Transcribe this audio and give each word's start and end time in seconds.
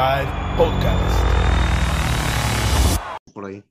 Side 0.00 0.32
Podcast. 0.56 1.26
Por 3.34 3.44
ahí. 3.44 3.62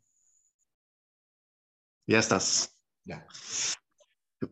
Ya 2.05 2.19
estás. 2.19 2.77
Ya. 3.03 3.25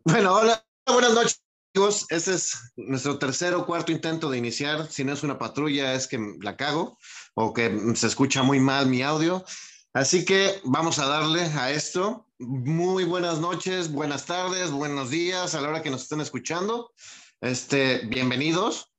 Bueno, 0.04 0.34
hola, 0.34 0.66
buenas 0.88 1.14
noches, 1.14 1.44
amigos. 1.76 2.08
Este 2.10 2.34
es 2.34 2.74
nuestro 2.78 3.20
tercer 3.20 3.54
o 3.54 3.68
cuarto 3.68 3.92
intento 3.92 4.32
de 4.32 4.40
iniciar. 4.40 4.88
Si 4.88 5.04
no 5.04 5.14
es 5.14 5.22
una 5.22 5.38
patrulla, 5.38 5.94
es 5.94 6.08
que 6.08 6.18
la 6.42 6.58
cago 6.58 6.98
o 7.36 7.54
que 7.54 7.80
se 7.94 8.08
escucha 8.08 8.42
muy 8.42 8.60
mal 8.60 8.88
mi 8.88 9.04
audio. 9.04 9.46
Así 9.94 10.26
que 10.26 10.60
vamos 10.64 10.98
a 10.98 11.06
darle 11.06 11.44
a 11.44 11.70
esto. 11.70 12.28
Muy 12.40 13.04
buenas 13.04 13.40
noches, 13.40 13.92
buenas 13.92 14.26
tardes, 14.26 14.72
buenos 14.72 15.12
días 15.12 15.54
a 15.54 15.62
la 15.62 15.70
hora 15.70 15.84
que 15.84 15.92
nos 15.92 16.02
estén 16.02 16.22
escuchando. 16.22 16.92
Este, 17.40 18.00
bienvenidos. 18.08 18.97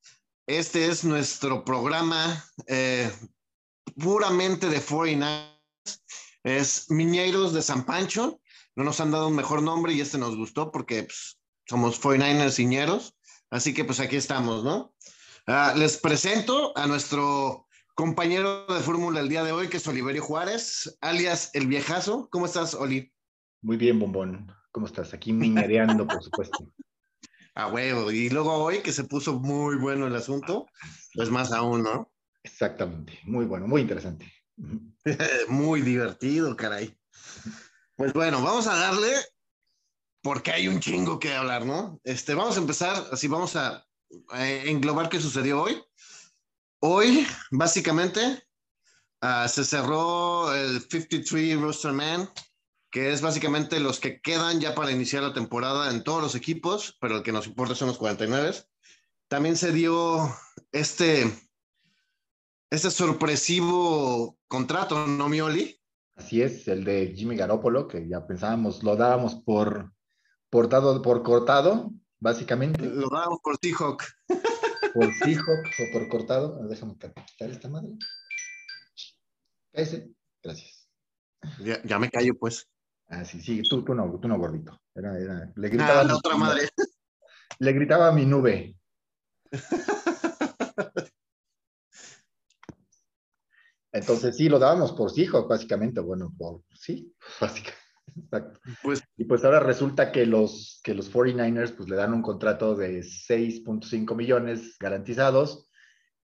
Este 0.48 0.86
es 0.86 1.04
nuestro 1.04 1.62
programa 1.62 2.42
eh, 2.68 3.12
puramente 4.00 4.70
de 4.70 4.80
49 4.80 5.46
Es 6.42 6.90
Miñeiros 6.90 7.52
de 7.52 7.60
San 7.60 7.84
Pancho. 7.84 8.40
No 8.74 8.82
nos 8.82 8.98
han 9.00 9.10
dado 9.10 9.28
un 9.28 9.36
mejor 9.36 9.62
nombre 9.62 9.92
y 9.92 10.00
este 10.00 10.16
nos 10.16 10.38
gustó 10.38 10.72
porque 10.72 11.02
pues, 11.02 11.38
somos 11.66 12.00
49ers 12.00 12.58
Iñeros. 12.60 13.14
Así 13.50 13.74
que 13.74 13.84
pues 13.84 14.00
aquí 14.00 14.16
estamos, 14.16 14.64
¿no? 14.64 14.94
Ah, 15.46 15.74
les 15.76 15.98
presento 15.98 16.72
a 16.78 16.86
nuestro 16.86 17.66
compañero 17.94 18.64
de 18.68 18.80
fórmula 18.80 19.20
el 19.20 19.28
día 19.28 19.44
de 19.44 19.52
hoy, 19.52 19.68
que 19.68 19.76
es 19.76 19.86
Oliverio 19.86 20.22
Juárez, 20.22 20.96
alias 21.02 21.50
El 21.52 21.66
Viejazo. 21.66 22.26
¿Cómo 22.30 22.46
estás, 22.46 22.72
Oli? 22.72 23.12
Muy 23.60 23.76
bien, 23.76 23.98
Bombón. 23.98 24.50
¿Cómo 24.72 24.86
estás? 24.86 25.12
Aquí 25.12 25.30
miñereando, 25.30 26.06
por 26.06 26.22
supuesto. 26.22 26.72
A 27.58 27.66
huevo. 27.66 28.12
Y 28.12 28.30
luego 28.30 28.52
hoy, 28.52 28.82
que 28.82 28.92
se 28.92 29.02
puso 29.02 29.34
muy 29.34 29.74
bueno 29.74 30.06
el 30.06 30.14
asunto, 30.14 30.68
pues 31.14 31.28
más 31.28 31.50
aún, 31.50 31.82
¿no? 31.82 32.12
Exactamente. 32.44 33.18
Muy 33.24 33.46
bueno, 33.46 33.66
muy 33.66 33.80
interesante. 33.80 34.32
muy 35.48 35.82
divertido, 35.82 36.54
caray. 36.56 36.96
Pues 37.96 38.12
bueno, 38.12 38.40
vamos 38.42 38.68
a 38.68 38.76
darle, 38.76 39.12
porque 40.22 40.52
hay 40.52 40.68
un 40.68 40.78
chingo 40.78 41.18
que 41.18 41.34
hablar, 41.34 41.66
¿no? 41.66 42.00
Este, 42.04 42.32
vamos 42.34 42.56
a 42.56 42.60
empezar, 42.60 43.08
así 43.10 43.26
vamos 43.26 43.56
a, 43.56 43.84
englobar 44.30 45.08
qué 45.08 45.18
sucedió 45.18 45.60
hoy. 45.60 45.82
Hoy, 46.80 47.26
básicamente, 47.50 48.20
uh, 49.20 49.48
se 49.48 49.64
cerró 49.64 50.54
el 50.54 50.80
53 50.80 51.60
Roster 51.60 51.92
Man, 51.92 52.30
que 52.90 53.12
es 53.12 53.20
básicamente 53.20 53.80
los 53.80 54.00
que 54.00 54.20
quedan 54.20 54.60
ya 54.60 54.74
para 54.74 54.90
iniciar 54.90 55.22
la 55.22 55.32
temporada 55.32 55.90
en 55.90 56.02
todos 56.02 56.22
los 56.22 56.34
equipos, 56.34 56.96
pero 57.00 57.16
el 57.16 57.22
que 57.22 57.32
nos 57.32 57.46
importa 57.46 57.74
son 57.74 57.88
los 57.88 57.98
49. 57.98 58.54
También 59.28 59.56
se 59.56 59.72
dio 59.72 60.34
este, 60.72 61.30
este 62.70 62.90
sorpresivo 62.90 64.38
contrato, 64.48 65.06
¿no, 65.06 65.28
Mioli? 65.28 65.78
Así 66.16 66.42
es, 66.42 66.66
el 66.66 66.84
de 66.84 67.14
Jimmy 67.14 67.36
Garoppolo, 67.36 67.86
que 67.86 68.08
ya 68.08 68.26
pensábamos, 68.26 68.82
lo 68.82 68.96
dábamos 68.96 69.36
por, 69.36 69.92
por 70.50 70.68
dado, 70.68 71.00
por 71.02 71.22
cortado, 71.22 71.92
básicamente. 72.18 72.86
Lo 72.86 73.08
dábamos 73.08 73.38
por 73.42 73.58
T-Hawk. 73.58 74.02
Por 74.94 75.14
Seahawk 75.14 75.66
o 75.78 75.92
por 75.92 76.08
cortado. 76.08 76.66
Déjame 76.66 76.96
quitar 76.96 77.50
esta 77.50 77.68
madre. 77.68 77.90
Ese, 79.72 80.10
gracias. 80.42 80.88
Ya, 81.60 81.80
ya, 81.84 81.98
me 81.98 82.10
callo, 82.10 82.34
pues. 82.36 82.66
Ah, 83.08 83.24
sí, 83.24 83.40
sí, 83.40 83.62
tú, 83.62 83.82
tú 83.82 83.94
no, 83.94 84.18
tú 84.20 84.28
no, 84.28 84.38
gordito. 84.38 84.78
Era, 84.94 85.18
era, 85.18 85.50
le 85.54 85.68
gritaba 85.68 86.00
ah, 86.00 86.04
la 86.04 86.16
otra 86.16 86.36
madre. 86.36 86.68
Le 87.58 87.72
gritaba 87.72 88.08
a 88.08 88.12
mi 88.12 88.26
nube. 88.26 88.76
Entonces 93.92 94.36
sí, 94.36 94.48
lo 94.48 94.58
dábamos 94.58 94.92
por 94.92 95.10
Seahawk, 95.10 95.48
básicamente. 95.48 96.00
Bueno, 96.00 96.32
por 96.36 96.62
sí, 96.74 97.12
básicamente. 97.40 97.88
Exacto. 98.16 98.60
Pues, 98.82 99.02
y 99.16 99.24
pues 99.24 99.44
ahora 99.44 99.60
resulta 99.60 100.12
que 100.12 100.26
los, 100.26 100.80
que 100.82 100.94
los 100.94 101.12
49ers 101.12 101.74
pues, 101.76 101.88
le 101.88 101.96
dan 101.96 102.14
un 102.14 102.22
contrato 102.22 102.74
de 102.74 103.00
6.5 103.00 104.14
millones 104.14 104.76
garantizados, 104.78 105.68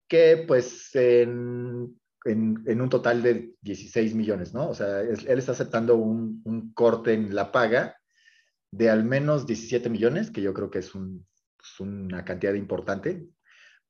que 0.09 0.45
pues 0.47 0.95
en, 0.95 1.99
en, 2.25 2.63
en, 2.67 2.81
un 2.81 2.89
total 2.89 3.23
de 3.23 3.55
16 3.61 4.15
millones, 4.15 4.55
¿no? 4.55 4.69
O 4.69 4.75
sea, 4.75 5.03
es, 5.03 5.25
él 5.25 5.39
está 5.39 5.53
aceptando 5.53 5.97
un, 5.97 6.43
un, 6.45 6.54
corte 6.75 7.13
en 7.15 7.35
la 7.35 7.53
paga 7.53 7.97
de 8.71 8.91
al 8.91 9.05
menos 9.05 9.47
17 9.47 9.89
millones, 9.89 10.31
que 10.31 10.43
yo 10.43 10.53
creo 10.53 10.71
que 10.71 10.81
es 10.81 10.95
un, 10.95 11.27
pues, 11.57 11.81
una 11.81 12.25
cantidad 12.25 12.55
importante. 12.55 13.29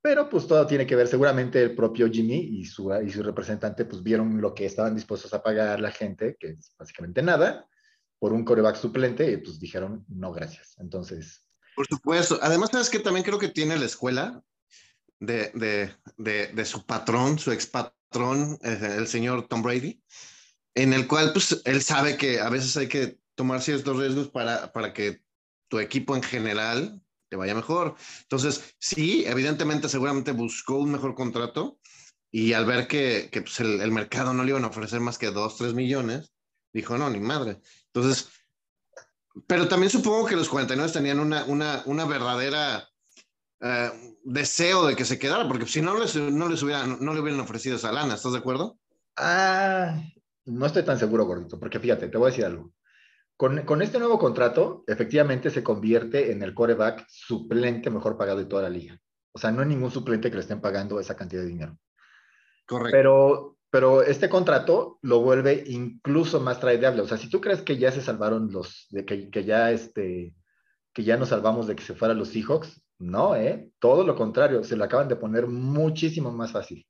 Pero 0.01 0.29
pues 0.29 0.45
todo 0.45 0.67
tiene 0.67 0.85
que 0.85 0.95
ver, 0.95 1.07
seguramente 1.07 1.61
el 1.63 1.75
propio 1.75 2.07
Jimmy 2.07 2.35
y 2.35 2.65
su, 2.65 2.93
y 3.03 3.09
su 3.09 3.23
representante 3.23 3.85
pues 3.85 4.03
vieron 4.03 4.39
lo 4.39 4.53
que 4.53 4.65
estaban 4.65 4.93
dispuestos 4.93 5.33
a 5.33 5.41
pagar 5.41 5.79
la 5.79 5.89
gente, 5.89 6.37
que 6.39 6.49
es 6.49 6.75
básicamente 6.77 7.23
nada, 7.23 7.67
por 8.19 8.31
un 8.31 8.45
coreback 8.45 8.75
suplente 8.75 9.31
y 9.31 9.37
pues 9.37 9.59
dijeron 9.59 10.05
no 10.07 10.31
gracias. 10.31 10.75
Entonces. 10.77 11.43
Por 11.75 11.87
supuesto. 11.87 12.37
Además, 12.43 12.69
sabes 12.71 12.91
que 12.91 12.99
también 12.99 13.25
creo 13.25 13.39
que 13.39 13.49
tiene 13.49 13.77
la 13.77 13.85
escuela 13.85 14.43
de, 15.19 15.51
de, 15.55 15.91
de, 16.17 16.47
de 16.53 16.65
su 16.65 16.85
patrón, 16.85 17.39
su 17.39 17.51
ex 17.51 17.65
patrón, 17.65 18.59
el 18.61 19.07
señor 19.07 19.47
Tom 19.47 19.63
Brady, 19.63 20.01
en 20.75 20.93
el 20.93 21.07
cual 21.07 21.31
pues 21.33 21.61
él 21.65 21.81
sabe 21.81 22.17
que 22.17 22.39
a 22.39 22.49
veces 22.49 22.75
hay 22.77 22.87
que 22.87 23.17
tomar 23.35 23.61
ciertos 23.61 23.97
riesgos 23.97 24.29
para, 24.29 24.71
para 24.71 24.93
que 24.93 25.21
tu 25.69 25.79
equipo 25.79 26.15
en 26.15 26.23
general 26.23 27.01
te 27.29 27.37
vaya 27.37 27.55
mejor. 27.55 27.95
Entonces, 28.21 28.75
sí, 28.79 29.23
evidentemente, 29.25 29.89
seguramente 29.89 30.31
buscó 30.31 30.77
un 30.77 30.91
mejor 30.91 31.15
contrato 31.15 31.79
y 32.31 32.53
al 32.53 32.65
ver 32.65 32.87
que, 32.87 33.29
que 33.31 33.41
pues, 33.41 33.59
el, 33.61 33.81
el 33.81 33.91
mercado 33.91 34.33
no 34.33 34.43
le 34.43 34.49
iban 34.49 34.65
a 34.65 34.67
ofrecer 34.67 34.99
más 34.99 35.17
que 35.17 35.31
2, 35.31 35.57
3 35.57 35.73
millones, 35.73 36.33
dijo, 36.73 36.97
no, 36.97 37.09
ni 37.09 37.19
madre. 37.19 37.61
Entonces, 37.87 38.29
pero 39.47 39.67
también 39.67 39.89
supongo 39.89 40.25
que 40.25 40.35
los 40.35 40.49
49 40.49 40.91
tenían 40.91 41.19
una, 41.19 41.45
una, 41.45 41.83
una 41.85 42.05
verdadera 42.05 42.87
uh, 43.61 44.15
deseo 44.23 44.85
de 44.85 44.95
que 44.95 45.05
se 45.05 45.19
quedara, 45.19 45.47
porque 45.47 45.65
si 45.65 45.81
no 45.81 45.97
les, 45.97 46.15
no 46.15 46.47
les 46.47 46.61
hubieran, 46.63 46.97
no 47.01 47.13
le 47.13 47.21
hubieran 47.21 47.41
ofrecido 47.41 47.75
esa 47.75 47.91
lana, 47.91 48.15
¿estás 48.15 48.33
de 48.33 48.39
acuerdo? 48.39 48.77
Ah, 49.17 50.01
no 50.45 50.65
estoy 50.65 50.83
tan 50.83 50.99
seguro, 50.99 51.25
gordito, 51.25 51.59
porque 51.59 51.79
fíjate, 51.79 52.07
te 52.07 52.17
voy 52.17 52.27
a 52.27 52.31
decir 52.31 52.45
algo. 52.45 52.73
Con, 53.37 53.63
con, 53.63 53.81
este 53.81 53.99
nuevo 53.99 54.17
contrato, 54.17 54.83
efectivamente 54.87 55.49
se 55.49 55.63
convierte 55.63 56.31
en 56.31 56.41
el 56.41 56.53
coreback 56.53 57.05
suplente 57.09 57.89
mejor 57.89 58.17
pagado 58.17 58.39
de 58.39 58.45
toda 58.45 58.63
la 58.63 58.69
liga. 58.69 58.97
O 59.33 59.39
sea, 59.39 59.51
no 59.51 59.61
hay 59.61 59.67
ningún 59.67 59.91
suplente 59.91 60.29
que 60.29 60.35
le 60.35 60.41
estén 60.41 60.61
pagando 60.61 60.99
esa 60.99 61.17
cantidad 61.17 61.41
de 61.41 61.49
dinero. 61.49 61.77
Correcto. 62.65 62.95
Pero, 62.95 63.57
pero 63.69 64.01
este 64.01 64.29
contrato 64.29 64.99
lo 65.01 65.19
vuelve 65.19 65.65
incluso 65.67 66.39
más 66.39 66.61
tradeable. 66.61 67.01
O 67.01 67.07
sea, 67.07 67.17
si 67.17 67.29
tú 67.29 67.41
crees 67.41 67.61
que 67.61 67.77
ya 67.77 67.91
se 67.91 68.01
salvaron 68.01 68.49
los, 68.51 68.87
de 68.89 69.03
que, 69.03 69.29
que 69.29 69.43
ya 69.43 69.71
este, 69.71 70.33
que 70.93 71.03
ya 71.03 71.17
nos 71.17 71.29
salvamos 71.29 71.67
de 71.67 71.75
que 71.75 71.83
se 71.83 71.93
fueran 71.93 72.17
los 72.17 72.29
Seahawks, 72.29 72.81
no, 72.99 73.35
¿eh? 73.35 73.69
Todo 73.79 74.05
lo 74.05 74.15
contrario, 74.15 74.63
se 74.63 74.77
lo 74.77 74.85
acaban 74.85 75.09
de 75.09 75.17
poner 75.17 75.47
muchísimo 75.47 76.31
más 76.31 76.53
fácil. 76.53 76.87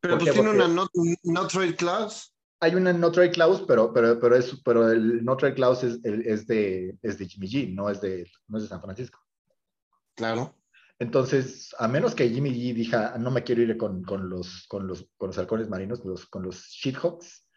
Pero 0.00 0.18
pues 0.18 0.32
tiene 0.32 0.50
una 0.50 0.68
no, 0.68 0.86
no, 1.24 1.46
trade 1.48 1.74
clause. 1.74 2.31
Hay 2.62 2.76
una 2.76 2.92
no 2.92 3.10
trade 3.10 3.32
clause, 3.32 3.64
pero, 3.66 3.92
pero, 3.92 4.20
pero, 4.20 4.36
es, 4.36 4.60
pero 4.64 4.90
el 4.90 5.24
no 5.24 5.36
trade 5.36 5.54
clause 5.54 5.88
es, 5.88 5.98
es, 6.04 6.46
de, 6.46 6.96
es 7.02 7.18
de 7.18 7.26
Jimmy 7.26 7.48
G, 7.48 7.74
no 7.74 7.90
es 7.90 8.00
de, 8.00 8.26
no 8.46 8.58
es 8.58 8.64
de 8.64 8.68
San 8.68 8.80
Francisco. 8.80 9.18
Claro. 10.14 10.54
Entonces, 11.00 11.74
a 11.80 11.88
menos 11.88 12.14
que 12.14 12.28
Jimmy 12.28 12.50
G 12.50 12.72
diga, 12.72 13.18
no 13.18 13.32
me 13.32 13.42
quiero 13.42 13.62
ir 13.62 13.76
con, 13.76 14.04
con, 14.04 14.30
los, 14.30 14.66
con, 14.68 14.86
los, 14.86 15.08
con 15.16 15.30
los 15.30 15.38
halcones 15.38 15.68
marinos, 15.68 16.00
con 16.00 16.12
los, 16.12 16.26
con 16.26 16.44
los 16.44 16.68
Sheethawks, 16.68 17.48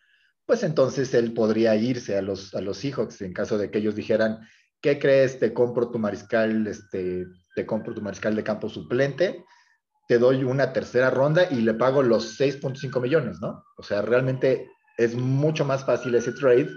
pues 0.45 0.63
entonces 0.63 1.13
él 1.13 1.33
podría 1.33 1.75
irse 1.75 2.17
a 2.17 2.21
los, 2.21 2.53
a 2.55 2.61
los 2.61 2.77
Seahawks 2.77 3.21
en 3.21 3.33
caso 3.33 3.57
de 3.57 3.69
que 3.69 3.79
ellos 3.79 3.95
dijeran, 3.95 4.39
¿qué 4.81 4.99
crees? 4.99 5.39
Te 5.39 5.53
compro 5.53 5.89
tu 5.89 5.99
mariscal, 5.99 6.67
este, 6.67 7.25
te 7.55 7.65
compro 7.65 7.93
tu 7.93 8.01
mariscal 8.01 8.35
de 8.35 8.43
campo 8.43 8.69
suplente, 8.69 9.45
te 10.07 10.19
doy 10.19 10.43
una 10.43 10.71
tercera 10.71 11.09
ronda 11.09 11.47
y 11.49 11.61
le 11.61 11.73
pago 11.73 12.03
los 12.03 12.39
6.5 12.39 13.01
millones, 13.01 13.39
¿no? 13.41 13.63
O 13.77 13.83
sea, 13.83 14.03
realmente 14.03 14.69
es 14.97 15.15
mucho 15.15 15.65
más 15.65 15.85
fácil 15.85 16.15
ese 16.15 16.31
trade 16.31 16.69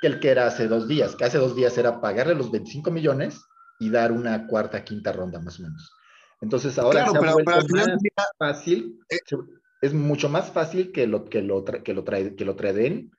que 0.00 0.06
el 0.06 0.20
que 0.20 0.30
era 0.30 0.46
hace 0.46 0.68
dos 0.68 0.88
días, 0.88 1.16
que 1.16 1.24
hace 1.24 1.38
dos 1.38 1.56
días 1.56 1.76
era 1.78 2.00
pagarle 2.00 2.34
los 2.34 2.50
25 2.50 2.90
millones 2.90 3.40
y 3.78 3.90
dar 3.90 4.12
una 4.12 4.46
cuarta, 4.46 4.84
quinta 4.84 5.12
ronda 5.12 5.40
más 5.40 5.58
o 5.58 5.62
menos. 5.62 5.92
Entonces 6.40 6.78
ahora 6.78 7.04
claro, 7.04 7.12
se 7.12 7.16
ha 7.16 7.20
pero, 7.20 7.32
vuelto 7.32 7.66
pero, 7.72 7.86
más 8.16 8.30
fácil, 8.38 8.98
eh, 9.08 9.18
es 9.80 9.94
mucho 9.94 10.28
más 10.28 10.50
fácil 10.50 10.92
que 10.92 11.06
lo, 11.06 11.24
que 11.24 11.42
lo, 11.42 11.64
que 11.64 11.94
lo, 11.94 12.04
trae, 12.04 12.34
que 12.34 12.44
lo 12.44 12.56
traden 12.56 13.10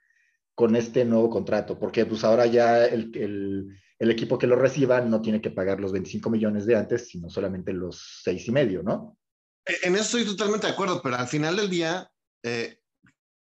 con 0.56 0.76
este 0.76 1.06
nuevo 1.06 1.30
contrato, 1.30 1.78
porque 1.78 2.06
pues 2.06 2.24
ahora 2.24 2.46
ya 2.46 2.86
el, 2.86 3.12
el, 3.16 3.78
el, 4.00 4.12
equipo 4.12 4.38
que 4.38 4.48
lo 4.48 4.56
reciba 4.56 5.02
no 5.02 5.22
tiene 5.22 5.40
que 5.42 5.52
pagar 5.52 5.80
los 5.80 5.92
25 5.92 6.30
millones 6.30 6.66
de 6.66 6.76
antes, 6.76 7.10
sino 7.10 7.30
solamente 7.30 7.74
los 7.74 8.22
seis 8.24 8.48
y 8.48 8.52
medio, 8.52 8.82
¿no? 8.82 9.18
En 9.84 9.96
eso 9.96 10.18
estoy 10.18 10.26
totalmente 10.26 10.68
de 10.68 10.74
acuerdo, 10.74 11.02
pero 11.04 11.18
al 11.18 11.28
final 11.28 11.56
del 11.58 11.70
día 11.70 12.10
eh, 12.44 12.80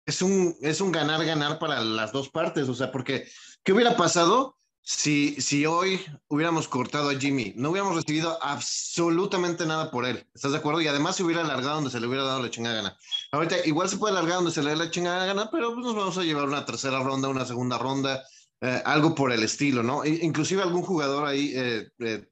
es 0.07 0.21
un 0.21 0.55
es 0.61 0.81
un 0.81 0.91
ganar-ganar 0.91 1.59
para 1.59 1.83
las 1.83 2.11
dos 2.11 2.29
partes, 2.29 2.67
o 2.69 2.73
sea, 2.73 2.91
porque 2.91 3.27
¿qué 3.63 3.73
hubiera 3.73 3.95
pasado 3.95 4.55
si, 4.81 5.35
si 5.41 5.65
hoy 5.65 5.99
hubiéramos 6.29 6.69
cortado 6.69 7.09
a 7.09 7.15
Jimmy, 7.15 7.51
no 7.57 7.71
hubiéramos 7.71 7.97
recibido 7.97 8.41
absolutamente 8.41 9.65
nada 9.65 9.91
por 9.91 10.05
él. 10.05 10.25
¿Estás 10.33 10.53
de 10.53 10.59
acuerdo? 10.59 10.79
Y 10.79 10.87
además 10.87 11.17
se 11.17 11.23
hubiera 11.23 11.41
alargado 11.41 11.75
donde 11.75 11.89
se 11.89 11.99
le 11.99 12.07
hubiera 12.07 12.23
dado 12.23 12.41
la 12.41 12.49
chingada 12.49 12.77
gana. 12.77 12.97
Ahorita 13.33 13.57
igual 13.65 13.89
se 13.89 13.97
puede 13.97 14.13
alargar 14.13 14.37
donde 14.37 14.51
se 14.51 14.63
le 14.63 14.69
dé 14.69 14.77
la 14.77 14.89
chingada 14.89 15.25
gana, 15.25 15.49
pero 15.51 15.73
pues 15.73 15.85
nos 15.85 15.93
vamos 15.93 16.17
a 16.17 16.23
llevar 16.23 16.47
una 16.47 16.65
tercera 16.65 17.03
ronda, 17.03 17.27
una 17.27 17.43
segunda 17.43 17.77
ronda, 17.77 18.23
eh, 18.61 18.81
algo 18.85 19.13
por 19.13 19.33
el 19.33 19.43
estilo, 19.43 19.83
¿no? 19.83 20.05
inclusive 20.05 20.61
algún 20.63 20.83
jugador 20.83 21.27
ahí, 21.27 21.51
eh, 21.53 21.89
eh, 21.99 22.29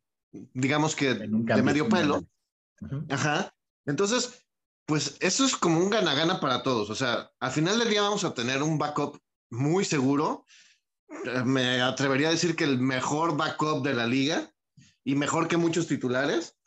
digamos 0.54 0.96
que 0.96 1.14
de 1.14 1.62
medio 1.62 1.90
pelo. 1.90 2.24
Ajá. 3.10 3.54
Entonces, 3.86 4.45
pues 4.86 5.18
eso 5.20 5.46
es 5.46 5.56
como 5.56 5.80
un 5.80 5.90
gana-gana 5.90 6.40
para 6.40 6.64
todos. 6.64 6.90
O 6.90 6.96
sea, 6.96 7.32
al 7.40 7.52
final 7.52 7.80
del 7.80 7.90
día 7.90 8.02
vamos 8.02 8.24
a 8.24 8.34
tener 8.34 8.62
un 8.62 8.78
backup 8.78 9.20
muy 9.50 9.84
seguro. 9.86 10.46
Me 11.46 11.82
atrevería 11.82 12.28
a 12.30 12.32
decir 12.32 12.56
que 12.56 12.64
el 12.64 12.80
mejor 12.80 13.36
backup 13.36 13.84
de 13.84 13.94
la 13.94 14.06
liga 14.06 14.52
y 15.04 15.16
mejor 15.16 15.48
que 15.48 15.58
muchos 15.58 15.88
titulares. 15.88 16.58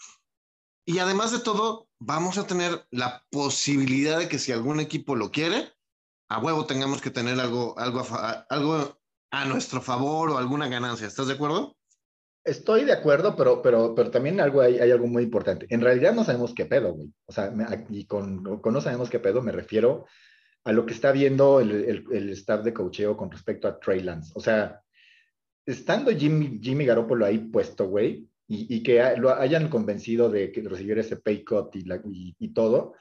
Y 0.85 0.99
además 0.99 1.33
de 1.33 1.41
todo, 1.41 1.89
vamos 2.01 2.39
a 2.39 2.47
tener 2.47 2.87
la 2.91 3.25
posibilidad 3.31 4.19
de 4.19 4.29
que 4.29 4.39
si 4.39 4.53
algún 4.53 4.81
equipo 4.81 5.17
lo 5.17 5.31
quiere, 5.31 5.73
a 6.29 6.39
huevo 6.39 6.67
tengamos 6.67 7.01
que 7.01 7.11
tener 7.11 7.39
algo, 7.39 7.79
algo, 7.79 8.07
algo 8.49 9.01
a 9.31 9.45
nuestro 9.45 9.81
favor 9.81 10.31
o 10.31 10.39
alguna 10.39 10.69
ganancia. 10.69 11.07
¿Estás 11.07 11.29
de 11.29 11.35
acuerdo? 11.35 11.78
Estoy 12.45 12.85
de 12.85 12.93
acuerdo, 12.93 13.37
pero, 13.37 13.61
pero, 13.61 13.95
pero 13.95 14.11
también 14.11 14.41
algo 14.41 14.61
hay, 14.61 14.79
hay 14.79 14.91
algo 14.91 15.07
muy 15.07 15.23
importante. 15.23 15.67
En 15.69 15.81
realidad 15.81 16.15
no 16.15 16.25
sabemos 16.25 16.55
qué 16.55 16.67
pedo, 16.67 16.95
güey. 16.95 17.13
O 17.27 17.33
sea, 17.33 17.53
y 17.91 18.07
con, 18.07 18.61
con, 18.61 18.73
no 18.73 18.81
sabemos 18.81 19.11
qué 19.11 19.19
pedo 19.19 19.43
me 19.43 19.53
refiero 19.53 20.07
a 20.65 20.73
lo 20.73 20.87
que 20.87 20.95
está 20.95 21.13
viendo 21.13 21.61
el, 21.61 21.71
el, 21.71 22.05
el 22.11 22.31
staff 22.31 22.63
de 22.63 22.73
cocheo 22.73 23.17
con 23.17 23.31
respecto 23.31 23.69
a 23.69 23.79
Trey 23.79 24.01
Lance. 24.01 24.33
O 24.35 24.41
sea, 24.41 24.83
estando 25.69 26.11
Jimmy, 26.11 26.59
Jimmy 26.63 26.87
Garoppolo 26.87 27.27
ahí 27.27 27.39
puesto, 27.39 27.87
güey, 27.89 28.29
y, 28.47 28.75
y, 28.75 28.83
que 28.83 29.17
lo 29.19 29.35
hayan 29.35 29.69
convencido 29.69 30.31
de 30.31 30.51
recibir 30.65 30.99
ese 30.99 31.17
pay 31.17 31.45
cut 31.45 31.77
y, 31.77 31.85
la, 31.85 32.01
y, 32.07 32.49
todo, 32.55 32.95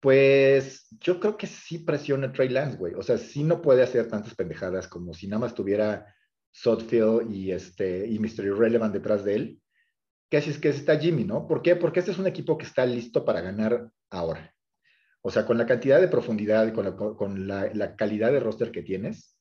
pues 0.00 0.88
yo 1.00 1.20
creo 1.20 1.36
que 1.36 1.46
sí 1.46 1.78
presiona 1.78 2.32
Trey 2.32 2.48
Lance, 2.48 2.76
güey. 2.76 2.94
O 2.94 3.02
sea, 3.02 3.18
sí 3.18 3.44
no 3.44 3.62
puede 3.62 3.84
hacer 3.84 4.08
tantas 4.08 4.34
pendejadas 4.34 4.88
como 4.88 5.14
si 5.14 5.28
nada 5.28 5.38
más 5.38 5.54
tuviera 5.54 6.12
Sotfield 6.52 7.30
y, 7.32 7.50
este, 7.50 8.06
y 8.06 8.18
Mr. 8.18 8.44
Irrelevant 8.44 8.92
detrás 8.92 9.24
de 9.24 9.34
él, 9.34 9.62
que 10.30 10.38
es 10.38 10.58
que 10.58 10.68
está 10.68 10.98
Jimmy, 10.98 11.24
¿no? 11.24 11.46
¿Por 11.46 11.62
qué? 11.62 11.76
Porque 11.76 12.00
este 12.00 12.12
es 12.12 12.18
un 12.18 12.26
equipo 12.26 12.56
que 12.56 12.64
está 12.64 12.86
listo 12.86 13.24
para 13.24 13.40
ganar 13.40 13.90
ahora. 14.10 14.54
O 15.22 15.30
sea, 15.30 15.46
con 15.46 15.58
la 15.58 15.66
cantidad 15.66 16.00
de 16.00 16.08
profundidad 16.08 16.72
con, 16.72 16.84
la, 16.84 16.96
con 16.96 17.46
la, 17.46 17.70
la, 17.74 17.96
calidad 17.96 18.32
de 18.32 18.40
roster 18.40 18.70
que 18.70 18.82
tienes, 18.82 19.38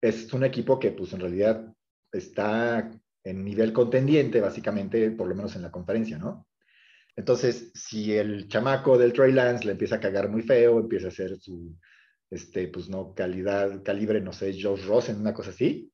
es 0.00 0.32
un 0.32 0.44
equipo 0.44 0.78
que 0.78 0.92
pues 0.92 1.12
en 1.12 1.20
realidad 1.20 1.72
está 2.12 2.90
en 3.24 3.44
nivel 3.44 3.72
contendiente, 3.72 4.40
básicamente, 4.40 5.10
por 5.10 5.28
lo 5.28 5.34
menos 5.34 5.56
en 5.56 5.62
la 5.62 5.70
conferencia, 5.70 6.18
¿no? 6.18 6.46
Entonces, 7.16 7.70
si 7.74 8.14
el 8.14 8.48
chamaco 8.48 8.98
del 8.98 9.12
Trey 9.12 9.32
Lance 9.32 9.64
le 9.64 9.72
empieza 9.72 9.96
a 9.96 10.00
cagar 10.00 10.28
muy 10.28 10.42
feo, 10.42 10.80
empieza 10.80 11.06
a 11.06 11.10
hacer 11.10 11.36
su, 11.38 11.76
este, 12.30 12.68
pues 12.68 12.88
no, 12.88 13.14
calidad, 13.14 13.82
calibre, 13.82 14.20
no 14.20 14.32
sé, 14.32 14.52
Josh 14.60 14.84
Rosen, 14.84 15.20
una 15.20 15.32
cosa 15.32 15.50
así, 15.50 15.92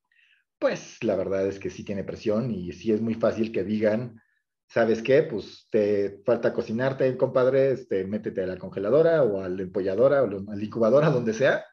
pues 0.61 1.03
la 1.03 1.15
verdad 1.15 1.47
es 1.47 1.57
que 1.57 1.71
sí 1.71 1.83
tiene 1.83 2.03
presión 2.03 2.51
y 2.51 2.71
sí 2.71 2.91
es 2.91 3.01
muy 3.01 3.15
fácil 3.15 3.51
que 3.51 3.63
digan, 3.63 4.21
¿sabes 4.67 5.01
qué? 5.01 5.23
Pues 5.23 5.67
te 5.71 6.21
falta 6.23 6.53
cocinarte, 6.53 7.17
compadre, 7.17 7.71
este, 7.71 8.05
métete 8.05 8.43
a 8.43 8.45
la 8.45 8.57
congeladora 8.57 9.23
o 9.23 9.41
a 9.41 9.49
la 9.49 9.63
empolladora 9.63 10.21
o 10.21 10.27
a 10.27 10.55
la 10.55 10.63
incubadora, 10.63 11.09
donde 11.09 11.33
sea, 11.33 11.65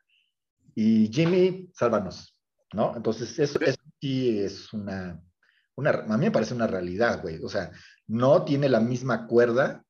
y 0.74 1.10
Jimmy, 1.12 1.70
sálvanos, 1.74 2.34
¿no? 2.72 2.96
Entonces, 2.96 3.38
eso, 3.38 3.60
eso 3.60 3.78
sí 4.00 4.40
es 4.40 4.72
una, 4.72 5.22
una, 5.76 5.90
a 5.90 6.16
mí 6.16 6.24
me 6.24 6.30
parece 6.30 6.54
una 6.54 6.66
realidad, 6.66 7.20
güey. 7.20 7.44
O 7.44 7.48
sea, 7.50 7.70
no 8.06 8.42
tiene 8.46 8.70
la 8.70 8.80
misma 8.80 9.26
cuerda 9.26 9.84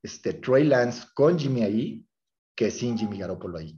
este, 0.00 0.34
Trey 0.34 0.62
Lance 0.62 1.08
con 1.12 1.36
Jimmy 1.36 1.64
ahí 1.64 2.06
que 2.54 2.70
sin 2.70 2.96
Jimmy 2.96 3.18
Garoppolo 3.18 3.58
ahí. 3.58 3.76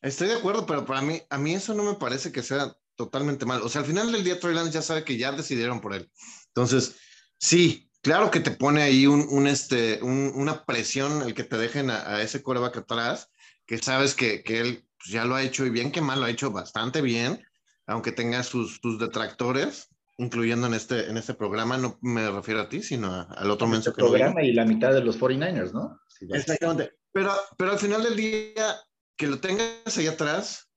Estoy 0.00 0.28
de 0.28 0.36
acuerdo, 0.36 0.64
pero 0.64 0.86
para 0.86 1.02
mí, 1.02 1.20
a 1.28 1.36
mí 1.36 1.52
eso 1.52 1.74
no 1.74 1.82
me 1.82 1.94
parece 1.94 2.32
que 2.32 2.42
sea 2.42 2.74
totalmente 3.00 3.46
mal. 3.46 3.62
O 3.62 3.70
sea, 3.70 3.80
al 3.80 3.86
final 3.86 4.12
del 4.12 4.22
día 4.22 4.38
Trey 4.38 4.54
Lance 4.54 4.72
ya 4.72 4.82
sabe 4.82 5.04
que 5.04 5.16
ya 5.16 5.32
decidieron 5.32 5.80
por 5.80 5.94
él. 5.94 6.10
Entonces, 6.48 6.96
sí, 7.38 7.90
claro 8.02 8.30
que 8.30 8.40
te 8.40 8.50
pone 8.50 8.82
ahí 8.82 9.06
un, 9.06 9.26
un 9.30 9.46
este, 9.46 10.02
un, 10.02 10.30
una 10.34 10.66
presión 10.66 11.22
el 11.22 11.32
que 11.32 11.44
te 11.44 11.56
dejen 11.56 11.88
a, 11.88 12.16
a 12.16 12.20
ese 12.20 12.42
coreback 12.42 12.76
atrás, 12.76 13.30
que 13.64 13.78
sabes 13.78 14.14
que, 14.14 14.42
que 14.42 14.60
él 14.60 14.86
pues, 14.98 15.12
ya 15.12 15.24
lo 15.24 15.34
ha 15.34 15.42
hecho 15.42 15.64
y 15.64 15.70
bien 15.70 15.92
que 15.92 16.02
mal 16.02 16.20
lo 16.20 16.26
ha 16.26 16.30
hecho 16.30 16.50
bastante 16.50 17.00
bien, 17.00 17.42
aunque 17.86 18.12
tenga 18.12 18.42
sus, 18.42 18.80
sus 18.82 18.98
detractores, 18.98 19.88
incluyendo 20.18 20.66
en 20.66 20.74
este, 20.74 21.08
en 21.08 21.16
este 21.16 21.32
programa, 21.32 21.78
no 21.78 21.98
me 22.02 22.30
refiero 22.30 22.60
a 22.60 22.68
ti, 22.68 22.82
sino 22.82 23.14
a, 23.14 23.22
al 23.22 23.50
otro 23.50 23.66
mensaje. 23.66 23.98
Este 23.98 24.02
programa 24.02 24.42
y 24.42 24.52
la 24.52 24.66
mitad 24.66 24.92
de 24.92 25.00
los 25.00 25.18
49ers, 25.18 25.72
¿no? 25.72 25.98
Sí, 26.06 26.26
Exactamente. 26.30 26.92
Pero, 27.12 27.32
pero 27.56 27.70
al 27.72 27.78
final 27.78 28.02
del 28.02 28.14
día, 28.14 28.76
que 29.16 29.26
lo 29.26 29.40
tengas 29.40 29.96
ahí 29.96 30.06
atrás, 30.06 30.68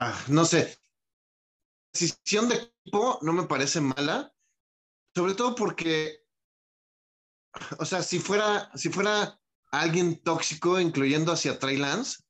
ah, 0.00 0.18
no 0.28 0.46
sé, 0.46 0.74
decisión 1.94 2.48
de 2.48 2.56
equipo 2.56 3.18
no 3.22 3.32
me 3.32 3.44
parece 3.44 3.80
mala, 3.80 4.32
sobre 5.14 5.34
todo 5.34 5.54
porque, 5.54 6.24
o 7.78 7.84
sea, 7.84 8.02
si 8.02 8.18
fuera, 8.18 8.70
si 8.74 8.88
fuera 8.90 9.40
alguien 9.70 10.20
tóxico, 10.22 10.80
incluyendo 10.80 11.32
hacia 11.32 11.58
Trey 11.58 11.76
Lance, 11.76 12.24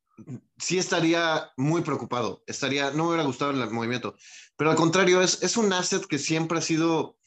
sí 0.58 0.78
estaría 0.78 1.50
muy 1.56 1.82
preocupado, 1.82 2.44
estaría, 2.46 2.90
no 2.90 3.04
me 3.04 3.08
hubiera 3.08 3.24
gustado 3.24 3.50
el 3.50 3.70
movimiento, 3.70 4.16
pero 4.56 4.70
al 4.70 4.76
contrario, 4.76 5.20
es, 5.22 5.42
es 5.42 5.56
un 5.56 5.72
asset 5.72 6.04
que 6.06 6.18
siempre 6.18 6.58
ha 6.58 6.62
sido, 6.62 7.18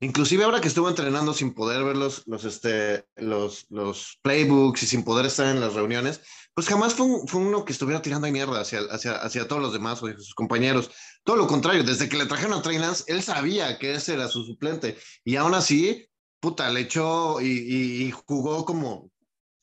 inclusive 0.00 0.44
ahora 0.44 0.60
que 0.60 0.68
estuvo 0.68 0.88
entrenando 0.88 1.32
sin 1.32 1.54
poder 1.54 1.84
ver 1.84 1.96
los, 1.96 2.26
los, 2.26 2.44
este, 2.44 3.04
los, 3.16 3.66
los 3.70 4.18
playbooks 4.22 4.82
y 4.82 4.86
sin 4.86 5.04
poder 5.04 5.26
estar 5.26 5.46
en 5.46 5.60
las 5.60 5.74
reuniones, 5.74 6.20
pues 6.54 6.68
jamás 6.68 6.94
fue, 6.94 7.06
un, 7.06 7.28
fue 7.28 7.40
uno 7.40 7.64
que 7.64 7.72
estuviera 7.72 8.02
tirando 8.02 8.30
mierda 8.30 8.60
hacia, 8.60 8.80
hacia, 8.90 9.16
hacia 9.16 9.48
todos 9.48 9.62
los 9.62 9.72
demás 9.72 10.02
o 10.02 10.08
sus 10.12 10.34
compañeros. 10.34 10.90
Todo 11.24 11.36
lo 11.36 11.46
contrario, 11.46 11.84
desde 11.84 12.08
que 12.08 12.16
le 12.16 12.26
trajeron 12.26 12.58
a 12.58 12.62
Trey 12.62 12.78
Lance, 12.78 13.04
él 13.08 13.22
sabía 13.22 13.78
que 13.78 13.94
ese 13.94 14.14
era 14.14 14.28
su 14.28 14.44
suplente. 14.44 14.96
Y 15.24 15.36
aún 15.36 15.54
así, 15.54 16.08
puta, 16.40 16.70
le 16.70 16.80
echó 16.80 17.40
y, 17.40 17.46
y, 17.46 18.02
y 18.04 18.10
jugó 18.10 18.64
como, 18.64 19.10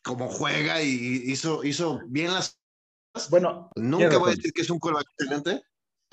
como 0.04 0.30
juega 0.30 0.82
y 0.84 1.24
hizo, 1.26 1.64
hizo 1.64 2.00
bien 2.08 2.34
las 2.34 2.60
bueno, 3.30 3.70
nunca 3.76 4.18
voy 4.18 4.32
a 4.32 4.36
decir 4.36 4.52
que 4.54 4.62
es 4.64 4.70
un 4.70 4.80
quarterback 4.80 5.08
excelente. 5.20 5.64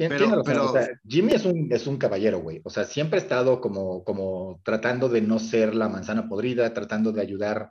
Tiene, 0.01 0.17
pero, 0.17 0.31
razón, 0.31 0.43
pero... 0.47 0.71
O 0.71 0.73
sea, 0.73 0.89
Jimmy 1.07 1.35
es 1.35 1.45
un, 1.45 1.71
es 1.71 1.87
un 1.87 1.99
caballero, 1.99 2.41
güey. 2.41 2.63
O 2.65 2.71
sea, 2.71 2.85
siempre 2.85 3.19
ha 3.19 3.23
estado 3.23 3.61
como, 3.61 4.03
como 4.03 4.59
tratando 4.65 5.11
de 5.11 5.21
no 5.21 5.39
ser 5.39 5.75
la 5.75 5.91
manzana 5.91 6.27
podrida, 6.27 6.73
tratando 6.73 7.13
de 7.13 7.21
ayudar 7.21 7.69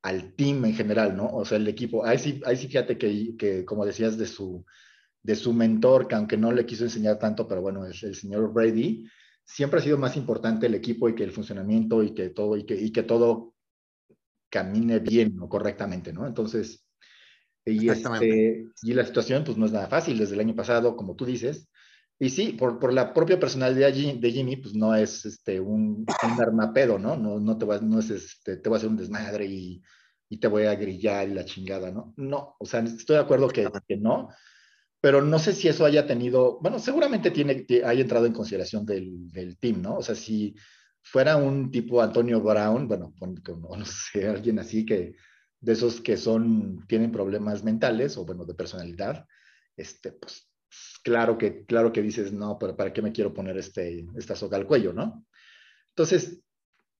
al 0.00 0.34
team 0.34 0.64
en 0.64 0.72
general, 0.72 1.14
¿no? 1.14 1.26
O 1.26 1.44
sea, 1.44 1.58
el 1.58 1.68
equipo. 1.68 2.06
Ahí 2.06 2.18
sí, 2.18 2.40
ahí 2.46 2.56
sí 2.56 2.68
fíjate 2.68 2.96
que, 2.96 3.36
que, 3.36 3.66
como 3.66 3.84
decías, 3.84 4.16
de 4.16 4.26
su, 4.26 4.64
de 5.22 5.36
su 5.36 5.52
mentor, 5.52 6.08
que 6.08 6.14
aunque 6.14 6.38
no 6.38 6.52
le 6.52 6.64
quiso 6.64 6.84
enseñar 6.84 7.18
tanto, 7.18 7.46
pero 7.46 7.60
bueno, 7.60 7.84
es 7.84 8.02
el 8.02 8.14
señor 8.14 8.50
Brady, 8.50 9.06
siempre 9.44 9.80
ha 9.80 9.82
sido 9.82 9.98
más 9.98 10.16
importante 10.16 10.68
el 10.68 10.74
equipo 10.74 11.06
y 11.10 11.14
que 11.14 11.24
el 11.24 11.32
funcionamiento 11.32 12.02
y 12.02 12.14
que 12.14 12.30
todo, 12.30 12.56
y 12.56 12.64
que, 12.64 12.76
y 12.76 12.90
que 12.92 13.02
todo 13.02 13.52
camine 14.48 15.00
bien 15.00 15.38
o 15.38 15.50
correctamente, 15.50 16.14
¿no? 16.14 16.26
Entonces, 16.26 16.87
y, 17.72 17.88
este, 17.88 18.66
y 18.82 18.94
la 18.94 19.04
situación 19.04 19.44
pues 19.44 19.56
no 19.56 19.66
es 19.66 19.72
nada 19.72 19.86
fácil 19.86 20.18
desde 20.18 20.34
el 20.34 20.40
año 20.40 20.54
pasado, 20.54 20.96
como 20.96 21.16
tú 21.16 21.24
dices. 21.24 21.68
Y 22.20 22.30
sí, 22.30 22.52
por, 22.52 22.78
por 22.80 22.92
la 22.92 23.14
propia 23.14 23.38
personalidad 23.38 23.92
de 23.92 24.32
Jimmy, 24.32 24.56
pues 24.56 24.74
no 24.74 24.94
es 24.94 25.24
este, 25.24 25.60
un, 25.60 26.04
un 26.04 26.40
armapedo, 26.40 26.98
¿no? 26.98 27.16
No, 27.16 27.38
no, 27.38 27.56
te, 27.56 27.64
va, 27.64 27.78
no 27.78 28.00
es 28.00 28.10
este, 28.10 28.56
te 28.56 28.68
voy 28.68 28.76
a 28.76 28.78
hacer 28.78 28.90
un 28.90 28.96
desmadre 28.96 29.46
y, 29.46 29.80
y, 30.28 30.38
te 30.38 30.48
voy 30.48 30.64
a 30.64 30.74
grillar 30.74 31.28
y 31.28 31.34
la 31.34 31.44
chingada, 31.44 31.92
¿no? 31.92 32.14
No, 32.16 32.56
o 32.58 32.66
sea, 32.66 32.80
estoy 32.80 33.16
de 33.16 33.22
acuerdo 33.22 33.48
que, 33.48 33.68
que 33.86 33.96
no, 33.96 34.30
pero 35.00 35.22
no 35.22 35.38
sé 35.38 35.52
si 35.52 35.68
eso 35.68 35.84
haya 35.84 36.08
tenido, 36.08 36.58
bueno, 36.60 36.80
seguramente 36.80 37.30
tiene, 37.30 37.64
haya 37.84 38.00
entrado 38.00 38.26
en 38.26 38.32
consideración 38.32 38.84
del, 38.84 39.30
del 39.30 39.56
team, 39.56 39.80
¿no? 39.80 39.98
O 39.98 40.02
sea, 40.02 40.16
si 40.16 40.56
fuera 41.02 41.36
un 41.36 41.70
tipo 41.70 42.02
Antonio 42.02 42.40
Brown, 42.40 42.88
bueno, 42.88 43.14
o 43.20 43.76
no 43.76 43.84
sé, 43.84 44.26
alguien 44.26 44.58
así 44.58 44.84
que, 44.84 45.14
de 45.60 45.72
esos 45.72 46.00
que 46.00 46.16
son, 46.16 46.84
tienen 46.86 47.12
problemas 47.12 47.64
mentales 47.64 48.16
o 48.16 48.24
bueno, 48.24 48.44
de 48.44 48.54
personalidad, 48.54 49.26
este, 49.76 50.12
pues 50.12 50.48
claro 51.02 51.38
que, 51.38 51.64
claro 51.64 51.92
que 51.92 52.02
dices, 52.02 52.32
no, 52.32 52.58
pero 52.58 52.76
¿para 52.76 52.92
qué 52.92 53.02
me 53.02 53.12
quiero 53.12 53.32
poner 53.32 53.56
este, 53.56 54.06
esta 54.16 54.36
soga 54.36 54.56
al 54.56 54.66
cuello, 54.66 54.92
no? 54.92 55.24
Entonces, 55.90 56.42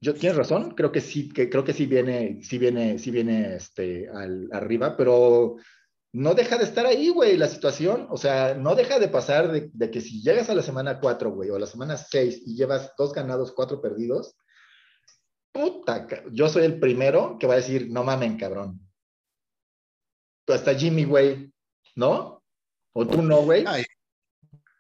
yo, 0.01 0.15
tienes 0.15 0.37
razón, 0.37 0.73
creo 0.73 0.93
que 0.93 1.01
sí, 1.01 1.29
que 1.29 1.51
creo 1.51 1.65
que 1.65 1.73
sí 1.73 1.87
viene, 1.87 2.41
sí 2.43 2.59
viene, 2.59 2.99
sí 2.99 3.11
viene 3.11 3.57
este, 3.57 4.09
al, 4.09 4.49
arriba, 4.53 4.97
pero 4.97 5.57
no 6.13 6.35
deja 6.35 6.57
de 6.57 6.65
estar 6.65 6.87
ahí, 6.87 7.11
güey, 7.11 7.37
la 7.37 7.49
situación, 7.49 8.07
o 8.11 8.17
sea, 8.17 8.55
no 8.55 8.75
deja 8.75 8.99
de 8.99 9.09
pasar 9.09 9.53
de, 9.53 9.71
de 9.73 9.91
que 9.91 10.01
si 10.01 10.23
llegas 10.23 10.51
a 10.51 10.55
la 10.55 10.63
semana 10.63 11.01
4, 11.01 11.31
güey, 11.31 11.51
o 11.51 11.57
a 11.57 11.61
la 11.61 11.67
semana 11.67 11.97
6 11.97 12.43
y 12.47 12.57
llevas 12.57 12.93
dos 12.97 13.13
ganados, 13.13 13.53
cuatro 13.53 13.81
perdidos, 13.81 14.37
puta, 15.53 16.07
yo 16.33 16.49
soy 16.49 16.65
el 16.65 16.79
primero 16.79 17.37
que 17.39 17.47
va 17.47 17.55
a 17.55 17.59
decir, 17.59 17.89
no 17.91 18.05
mamen, 18.05 18.37
cabrón. 18.37 18.81
Tú 20.47 20.53
hasta 20.53 20.75
Jimmy, 20.75 21.05
güey, 21.05 21.53
¿no? 21.95 22.43
¿O 22.95 23.07
tú 23.07 23.23
no, 23.23 23.43
güey? 23.43 23.65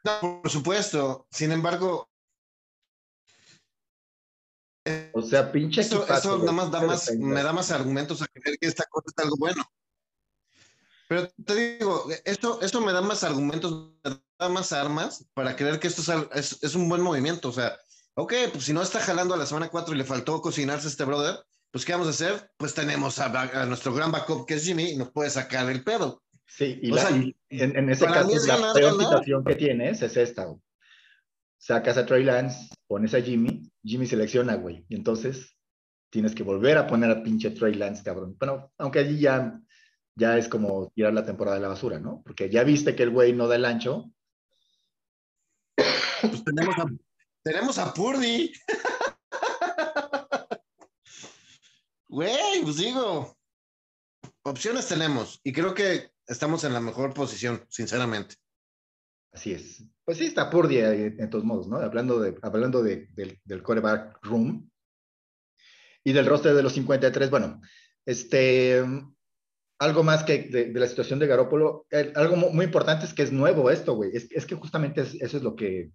No, 0.04 0.40
por 0.42 0.50
supuesto. 0.50 1.26
Sin 1.30 1.52
embargo. 1.52 2.08
O 5.12 5.22
sea, 5.22 5.52
pinche. 5.52 5.82
Eso, 5.82 6.06
eso 6.06 6.38
nada 6.38 6.52
más 6.52 6.70
da 6.70 6.80
más, 6.82 7.12
me 7.14 7.42
da 7.42 7.52
más 7.52 7.70
argumentos 7.70 8.22
a 8.22 8.26
creer 8.26 8.58
que 8.58 8.66
esta 8.66 8.84
cosa 8.86 9.06
es 9.14 9.24
algo 9.24 9.36
bueno. 9.36 9.62
Pero 11.08 11.28
te 11.44 11.54
digo, 11.54 12.06
esto, 12.24 12.60
esto 12.60 12.80
me 12.80 12.92
da 12.92 13.00
más 13.00 13.24
argumentos, 13.24 13.92
me 14.04 14.20
da 14.38 14.48
más 14.48 14.72
armas 14.72 15.26
para 15.32 15.56
creer 15.56 15.80
que 15.80 15.88
esto 15.88 16.28
es, 16.34 16.58
es, 16.62 16.74
un 16.74 16.88
buen 16.88 17.00
movimiento. 17.00 17.48
O 17.48 17.52
sea, 17.52 17.78
ok, 18.18 18.34
pues 18.52 18.64
si 18.64 18.72
no 18.72 18.82
está 18.82 18.98
jalando 18.98 19.34
a 19.34 19.36
la 19.36 19.46
semana 19.46 19.68
4 19.68 19.94
y 19.94 19.98
le 19.98 20.04
faltó 20.04 20.42
cocinarse 20.42 20.88
este 20.88 21.04
brother, 21.04 21.36
pues 21.70 21.84
¿qué 21.84 21.92
vamos 21.92 22.08
a 22.08 22.10
hacer? 22.10 22.50
Pues 22.56 22.74
tenemos 22.74 23.20
a, 23.20 23.64
nuestro 23.66 23.94
gran 23.94 24.10
backup 24.10 24.44
que 24.44 24.54
es 24.54 24.64
Jimmy 24.64 24.90
y 24.90 24.96
nos 24.96 25.12
puede 25.12 25.30
sacar 25.30 25.70
el 25.70 25.84
pedo. 25.84 26.22
Sí, 26.44 26.80
y, 26.82 26.90
en, 27.50 27.90
ese 27.90 28.06
caso 28.06 28.30
la 28.46 28.72
peor 28.72 28.98
situación 28.98 29.44
que 29.44 29.54
tienes 29.54 30.02
es 30.02 30.16
esta. 30.16 30.52
Sacas 31.58 31.96
a 31.96 32.06
Trey 32.06 32.24
Lance, 32.24 32.68
pones 32.88 33.14
a 33.14 33.20
Jimmy, 33.20 33.70
Jimmy 33.84 34.06
selecciona, 34.06 34.56
güey. 34.56 34.84
Y 34.88 34.96
entonces 34.96 35.56
tienes 36.10 36.34
que 36.34 36.42
volver 36.42 36.76
a 36.78 36.86
poner 36.88 37.10
a 37.10 37.22
pinche 37.22 37.50
Trey 37.50 37.74
Lance, 37.74 38.02
cabrón. 38.02 38.34
Bueno, 38.38 38.72
aunque 38.78 38.98
allí 39.00 39.20
ya 39.20 39.60
ya 40.16 40.36
es 40.36 40.48
como 40.48 40.90
tirar 40.90 41.14
la 41.14 41.24
temporada 41.24 41.56
de 41.56 41.62
la 41.62 41.68
basura, 41.68 42.00
¿no? 42.00 42.22
Porque 42.24 42.50
ya 42.50 42.64
viste 42.64 42.96
que 42.96 43.04
el 43.04 43.10
güey 43.10 43.32
no 43.32 43.46
da 43.46 43.54
el 43.54 43.64
ancho. 43.64 44.10
Pues 46.20 46.42
tenemos 46.42 46.76
a, 46.78 46.86
tenemos 47.48 47.78
a 47.78 47.94
Purdy. 47.94 48.52
Güey, 52.08 52.62
pues 52.62 52.76
digo, 52.76 53.36
opciones 54.42 54.86
tenemos 54.86 55.40
y 55.42 55.52
creo 55.52 55.74
que 55.74 56.10
estamos 56.26 56.64
en 56.64 56.74
la 56.74 56.80
mejor 56.80 57.14
posición, 57.14 57.64
sinceramente. 57.70 58.34
Así 59.32 59.52
es. 59.52 59.82
Pues 60.04 60.18
sí, 60.18 60.26
está 60.26 60.50
Purdy 60.50 60.78
en 60.78 61.30
todos 61.30 61.44
modos, 61.44 61.68
¿no? 61.68 61.76
Hablando, 61.78 62.20
de, 62.20 62.38
hablando 62.42 62.82
de, 62.82 63.08
del, 63.12 63.40
del 63.44 63.62
quarterback 63.62 64.18
room 64.22 64.70
y 66.04 66.12
del 66.12 66.26
roster 66.26 66.54
de 66.54 66.62
los 66.62 66.72
53, 66.74 67.30
bueno, 67.30 67.60
este, 68.04 68.84
algo 69.78 70.02
más 70.02 70.24
que 70.24 70.44
de, 70.44 70.72
la 70.72 70.88
situación 70.88 71.18
de 71.18 71.26
Garópolo, 71.26 71.86
algo 72.14 72.36
muy 72.36 72.64
importante 72.64 73.04
es 73.06 73.14
que 73.14 73.22
es 73.22 73.32
nuevo 73.32 73.70
esto, 73.70 73.94
güey. 73.94 74.10
Es, 74.14 74.46
que 74.46 74.54
justamente 74.54 75.02
eso 75.02 75.36
es 75.36 75.42
lo 75.42 75.54
que, 75.54 75.92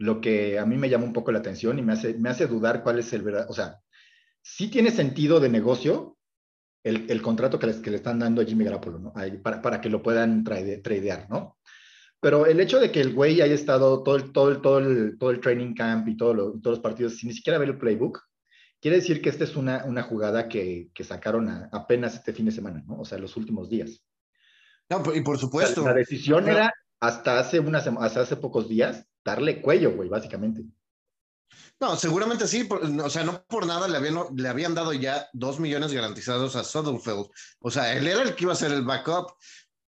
lo 0.00 0.20
que 0.20 0.58
a 0.58 0.64
mí 0.64 0.78
me 0.78 0.88
llama 0.88 1.04
un 1.04 1.12
poco 1.12 1.30
la 1.30 1.40
atención 1.40 1.78
y 1.78 1.82
me 1.82 1.92
hace, 1.92 2.14
me 2.14 2.30
hace 2.30 2.46
dudar 2.46 2.82
cuál 2.82 2.98
es 2.98 3.12
el 3.12 3.22
verdad. 3.22 3.46
O 3.50 3.52
sea, 3.52 3.80
sí 4.40 4.68
tiene 4.68 4.90
sentido 4.90 5.40
de 5.40 5.50
negocio 5.50 6.16
el, 6.82 7.10
el 7.10 7.20
contrato 7.20 7.58
que, 7.58 7.66
les, 7.66 7.76
que 7.76 7.90
le 7.90 7.96
están 7.96 8.18
dando 8.18 8.40
a 8.40 8.46
Jimmy 8.46 8.64
Garópolo, 8.64 8.98
¿no? 8.98 9.12
para, 9.42 9.60
para, 9.60 9.80
que 9.82 9.90
lo 9.90 10.02
puedan 10.02 10.42
tradear, 10.42 11.28
¿no? 11.28 11.58
Pero 12.18 12.46
el 12.46 12.60
hecho 12.60 12.80
de 12.80 12.90
que 12.90 13.00
el 13.00 13.12
güey 13.12 13.42
haya 13.42 13.54
estado 13.54 14.02
todo 14.02 14.16
el, 14.16 14.32
todo 14.32 14.50
el, 14.50 14.60
todo 14.62 14.78
el, 14.78 15.18
todo 15.18 15.30
el 15.30 15.40
training 15.40 15.74
camp 15.74 16.08
y 16.08 16.16
todo 16.16 16.34
todos 16.60 16.76
los 16.76 16.80
partidos 16.80 17.16
sin 17.16 17.28
ni 17.28 17.34
siquiera 17.34 17.58
ver 17.58 17.68
el 17.68 17.78
playbook, 17.78 18.22
Quiere 18.80 18.96
decir 18.96 19.20
que 19.20 19.28
esta 19.28 19.44
es 19.44 19.56
una, 19.56 19.84
una 19.84 20.02
jugada 20.02 20.48
que, 20.48 20.88
que 20.94 21.04
sacaron 21.04 21.68
apenas 21.70 22.14
este 22.14 22.32
fin 22.32 22.46
de 22.46 22.52
semana, 22.52 22.82
¿no? 22.86 23.00
O 23.00 23.04
sea, 23.04 23.18
los 23.18 23.36
últimos 23.36 23.68
días. 23.68 24.02
No, 24.88 25.02
y 25.14 25.20
por 25.20 25.36
supuesto. 25.36 25.84
La, 25.84 25.92
decisión 25.92 26.48
era 26.48 26.72
hasta 26.98 27.38
hace, 27.38 27.60
unas, 27.60 27.86
hasta 27.86 28.22
hace 28.22 28.36
pocos 28.36 28.70
días 28.70 29.06
darle 29.24 29.60
cuello, 29.60 29.92
güey, 29.94 30.08
básicamente. 30.08 30.64
No, 31.80 31.96
seguramente 31.96 32.46
sí, 32.46 32.68
o 32.70 33.10
sea, 33.10 33.24
no 33.24 33.42
por 33.46 33.66
nada 33.66 33.88
le 33.88 33.96
habían, 33.96 34.18
le 34.36 34.48
habían 34.48 34.74
dado 34.74 34.92
ya 34.92 35.28
dos 35.32 35.58
millones 35.58 35.92
garantizados 35.92 36.54
a 36.54 36.62
Sutherland. 36.62 37.26
O 37.60 37.70
sea, 37.70 37.96
él 37.96 38.06
era 38.06 38.22
el 38.22 38.34
que 38.34 38.44
iba 38.44 38.52
a 38.52 38.56
ser 38.56 38.72
el 38.72 38.84
backup. 38.84 39.32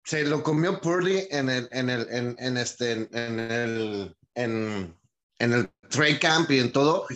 Se 0.03 0.23
lo 0.23 0.43
comió 0.43 0.79
Purdy 0.79 1.27
en 1.31 1.49
el, 1.49 1.67
en 1.71 1.89
el, 1.89 2.07
en, 2.09 2.35
en 2.39 2.57
este, 2.57 2.91
en 3.11 3.39
el, 3.39 4.15
en, 4.35 4.95
en 5.39 5.53
el 5.53 5.69
trade 5.89 6.19
camp 6.19 6.51
y 6.51 6.59
en 6.59 6.71
todo, 6.71 7.07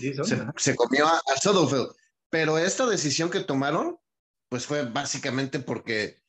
se, 0.58 0.76
comió 0.76 1.06
a, 1.08 1.18
a 1.18 1.94
Pero 2.30 2.58
esta 2.58 2.88
decisión 2.88 3.30
que 3.30 3.42
tomaron, 3.42 4.00
pues 4.50 4.66
fue 4.66 4.84
básicamente 4.84 5.60
porque 5.60 6.23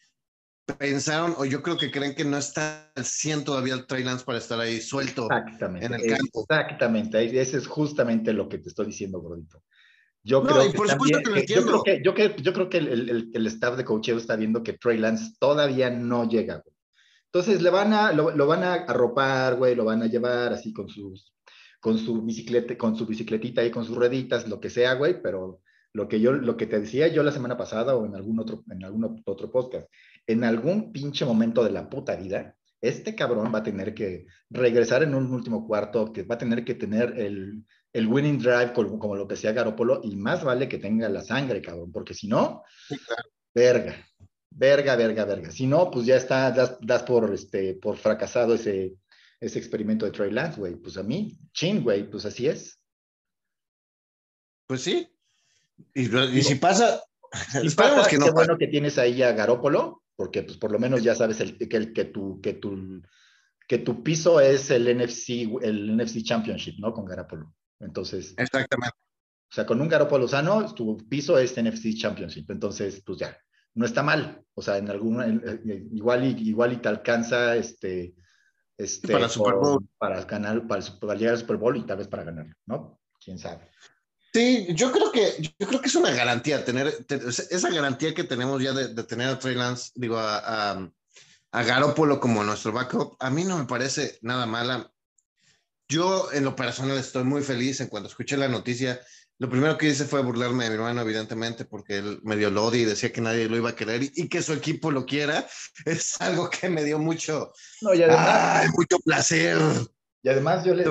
pensaron, 0.73 1.35
o 1.37 1.45
yo 1.45 1.63
creo 1.63 1.77
que 1.77 1.91
creen 1.91 2.15
que 2.15 2.25
no 2.25 2.37
está 2.37 2.91
al 2.95 3.05
100 3.05 3.45
todavía 3.45 3.75
el 3.75 3.87
Trey 3.87 4.03
Lance 4.03 4.25
para 4.25 4.39
estar 4.39 4.59
ahí 4.59 4.81
suelto 4.81 5.25
exactamente, 5.25 5.87
en 5.87 5.95
el 5.95 6.07
campo. 6.07 6.47
Exactamente, 6.49 7.41
ese 7.41 7.59
es 7.59 7.67
justamente 7.67 8.33
lo 8.33 8.49
que 8.49 8.59
te 8.59 8.69
estoy 8.69 8.87
diciendo, 8.87 9.21
Gordito. 9.21 9.63
Yo 10.23 10.43
creo 10.43 10.73
que 10.73 10.79
yo 10.79 11.23
creo 11.23 11.83
que, 11.83 12.03
yo, 12.03 12.15
que, 12.15 12.37
yo 12.41 12.53
creo 12.55 12.71
que 12.71 12.79
el, 12.79 12.89
el, 12.89 13.31
el, 13.35 13.47
staff 13.47 13.77
de 13.77 13.85
coacheo 13.85 14.17
está 14.17 14.37
viendo 14.37 14.63
que 14.63 14.73
Trey 14.73 14.97
Lance 14.97 15.35
todavía 15.39 15.91
no 15.91 16.27
llega, 16.27 16.63
Entonces 17.27 17.61
le 17.61 17.69
van 17.69 17.93
a, 17.93 18.13
lo, 18.13 18.35
lo, 18.35 18.47
van 18.47 18.65
a 18.65 18.73
arropar, 18.75 19.57
güey, 19.57 19.75
lo 19.75 19.85
van 19.85 20.03
a 20.03 20.07
llevar 20.07 20.55
así 20.55 20.73
con 20.73 20.89
sus 20.89 21.35
con 21.79 21.99
su 21.99 22.23
bicicleta, 22.23 22.79
con 22.79 22.97
su 22.97 23.05
bicicletita 23.05 23.63
y 23.63 23.71
con 23.71 23.85
sus 23.85 23.95
rueditas, 23.95 24.49
lo 24.49 24.59
que 24.59 24.71
sea, 24.71 24.95
güey, 24.95 25.21
pero 25.21 25.61
lo 25.95 26.09
que 26.09 26.21
yo, 26.21 26.33
lo 26.33 26.57
que 26.57 26.67
te 26.67 26.81
decía 26.81 27.09
yo 27.09 27.23
la 27.23 27.33
semana 27.33 27.57
pasada 27.57 27.97
o 27.97 28.05
en 28.05 28.15
algún 28.15 28.39
otro, 28.41 28.65
en 28.69 28.85
algún 28.85 29.23
otro 29.25 29.51
podcast, 29.51 29.89
en 30.27 30.45
algún 30.45 30.93
pinche 30.93 31.25
momento 31.25 31.65
de 31.65 31.71
la 31.71 31.89
puta 31.89 32.17
vida, 32.17 32.57
este 32.81 33.15
cabrón 33.15 33.53
va 33.55 33.61
a 33.61 33.63
tener 33.63 33.95
que 33.95 34.27
regresar 34.51 35.05
en 35.05 35.15
un 35.15 35.33
último 35.33 35.67
cuarto, 35.67 36.13
que 36.13 36.25
va 36.25 36.35
a 36.35 36.39
tener 36.39 36.65
que 36.65 36.75
tener 36.75 37.19
el, 37.19 37.65
el 37.93 38.09
winning 38.09 38.39
drive 38.39 38.73
como, 38.75 38.99
como, 38.99 39.15
lo 39.15 39.27
que 39.27 39.37
sea 39.37 39.53
Garópolo, 39.53 40.01
y 40.03 40.17
más 40.17 40.45
vale 40.45 40.69
que 40.69 40.79
tenga 40.79 41.09
la 41.09 41.23
sangre, 41.23 41.63
cabrón, 41.63 41.93
porque 41.93 42.13
si 42.13 42.27
no, 42.27 42.65
verga, 43.55 43.95
verga, 44.51 44.97
verga, 44.97 45.25
verga. 45.25 45.51
Si 45.53 45.67
no, 45.67 45.91
pues 45.91 46.07
ya 46.07 46.17
está, 46.17 46.51
das, 46.51 46.77
das, 46.81 47.05
por, 47.05 47.33
este, 47.33 47.75
por 47.75 47.97
fracasado 47.97 48.55
ese, 48.55 48.97
ese 49.41 49.59
experimento 49.59 50.05
de 50.05 50.11
Trey 50.11 50.33
Lance, 50.33 50.59
güey. 50.59 50.75
Pues 50.75 50.97
a 50.97 51.05
mí, 51.05 51.39
chin, 51.53 51.83
güey, 51.83 52.11
pues 52.11 52.25
así 52.27 52.49
es. 52.49 52.81
Pues 54.67 54.83
sí. 54.83 55.14
Y, 55.95 56.43
si 56.43 56.55
pasa, 56.57 57.03
esperemos 57.63 58.09
que 58.09 58.19
no. 58.19 58.27
Qué 58.27 58.31
bueno 58.33 58.59
que 58.59 58.69
tienes 58.69 58.99
ahí 58.99 59.23
a 59.23 59.33
Garópolo, 59.33 60.03
porque 60.17 60.43
pues 60.43 60.57
por 60.57 60.73
lo 60.73 60.79
menos 60.79 61.03
ya 61.03 61.15
sabes 61.15 61.41
el, 61.41 61.57
que, 61.57 61.77
el, 61.77 61.93
que, 61.93 62.05
tu, 62.05 62.41
que, 62.41 62.55
tu, 62.55 63.03
que 63.67 63.79
tu 63.79 64.03
piso 64.03 64.41
es 64.41 64.71
el 64.71 64.85
NFC, 64.97 65.63
el 65.63 65.97
NFC 65.97 66.23
Championship, 66.23 66.79
¿no? 66.79 66.93
Con 66.93 67.05
Garópolo. 67.05 67.55
Entonces. 67.81 68.35
Exactamente. 68.37 68.97
O 69.51 69.55
sea, 69.55 69.67
con 69.67 69.81
un 69.81 69.89
Garópolo 69.89 70.27
sano, 70.27 70.75
tu 70.75 70.97
piso 71.09 71.39
es 71.39 71.57
NFC 71.57 71.95
Championship. 71.97 72.51
Entonces, 72.51 73.03
pues 73.05 73.19
ya, 73.19 73.37
no 73.75 73.87
está 73.87 74.03
mal. 74.03 74.43
O 74.55 74.63
sea, 74.63 74.79
en 74.79 74.91
alguna, 74.91 75.27
igual 75.93 76.25
y, 76.25 76.49
igual 76.49 76.73
y 76.73 76.77
te 76.77 76.89
alcanza 76.89 77.57
este 77.57 78.15
este, 78.77 79.13
para 79.13 79.29
Super 79.29 79.55
Bowl. 79.55 79.89
Para 79.99 80.25
ganar, 80.25 80.67
para, 80.67 80.83
llegar 81.15 81.35
al 81.35 81.41
Super 81.41 81.57
Bowl 81.57 81.77
y 81.77 81.85
tal 81.85 81.99
vez 81.99 82.09
para 82.09 82.25
ganar, 82.25 82.47
¿no? 82.67 83.01
Quién 83.23 83.39
sabe. 83.39 83.71
Sí, 84.35 84.67
yo 84.75 84.91
creo 84.91 85.13
que, 85.13 85.53
yo 85.59 85.67
creo 85.69 85.81
que 85.81 85.87
es 85.87 85.95
una 85.95 86.11
garantía 86.11 86.65
tener, 86.65 87.07
esa 87.09 87.71
garantía 87.71 88.15
que 88.15 88.25
tenemos 88.25 88.61
ya 88.61 88.73
de, 88.73 89.03
tener 89.05 89.29
a 89.29 89.39
Trey 89.39 89.55
Lance, 89.55 89.93
digo, 89.95 90.19
a, 90.19 90.73
a, 90.73 90.93
a 91.53 91.63
Garoppolo 91.63 92.19
como 92.19 92.43
nuestro 92.43 92.73
backup, 92.73 93.17
a 93.21 93.31
mí 93.31 93.45
no 93.45 93.57
me 93.59 93.67
parece 93.67 94.19
nada 94.23 94.47
mala. 94.47 94.91
Yo 95.89 96.33
en 96.33 96.45
lo 96.45 96.57
personal 96.57 96.99
estoy 96.99 97.23
muy 97.23 97.43
feliz 97.43 97.81
en 97.81 97.89
cuando 97.89 98.09
escuché 98.09 98.37
la 98.37 98.49
noticia 98.49 99.01
lo 99.39 99.51
primero 99.51 99.77
que 99.77 99.89
hice 99.89 100.05
fue 100.05 100.23
burlarme 100.23 100.65
de 100.65 100.71
mi 100.71 100.77
hermano, 100.77 101.01
evidentemente, 101.01 101.65
porque 101.65 101.99
él 101.99 102.21
me 102.23 102.37
dio 102.37 102.51
lodi 102.51 102.81
y 102.81 102.85
decía 102.85 103.13
que 103.13 103.21
nadie 103.21 103.49
lo 103.49 103.57
iba 103.57 103.71
a 103.71 103.77
querer 103.77 104.03
y, 104.03 104.29
que 104.29 104.43
su 104.43 104.53
equipo 104.53 104.91
lo 104.91 105.07
quiera. 105.07 105.47
Es 105.85 106.21
algo 106.21 106.49
que 106.49 106.69
me 106.69 106.85
dio 106.85 106.99
mucho, 106.99 107.53
no, 107.83 107.95
y 107.95 108.03
además, 108.03 108.71
mucho 108.75 108.99
placer. 109.01 109.59
Y 110.23 110.29
además 110.29 110.65
yo 110.65 110.75
les, 110.75 110.87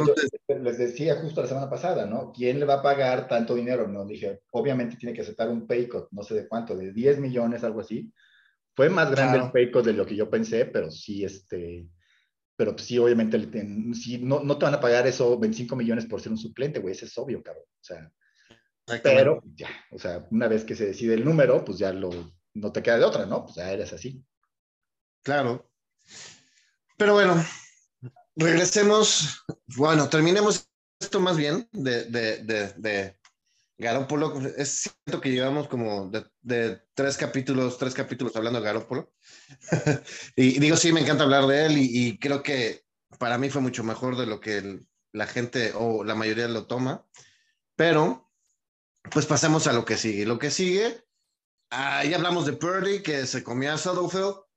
les, 0.48 0.78
decía 0.78 1.16
justo 1.16 1.42
la 1.42 1.48
semana 1.48 1.70
pasada, 1.70 2.06
¿no? 2.06 2.32
¿Quién 2.32 2.60
le 2.60 2.66
va 2.66 2.76
a 2.76 2.82
pagar 2.82 3.28
tanto 3.28 3.56
dinero? 3.56 3.88
No, 3.88 4.06
dije, 4.06 4.42
obviamente 4.52 4.98
tiene 4.98 5.14
que 5.14 5.22
aceptar 5.22 5.50
un 5.50 5.68
pay 5.68 5.88
cut, 5.88 6.08
no 6.12 6.24
sé 6.24 6.36
de 6.36 6.48
cuánto, 6.48 6.76
de 6.76 6.92
10 6.92 7.20
millones, 7.20 7.64
algo 7.64 7.82
así. 7.82 8.12
Fue 8.76 8.90
más 8.90 9.12
grande 9.12 9.40
el 9.40 9.52
pay 9.52 9.72
cut 9.72 9.86
de 9.86 9.94
lo 9.94 10.06
que 10.06 10.16
yo 10.16 10.30
pensé, 10.30 10.66
pero 10.66 10.90
sí, 10.92 11.24
este, 11.24 11.88
pero 12.56 12.78
sí, 12.78 12.98
obviamente, 12.98 13.40
si 13.94 14.20
no, 14.20 14.42
no 14.42 14.58
te 14.58 14.66
van 14.66 14.76
a 14.76 14.80
pagar 14.80 15.08
eso 15.08 15.40
25 15.40 15.76
millones 15.76 16.06
por 16.06 16.22
ser 16.22 16.32
un 16.32 16.38
suplente, 16.38 16.80
güey, 16.80 16.94
eso 16.94 17.06
es 17.06 17.18
obvio, 17.18 17.42
cabrón. 17.42 17.66
O 17.66 17.84
sea, 17.84 18.12
pero 19.02 19.42
ya, 19.56 19.70
o 19.92 20.00
sea, 20.00 20.28
una 20.32 20.48
vez 20.48 20.64
que 20.66 20.76
se 20.76 20.88
decide 20.88 21.14
el 21.14 21.24
número, 21.24 21.64
pues 21.64 21.78
ya 21.78 21.94
lo, 21.94 22.10
no 22.54 22.72
te 22.72 22.84
queda 22.84 22.98
de 22.98 23.06
otra, 23.06 23.26
¿no? 23.26 23.44
Pues 23.44 23.56
ya 23.56 23.72
eres 23.72 23.94
así. 23.94 24.24
Claro. 25.24 25.70
Pero 26.98 27.14
bueno, 27.14 27.36
regresemos, 28.36 29.44
bueno, 29.76 30.10
terminemos 30.10 30.70
esto 31.00 31.20
más 31.20 31.38
bien 31.38 31.68
de, 31.72 32.06
de, 32.06 32.44
de, 32.44 32.74
de 32.78 33.18
Garópolo. 33.78 34.40
Es 34.58 34.92
cierto 35.06 35.22
que 35.22 35.32
llevamos 35.32 35.68
como 35.68 36.10
de, 36.42 36.82
tres 36.94 37.18
capítulos, 37.18 37.78
tres 37.78 37.94
capítulos 37.94 38.36
hablando 38.36 38.60
de 38.60 38.66
Garópolo. 38.66 39.14
y, 40.36 40.60
digo, 40.60 40.78
sí, 40.78 40.92
me 40.92 41.02
encanta 41.02 41.24
hablar 41.24 41.46
de 41.48 41.66
él 41.66 41.78
y, 41.78 42.18
creo 42.20 42.44
que 42.44 42.84
para 43.20 43.38
mí 43.38 43.50
fue 43.50 43.62
mucho 43.62 43.84
mejor 43.84 44.18
de 44.18 44.26
lo 44.26 44.40
que 44.40 44.80
la 45.12 45.28
gente 45.28 45.74
o 45.76 46.04
la 46.04 46.16
mayoría 46.16 46.48
lo 46.48 46.66
toma. 46.66 47.06
Pero 47.76 48.32
pues 49.12 49.26
pasemos 49.26 49.68
a 49.68 49.74
lo 49.74 49.86
que 49.86 49.98
sigue. 49.98 50.26
Lo 50.26 50.40
que 50.40 50.50
sigue, 50.50 51.04
ahí 51.70 52.14
hablamos 52.14 52.46
de 52.46 52.54
Purdy, 52.54 53.02
que 53.02 53.28
se 53.28 53.44
comió 53.44 53.74
a 53.74 53.78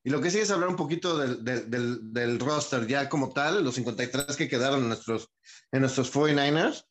Y 0.07 0.11
lo 0.11 0.21
que 0.21 0.31
sí 0.31 0.39
es 0.39 0.53
hablar 0.53 0.69
un 0.69 0.77
poquito 0.77 1.19
del, 1.19 1.45
del, 1.45 2.13
del, 2.13 2.39
roster 2.39 2.87
ya 2.87 3.09
como 3.09 3.33
tal, 3.33 3.65
los 3.65 3.75
53 3.75 4.37
que 4.37 4.49
quedaron 4.49 4.83
en 4.83 4.87
nuestros, 4.87 5.33
en 5.73 5.81
nuestros 5.81 6.15
49ers. 6.15 6.85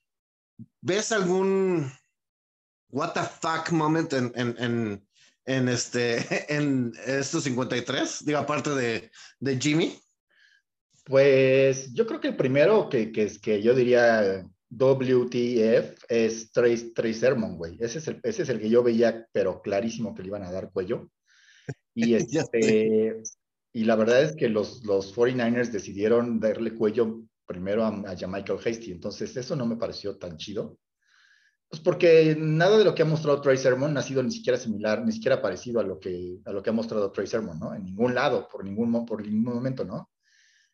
¿Ves 0.81 1.13
algún 1.13 1.89
what 2.89 3.13
the 3.13 3.21
fuck 3.21 3.71
moment 3.71 4.11
en, 4.11 4.33
en, 4.35 4.55
en, 4.59 5.07
en 5.45 5.69
este, 5.69 6.25
en 6.53 6.91
estos 7.05 7.45
53? 7.45 8.25
Digo, 8.25 8.39
aparte 8.39 8.71
de, 8.71 9.09
de 9.39 9.57
Jimmy. 9.61 9.97
Pues 11.05 11.93
yo 11.93 12.05
creo 12.07 12.19
que 12.19 12.27
el 12.27 12.35
primero 12.35 12.89
que, 12.89 13.13
que, 13.13 13.31
que 13.41 13.61
yo 13.61 13.73
diría 13.73 14.45
WTF 14.71 16.03
es 16.09 16.51
Trace 16.51 17.13
Sermon, 17.13 17.55
güey. 17.55 17.77
Ese 17.79 17.99
es, 17.99 18.09
el, 18.09 18.19
ese 18.23 18.43
es 18.43 18.49
el 18.49 18.59
que 18.59 18.69
yo 18.69 18.83
veía, 18.83 19.25
pero 19.31 19.61
clarísimo 19.61 20.13
que 20.13 20.21
le 20.21 20.27
iban 20.27 20.43
a 20.43 20.51
dar 20.51 20.69
cuello. 20.73 21.09
Y, 21.95 22.13
este, 22.15 23.23
y 23.73 23.83
la 23.85 23.95
verdad 23.95 24.21
es 24.21 24.35
que 24.35 24.49
los, 24.49 24.83
los 24.83 25.15
49ers 25.15 25.71
decidieron 25.71 26.39
darle 26.39 26.75
cuello 26.75 27.23
primero 27.47 27.83
a, 27.83 27.87
a 27.87 28.27
Michael 28.27 28.59
Hasty. 28.63 28.91
Entonces, 28.91 29.35
eso 29.35 29.55
no 29.55 29.65
me 29.65 29.77
pareció 29.77 30.17
tan 30.17 30.37
chido. 30.37 30.77
Pues 31.69 31.81
porque 31.81 32.35
nada 32.37 32.77
de 32.77 32.83
lo 32.83 32.93
que 32.93 33.01
ha 33.01 33.05
mostrado 33.05 33.41
Trey 33.41 33.57
Sermon 33.57 33.97
ha 33.97 34.01
sido 34.01 34.21
ni 34.21 34.31
siquiera 34.31 34.57
similar, 34.57 35.03
ni 35.03 35.11
siquiera 35.11 35.41
parecido 35.41 35.79
a 35.79 35.83
lo 35.83 35.99
que, 35.99 36.37
a 36.45 36.51
lo 36.51 36.61
que 36.61 36.69
ha 36.69 36.73
mostrado 36.73 37.11
Trey 37.11 37.27
Sermon, 37.27 37.59
¿no? 37.59 37.73
En 37.73 37.83
ningún 37.83 38.13
lado, 38.13 38.47
por 38.47 38.63
ningún, 38.63 39.05
por 39.05 39.25
ningún 39.25 39.55
momento, 39.55 39.83
¿no? 39.83 40.11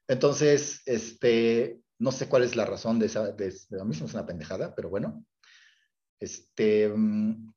Entonces, 0.08 0.82
este, 0.86 1.80
no 1.98 2.12
sé 2.12 2.28
cuál 2.28 2.44
es 2.44 2.56
la 2.56 2.66
razón 2.66 3.00
de 3.00 3.06
esa, 3.06 3.32
de, 3.32 3.54
de 3.70 3.82
a 3.82 3.86
mí 3.86 3.96
es 3.96 4.14
una 4.14 4.26
pendejada, 4.26 4.76
pero 4.76 4.90
bueno. 4.90 5.26
Este, 6.20 6.90
mm, 6.90 7.52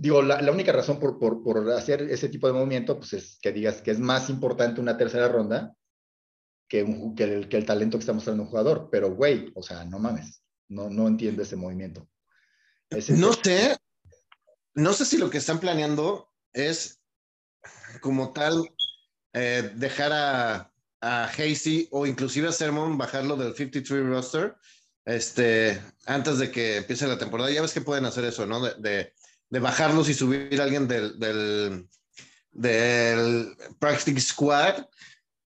digo, 0.00 0.22
la, 0.22 0.40
la, 0.40 0.50
única 0.50 0.72
razón 0.72 0.98
por, 0.98 1.18
por, 1.18 1.42
por, 1.42 1.70
hacer 1.72 2.00
ese 2.02 2.30
tipo 2.30 2.46
de 2.46 2.54
movimiento, 2.54 2.96
pues 2.96 3.12
es 3.12 3.38
que 3.42 3.52
digas 3.52 3.82
que 3.82 3.90
es 3.90 3.98
más 3.98 4.30
importante 4.30 4.80
una 4.80 4.96
tercera 4.96 5.28
ronda 5.28 5.76
que, 6.66 6.82
un, 6.82 7.14
que, 7.14 7.24
el, 7.24 7.48
que 7.50 7.58
el 7.58 7.66
talento 7.66 7.98
que 7.98 8.00
está 8.00 8.14
mostrando 8.14 8.44
un 8.44 8.48
jugador. 8.48 8.88
Pero, 8.90 9.14
güey, 9.14 9.52
o 9.54 9.62
sea, 9.62 9.84
no 9.84 9.98
mames, 9.98 10.42
no, 10.68 10.88
no 10.88 11.06
entiendo 11.06 11.42
ese 11.42 11.56
movimiento. 11.56 12.08
No 13.10 13.32
sé, 13.34 13.76
no 14.74 14.94
sé 14.94 15.04
si 15.04 15.18
lo 15.18 15.28
que 15.28 15.38
están 15.38 15.60
planeando 15.60 16.32
es 16.54 16.98
como 18.00 18.32
tal 18.32 18.68
eh, 19.34 19.70
dejar 19.76 20.12
a, 20.14 20.72
a 21.02 21.24
Hasty 21.24 21.88
o 21.90 22.06
inclusive 22.06 22.48
a 22.48 22.52
Sermon 22.52 22.96
bajarlo 22.96 23.36
del 23.36 23.54
53 23.54 24.06
roster 24.06 24.56
este, 25.04 25.80
antes 26.06 26.38
de 26.38 26.50
que 26.50 26.78
empiece 26.78 27.06
la 27.06 27.18
temporada. 27.18 27.50
Ya 27.50 27.60
ves 27.60 27.74
que 27.74 27.82
pueden 27.82 28.06
hacer 28.06 28.24
eso, 28.24 28.46
¿no? 28.46 28.60
De, 28.62 28.74
de, 28.78 29.12
de 29.50 29.58
bajarlos 29.58 30.08
y 30.08 30.14
subir 30.14 30.60
a 30.60 30.64
alguien 30.64 30.88
del, 30.88 31.18
del, 31.18 31.88
del 32.52 33.56
Practice 33.78 34.20
Squad 34.20 34.86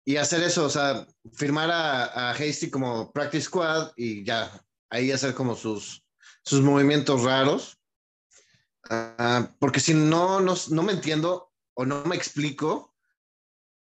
y 0.05 0.17
hacer 0.17 0.43
eso, 0.43 0.65
o 0.65 0.71
sea, 0.71 1.07
firmar 1.33 1.71
a, 1.71 2.05
a 2.05 2.31
Hasty 2.33 2.71
como 2.71 3.13
Practice 3.13 3.45
Squad 3.45 3.93
y 3.97 4.25
ya, 4.25 4.51
ahí 4.91 5.13
hacer 5.13 5.35
como 5.35 5.55
sus, 5.55 6.05
sus 6.45 6.61
movimientos 6.61 7.23
raros. 7.23 7.79
Uh, 8.91 9.47
porque 9.61 9.79
si 9.79 9.95
no, 9.95 10.41
no, 10.41 10.55
no, 10.71 10.83
me 10.83 10.93
entiendo 10.93 11.53
o 11.75 11.87
no 11.87 12.05
me 12.05 12.17
explico, 12.17 12.95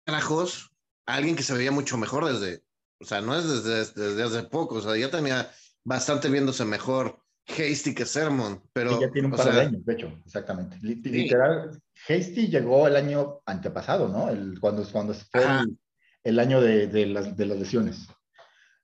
carajos, 0.05 0.71
alguien 1.05 1.35
que 1.35 1.43
se 1.43 1.53
veía 1.53 1.71
mucho 1.71 1.97
mejor 1.97 2.25
desde, 2.25 2.63
o 2.99 3.05
sea, 3.05 3.19
no 3.21 3.37
es 3.37 3.47
desde, 3.47 3.85
desde 3.93 4.23
hace 4.23 4.43
poco, 4.43 4.75
o 4.75 4.81
sea, 4.81 4.95
ya 4.95 5.11
tenía 5.11 5.51
bastante 5.83 6.29
viéndose 6.29 6.63
mejor 6.63 7.24
Hasty 7.47 7.93
que 7.93 8.05
Sermon, 8.05 8.61
pero... 8.73 8.95
Sí, 8.95 9.01
ya 9.01 9.11
tiene 9.11 9.27
un 9.27 9.35
par 9.35 9.45
sea, 9.45 9.53
de 9.53 9.61
años, 9.61 9.85
de 9.85 9.93
hecho, 9.93 10.11
exactamente. 10.25 10.77
Literal, 10.81 11.79
sí. 11.93 12.13
Hasty 12.13 12.47
llegó 12.47 12.87
el 12.87 12.95
año 12.95 13.41
antepasado, 13.45 14.07
¿no? 14.07 14.29
El, 14.29 14.59
cuando, 14.59 14.83
cuando 14.91 15.13
fue 15.13 15.43
el, 15.43 15.77
el, 16.23 16.39
año 16.39 16.59
de, 16.59 16.87
de, 16.87 17.05
las, 17.05 17.37
de 17.37 17.45
las 17.45 17.57
lesiones. 17.57 18.07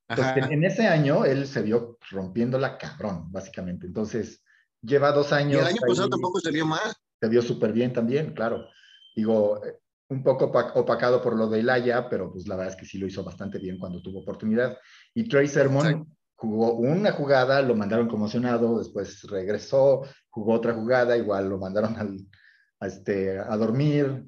Entonces, 0.07 0.51
en 0.51 0.63
ese 0.63 0.87
año 0.87 1.25
él 1.25 1.47
se 1.47 1.61
vio 1.61 1.97
rompiéndola 2.09 2.77
cabrón, 2.77 3.31
básicamente. 3.31 3.87
Entonces, 3.87 4.43
lleva 4.81 5.11
dos 5.11 5.31
años. 5.31 5.59
Y 5.59 5.61
el 5.61 5.67
año 5.67 5.81
pasado 5.87 6.09
tampoco 6.09 6.39
se 6.39 6.51
vio 6.51 6.65
mal. 6.65 6.93
Se 7.19 7.29
vio 7.29 7.41
súper 7.41 7.71
bien 7.71 7.93
también, 7.93 8.33
claro. 8.33 8.67
Digo, 9.15 9.61
un 10.09 10.23
poco 10.23 10.45
opacado 10.45 11.21
por 11.21 11.35
lo 11.35 11.47
de 11.47 11.59
Ilaya, 11.59 12.09
pero 12.09 12.31
pues 12.31 12.47
la 12.47 12.57
verdad 12.57 12.73
es 12.73 12.79
que 12.79 12.85
sí 12.85 12.97
lo 12.97 13.07
hizo 13.07 13.23
bastante 13.23 13.57
bien 13.57 13.77
cuando 13.77 14.01
tuvo 14.01 14.19
oportunidad. 14.19 14.77
Y 15.13 15.27
Trey 15.27 15.47
Sermon. 15.47 16.07
Jugó 16.41 16.73
una 16.73 17.11
jugada, 17.11 17.61
lo 17.61 17.75
mandaron 17.75 18.07
conmocionado, 18.07 18.79
después 18.79 19.21
regresó, 19.29 20.01
jugó 20.31 20.53
otra 20.53 20.73
jugada, 20.73 21.15
igual 21.15 21.47
lo 21.47 21.59
mandaron 21.59 21.95
al, 21.97 22.17
a, 22.79 22.87
este, 22.87 23.37
a 23.37 23.55
dormir, 23.57 24.25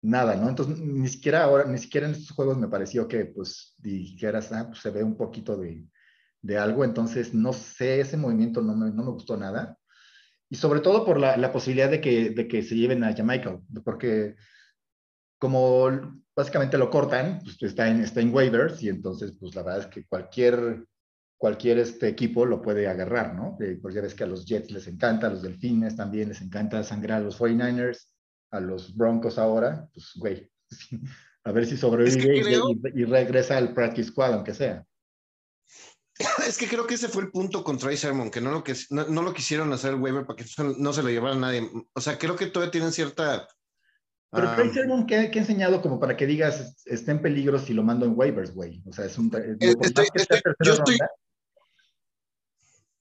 nada, 0.00 0.36
¿no? 0.36 0.48
Entonces, 0.48 0.78
ni 0.78 1.08
siquiera 1.08 1.42
ahora, 1.42 1.64
ni 1.64 1.78
siquiera 1.78 2.06
en 2.06 2.12
estos 2.12 2.30
juegos 2.30 2.56
me 2.58 2.68
pareció 2.68 3.08
que, 3.08 3.24
pues, 3.24 3.74
dijeras, 3.78 4.52
ah, 4.52 4.66
pues 4.68 4.78
se 4.78 4.90
ve 4.90 5.02
un 5.02 5.16
poquito 5.16 5.56
de, 5.56 5.84
de 6.42 6.58
algo, 6.58 6.84
entonces, 6.84 7.34
no 7.34 7.52
sé, 7.52 8.02
ese 8.02 8.16
movimiento 8.16 8.62
no 8.62 8.76
me, 8.76 8.92
no 8.92 9.02
me 9.02 9.10
gustó 9.10 9.36
nada. 9.36 9.76
Y 10.48 10.54
sobre 10.54 10.78
todo 10.78 11.04
por 11.04 11.18
la, 11.18 11.36
la 11.36 11.50
posibilidad 11.50 11.90
de 11.90 12.00
que, 12.00 12.30
de 12.30 12.46
que 12.46 12.62
se 12.62 12.76
lleven 12.76 13.02
a 13.02 13.16
Jamaica, 13.16 13.60
porque 13.84 14.36
como 15.40 15.90
básicamente 16.36 16.78
lo 16.78 16.88
cortan, 16.88 17.40
pues 17.42 17.60
está 17.62 17.88
en, 17.88 18.00
está 18.00 18.20
en 18.20 18.32
waivers 18.32 18.80
y 18.80 18.88
entonces, 18.88 19.34
pues 19.40 19.56
la 19.56 19.64
verdad 19.64 19.80
es 19.80 19.86
que 19.88 20.06
cualquier, 20.06 20.86
cualquier 21.38 21.78
este 21.78 22.08
equipo 22.08 22.44
lo 22.44 22.60
puede 22.60 22.88
agarrar, 22.88 23.34
¿no? 23.34 23.56
Eh, 23.60 23.78
porque 23.80 23.96
ya 23.96 24.02
ves 24.02 24.14
que 24.14 24.24
a 24.24 24.26
los 24.26 24.44
Jets 24.44 24.72
les 24.72 24.88
encanta, 24.88 25.28
a 25.28 25.30
los 25.30 25.42
Delfines 25.42 25.96
también 25.96 26.28
les 26.28 26.42
encanta 26.42 26.82
sangrar 26.82 27.22
a 27.22 27.24
los 27.24 27.38
49ers, 27.38 28.08
a 28.50 28.60
los 28.60 28.94
Broncos 28.94 29.38
ahora, 29.38 29.88
pues 29.94 30.12
güey, 30.16 30.50
a 31.44 31.52
ver 31.52 31.64
si 31.64 31.76
sobrevive 31.76 32.10
es 32.10 32.16
que 32.16 32.42
creo... 32.42 32.70
y, 32.70 33.02
y, 33.02 33.04
regresa 33.04 33.56
al 33.56 33.72
practice 33.72 34.10
squad, 34.10 34.34
aunque 34.34 34.52
sea. 34.52 34.84
Es 36.46 36.58
que 36.58 36.66
creo 36.66 36.86
que 36.86 36.94
ese 36.94 37.08
fue 37.08 37.22
el 37.22 37.30
punto 37.30 37.62
con 37.62 37.78
Trey 37.78 37.96
Sermon, 37.96 38.30
que 38.30 38.40
no 38.40 38.50
lo, 38.50 38.64
que, 38.64 38.74
no, 38.90 39.06
no 39.06 39.22
lo 39.22 39.32
quisieron 39.32 39.72
hacer 39.72 39.94
el 39.94 40.00
waiver 40.00 40.26
para 40.26 40.36
que 40.36 40.44
no 40.78 40.92
se 40.92 41.02
lo 41.02 41.10
llevara 41.10 41.36
a 41.36 41.38
nadie. 41.38 41.70
O 41.92 42.00
sea, 42.00 42.18
creo 42.18 42.34
que 42.34 42.46
todavía 42.46 42.72
tienen 42.72 42.90
cierta... 42.90 43.46
Pero 44.30 44.50
um, 44.50 44.56
Trey 44.56 44.70
Sermon, 44.70 45.06
¿qué, 45.06 45.30
¿qué, 45.30 45.38
ha 45.38 45.42
enseñado 45.42 45.80
como 45.80 46.00
para 46.00 46.16
que 46.16 46.26
digas 46.26 46.84
está 46.86 47.12
en 47.12 47.22
peligro 47.22 47.58
si 47.58 47.72
lo 47.72 47.84
mando 47.84 48.04
en 48.04 48.14
waivers, 48.16 48.52
güey? 48.52 48.82
O 48.86 48.92
sea, 48.92 49.04
es 49.04 49.16
un... 49.16 49.30
Es, 49.60 49.76
estoy, 49.80 50.08
estoy, 50.12 50.40
yo, 50.64 50.72
estoy, 50.72 50.98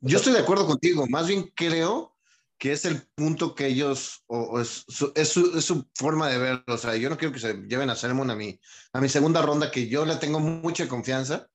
yo 0.01 0.17
estoy 0.17 0.33
de 0.33 0.39
acuerdo 0.39 0.65
contigo. 0.65 1.05
Más 1.07 1.27
bien 1.27 1.51
creo 1.55 2.15
que 2.57 2.71
es 2.71 2.85
el 2.85 3.01
punto 3.15 3.53
que 3.53 3.67
ellos, 3.67 4.23
o, 4.27 4.39
o 4.39 4.59
es, 4.61 4.85
su, 4.87 5.11
es, 5.15 5.29
su, 5.29 5.57
es, 5.57 5.65
su, 5.65 5.87
forma 5.95 6.29
de 6.29 6.37
verlo. 6.37 6.63
O 6.67 6.77
sea, 6.77 6.95
yo 6.95 7.09
no 7.09 7.17
quiero 7.17 7.33
que 7.33 7.39
se 7.39 7.53
lleven 7.67 7.89
a 7.89 7.95
Sermon 7.95 8.29
a 8.31 8.35
mi, 8.35 8.59
a 8.93 9.01
mi 9.01 9.09
segunda 9.09 9.41
ronda, 9.41 9.71
que 9.71 9.87
yo 9.87 10.05
le 10.05 10.15
tengo 10.15 10.39
mucha 10.39 10.87
confianza. 10.87 11.47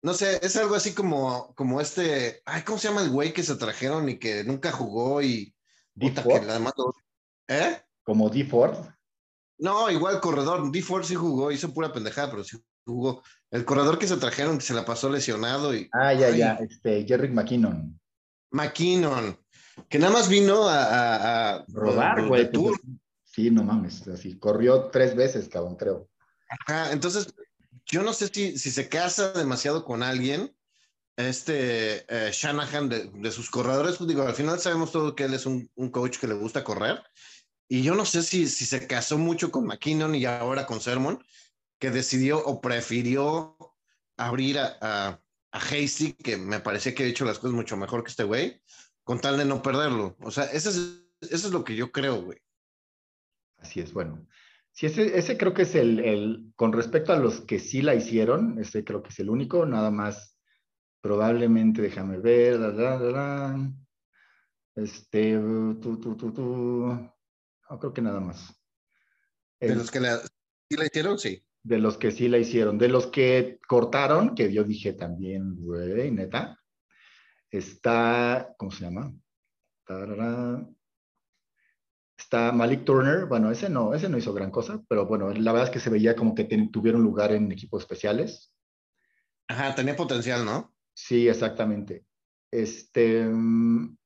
No 0.00 0.14
sé, 0.14 0.38
es 0.42 0.56
algo 0.56 0.74
así 0.74 0.94
como, 0.94 1.52
como 1.54 1.80
este, 1.80 2.40
ay, 2.44 2.62
¿cómo 2.62 2.78
se 2.78 2.88
llama 2.88 3.02
el 3.02 3.10
güey 3.10 3.32
que 3.32 3.42
se 3.42 3.56
trajeron 3.56 4.08
y 4.08 4.18
que 4.18 4.44
nunca 4.44 4.70
jugó 4.70 5.20
y 5.20 5.54
puta 5.98 6.22
que 6.22 6.40
la 6.44 6.58
mató? 6.60 6.94
¿Eh? 7.48 7.82
¿Como 8.04 8.30
D 8.30 8.44
Ford? 8.44 8.76
No, 9.58 9.90
igual 9.90 10.20
corredor. 10.20 10.70
D 10.70 10.82
Ford 10.82 11.04
sí 11.04 11.16
jugó, 11.16 11.50
hizo 11.50 11.74
pura 11.74 11.92
pendejada, 11.92 12.30
pero 12.30 12.44
sí 12.44 12.56
jugó. 12.86 13.22
El 13.50 13.64
corredor 13.64 13.98
que 13.98 14.06
se 14.06 14.16
trajeron, 14.16 14.58
que 14.58 14.64
se 14.64 14.74
la 14.74 14.84
pasó 14.84 15.08
lesionado 15.08 15.74
y. 15.74 15.88
Ah, 15.92 16.12
ya, 16.12 16.26
ay, 16.26 16.38
ya, 16.38 16.52
este, 16.54 17.04
Jerry 17.06 17.30
McKinnon. 17.30 17.98
McKinnon 18.50 19.38
que 19.88 19.98
nada 19.98 20.12
más 20.12 20.28
vino 20.28 20.68
a, 20.68 20.82
a, 20.82 21.56
a 21.56 21.64
robar, 21.68 22.26
güey. 22.26 22.50
Pues, 22.50 22.78
sí, 23.24 23.50
no 23.50 23.62
mames, 23.62 24.06
así 24.08 24.38
corrió 24.38 24.84
tres 24.86 25.14
veces, 25.14 25.48
cabrón, 25.48 25.76
creo. 25.76 26.08
Ajá, 26.48 26.92
entonces, 26.92 27.34
yo 27.86 28.02
no 28.02 28.12
sé 28.12 28.28
si, 28.28 28.58
si 28.58 28.70
se 28.70 28.88
casa 28.88 29.32
demasiado 29.32 29.84
con 29.84 30.02
alguien, 30.02 30.54
este 31.16 32.04
eh, 32.08 32.30
Shanahan 32.32 32.88
de, 32.88 33.10
de, 33.12 33.30
sus 33.30 33.50
corredores, 33.50 33.96
pues 33.96 34.08
digo, 34.08 34.22
al 34.22 34.34
final 34.34 34.58
sabemos 34.58 34.92
todo 34.92 35.14
que 35.14 35.24
él 35.24 35.34
es 35.34 35.46
un, 35.46 35.70
un, 35.74 35.90
coach 35.90 36.18
que 36.18 36.28
le 36.28 36.34
gusta 36.34 36.64
correr, 36.64 37.02
y 37.68 37.82
yo 37.82 37.94
no 37.94 38.04
sé 38.04 38.22
si, 38.22 38.48
si 38.48 38.64
se 38.64 38.86
casó 38.86 39.18
mucho 39.18 39.50
con 39.50 39.66
McKinnon 39.66 40.14
y 40.14 40.24
ahora 40.24 40.64
con 40.64 40.80
Sermon, 40.80 41.22
que 41.78 41.90
decidió 41.90 42.44
o 42.44 42.60
prefirió 42.60 43.56
abrir 44.16 44.58
a, 44.58 44.76
a, 44.80 45.22
a 45.52 45.58
Hasty, 45.58 46.12
que 46.14 46.36
me 46.36 46.60
parecía 46.60 46.94
que 46.94 47.04
ha 47.04 47.06
hecho 47.06 47.24
las 47.24 47.38
cosas 47.38 47.54
mucho 47.54 47.76
mejor 47.76 48.02
que 48.02 48.10
este 48.10 48.24
güey, 48.24 48.60
con 49.04 49.20
tal 49.20 49.38
de 49.38 49.44
no 49.44 49.62
perderlo. 49.62 50.16
O 50.20 50.30
sea, 50.30 50.44
eso 50.44 50.70
es, 50.70 50.76
eso 51.20 51.46
es 51.46 51.52
lo 51.52 51.64
que 51.64 51.76
yo 51.76 51.92
creo, 51.92 52.22
güey. 52.22 52.38
Así 53.58 53.80
es, 53.80 53.92
bueno. 53.92 54.26
Sí, 54.72 54.86
ese, 54.86 55.18
ese 55.18 55.36
creo 55.36 55.54
que 55.54 55.62
es 55.62 55.74
el, 55.74 55.98
el, 56.00 56.52
con 56.54 56.72
respecto 56.72 57.12
a 57.12 57.18
los 57.18 57.40
que 57.40 57.58
sí 57.58 57.82
la 57.82 57.94
hicieron, 57.94 58.58
ese 58.60 58.84
creo 58.84 59.02
que 59.02 59.08
es 59.08 59.18
el 59.18 59.30
único, 59.30 59.66
nada 59.66 59.90
más, 59.90 60.38
probablemente, 61.00 61.82
déjame 61.82 62.18
ver, 62.18 62.60
la, 62.60 62.68
la, 62.68 62.98
la, 62.98 63.72
este, 64.76 65.36
tú, 65.36 65.98
tú, 66.00 66.16
tú, 66.16 66.32
tú, 66.32 67.12
no, 67.68 67.78
creo 67.80 67.92
que 67.92 68.02
nada 68.02 68.20
más. 68.20 68.54
De 69.58 69.74
los 69.74 69.90
que 69.90 69.98
la, 69.98 70.18
sí 70.18 70.76
la 70.76 70.86
hicieron, 70.86 71.18
sí. 71.18 71.44
De 71.62 71.78
los 71.78 71.98
que 71.98 72.10
sí 72.10 72.28
la 72.28 72.38
hicieron, 72.38 72.78
de 72.78 72.88
los 72.88 73.08
que 73.08 73.58
cortaron, 73.66 74.34
que 74.34 74.52
yo 74.52 74.64
dije 74.64 74.92
también, 74.92 75.56
güey, 75.56 76.10
neta, 76.10 76.58
está, 77.50 78.54
¿cómo 78.56 78.70
se 78.70 78.84
llama? 78.84 79.12
Tarara. 79.84 80.66
Está 82.16 82.52
Malik 82.52 82.84
Turner, 82.84 83.26
bueno, 83.26 83.50
ese 83.50 83.70
no, 83.70 83.94
ese 83.94 84.08
no 84.08 84.18
hizo 84.18 84.34
gran 84.34 84.50
cosa, 84.50 84.82
pero 84.88 85.06
bueno, 85.06 85.30
la 85.30 85.52
verdad 85.52 85.68
es 85.68 85.72
que 85.72 85.80
se 85.80 85.90
veía 85.90 86.16
como 86.16 86.34
que 86.34 86.44
tuvieron 86.72 87.02
lugar 87.02 87.32
en 87.32 87.50
equipos 87.52 87.82
especiales. 87.82 88.52
Ajá, 89.48 89.74
tenía 89.74 89.96
potencial, 89.96 90.44
¿no? 90.44 90.74
Sí, 90.94 91.28
exactamente. 91.28 92.04
Este. 92.50 93.24
Mm, 93.24 93.96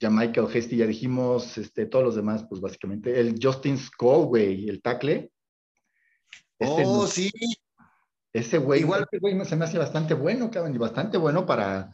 ya 0.00 0.10
Michael 0.10 0.48
Hesty, 0.52 0.76
ya 0.76 0.86
dijimos, 0.86 1.56
este, 1.58 1.86
todos 1.86 2.04
los 2.04 2.16
demás, 2.16 2.44
pues 2.48 2.60
básicamente. 2.60 3.18
El 3.18 3.38
Justin 3.40 3.78
Scoway, 3.78 4.68
el 4.68 4.82
tackle. 4.82 5.30
oh, 6.60 7.06
sí. 7.06 7.30
Ese 8.32 8.58
güey, 8.58 8.80
igual 8.80 9.06
ese 9.10 9.20
güey 9.20 9.44
se 9.44 9.54
me 9.54 9.64
hace 9.64 9.78
bastante 9.78 10.14
bueno, 10.14 10.50
cabrón, 10.50 10.74
y 10.74 10.78
bastante 10.78 11.16
bueno 11.16 11.46
para, 11.46 11.92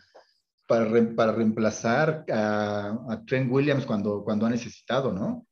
para, 0.66 1.14
para 1.14 1.32
reemplazar 1.32 2.24
a, 2.32 3.22
Trent 3.26 3.52
Williams 3.52 3.84
cuando, 3.84 4.24
cuando 4.24 4.46
ha 4.46 4.50
necesitado, 4.50 5.12
¿no? 5.12 5.46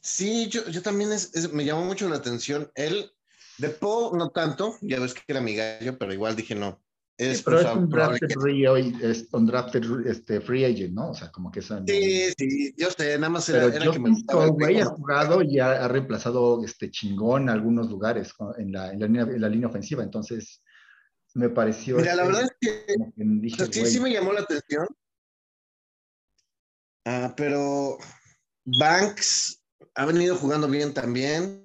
Sí, 0.00 0.48
yo, 0.48 0.68
yo 0.68 0.82
también 0.82 1.10
me 1.52 1.64
llamó 1.64 1.84
mucho 1.84 2.08
la 2.08 2.16
atención. 2.16 2.70
Él, 2.74 3.10
de 3.58 3.68
Poe, 3.70 4.16
no 4.18 4.30
tanto, 4.30 4.76
ya 4.82 5.00
ves 5.00 5.14
que 5.14 5.22
era 5.28 5.40
mi 5.40 5.54
gallo, 5.54 5.96
pero 5.96 6.12
igual 6.12 6.36
dije 6.36 6.54
no. 6.54 6.81
Es, 7.18 7.42
pero 7.42 7.60
es 7.60 7.66
un 7.76 7.88
drafted, 7.88 8.30
free, 8.30 8.64
es 9.02 9.28
un 9.32 9.46
drafted 9.46 9.84
este, 10.06 10.40
free 10.40 10.64
agent, 10.64 10.94
¿no? 10.94 11.10
O 11.10 11.14
sea, 11.14 11.30
como 11.30 11.52
que 11.52 11.60
son. 11.60 11.86
Sí, 11.86 12.32
sí, 12.36 12.74
yo 12.76 12.90
sé, 12.90 13.16
nada 13.18 13.28
más 13.28 13.48
era, 13.48 13.66
era 13.66 13.90
que 13.90 13.98
me 13.98 14.10
güey 14.48 14.80
ha 14.80 14.86
jugado 14.86 15.42
y 15.42 15.58
ha, 15.58 15.86
reemplazado 15.88 16.64
este 16.64 16.90
chingón 16.90 17.48
algunos 17.48 17.90
lugares 17.90 18.32
en 18.58 18.72
la, 18.72 18.92
en 18.92 19.00
la, 19.00 19.06
línea, 19.06 19.22
en 19.22 19.40
la 19.40 19.48
línea 19.48 19.68
ofensiva, 19.68 20.02
entonces 20.02 20.62
me 21.34 21.50
pareció. 21.50 21.98
Mira, 21.98 22.14
la 22.14 22.24
verdad 22.24 22.42
es 22.42 22.56
que, 22.60 23.66
sí, 23.70 23.86
sí 23.86 24.00
me 24.00 24.10
llamó 24.10 24.32
la 24.32 24.40
atención. 24.40 24.86
Ah, 27.04 27.34
pero 27.36 27.98
Banks 28.64 29.62
ha 29.94 30.06
venido 30.06 30.36
jugando 30.36 30.68
bien 30.68 30.94
también. 30.94 31.62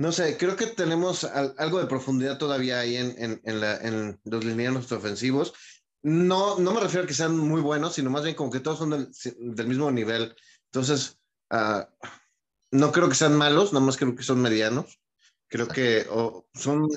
No 0.00 0.12
sé, 0.12 0.38
creo 0.38 0.56
que 0.56 0.66
tenemos 0.66 1.24
algo 1.24 1.78
de 1.78 1.86
profundidad 1.86 2.38
todavía 2.38 2.80
ahí 2.80 2.96
en, 2.96 4.18
los 4.24 4.44
lineanos 4.46 4.90
ofensivos. 4.92 5.52
No, 6.00 6.58
no 6.58 6.72
me 6.72 6.80
refiero 6.80 7.04
a 7.04 7.06
que 7.06 7.12
sean 7.12 7.36
muy 7.36 7.60
buenos, 7.60 7.96
sino 7.96 8.08
más 8.08 8.24
bien 8.24 8.34
como 8.34 8.50
que 8.50 8.60
todos 8.60 8.78
son 8.78 8.90
del, 8.90 9.66
mismo 9.66 9.90
nivel. 9.90 10.34
Entonces, 10.72 11.18
ah, 11.50 11.86
no 12.70 12.92
creo 12.92 13.10
que 13.10 13.14
sean 13.14 13.36
malos, 13.36 13.74
nada 13.74 13.84
más 13.84 13.98
creo 13.98 14.16
que 14.16 14.22
son 14.22 14.40
medianos. 14.40 15.02
Creo 15.48 15.68
que 15.68 16.06
son, 16.54 16.88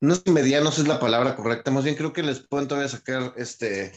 no 0.00 0.14
sé 0.14 0.30
medianos 0.30 0.78
es 0.78 0.88
la 0.88 1.00
palabra 1.00 1.36
correcta, 1.36 1.70
más 1.70 1.84
bien 1.84 1.96
creo 1.96 2.14
que 2.14 2.22
les 2.22 2.40
pueden 2.40 2.66
todavía 2.66 2.88
sacar 2.88 3.34
este, 3.36 3.92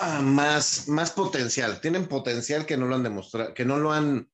ah, 0.00 0.20
más, 0.20 0.86
más 0.86 1.12
potencial. 1.12 1.80
Tienen 1.80 2.08
potencial 2.08 2.66
que 2.66 2.76
no 2.76 2.86
lo 2.88 2.94
han 2.94 3.04
demostrado, 3.04 3.54
que 3.54 3.64
no 3.64 3.78
lo 3.78 3.90
han 3.90 4.28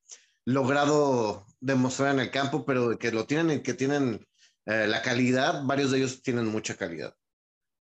logrado 0.45 1.45
demostrar 1.59 2.13
en 2.13 2.21
el 2.21 2.31
campo, 2.31 2.65
pero 2.65 2.97
que 2.97 3.11
lo 3.11 3.25
tienen 3.25 3.59
y 3.59 3.63
que 3.63 3.73
tienen 3.73 4.25
eh, 4.65 4.87
la 4.87 5.01
calidad, 5.01 5.63
varios 5.63 5.91
de 5.91 5.97
ellos 5.97 6.21
tienen 6.21 6.47
mucha 6.47 6.75
calidad. 6.75 7.15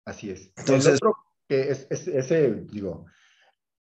Así 0.05 0.31
es. 0.31 0.53
Entonces, 0.57 1.01
que 1.49 1.71
es, 1.71 1.87
ese, 1.91 2.65
digo, 2.71 3.07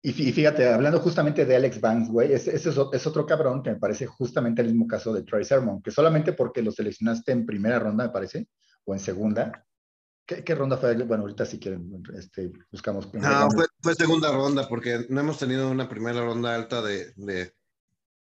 y 0.02 0.12
fíjate, 0.12 0.66
hablando 0.66 0.98
justamente 1.00 1.44
de 1.44 1.56
Alex 1.56 1.78
Banks, 1.78 2.08
güey, 2.08 2.32
ese, 2.32 2.54
es, 2.54 3.06
otro 3.06 3.26
cabrón 3.26 3.62
que 3.62 3.70
me 3.70 3.76
parece 3.76 4.06
justamente 4.06 4.62
el 4.62 4.68
mismo 4.68 4.86
caso 4.86 5.12
de 5.12 5.24
Troy 5.24 5.44
Sermon, 5.44 5.82
que 5.82 5.90
solamente 5.90 6.32
porque 6.32 6.62
lo 6.62 6.72
seleccionaste 6.72 7.32
en 7.32 7.44
primera 7.44 7.78
ronda, 7.78 8.04
me 8.04 8.10
parece, 8.10 8.48
o 8.84 8.94
en 8.94 9.00
segunda. 9.00 9.66
¿Qué, 10.24 10.54
ronda 10.54 10.78
fue? 10.78 10.94
Bueno, 10.94 11.24
ahorita 11.24 11.44
si 11.44 11.58
quieren, 11.58 12.02
este, 12.14 12.52
buscamos. 12.70 13.12
No, 13.12 13.48
fue, 13.82 13.94
segunda 13.94 14.32
ronda, 14.32 14.68
porque 14.68 15.06
no 15.08 15.20
hemos 15.20 15.38
tenido 15.38 15.70
una 15.70 15.88
primera 15.88 16.20
ronda 16.24 16.54
alta 16.54 16.80
de, 16.80 17.52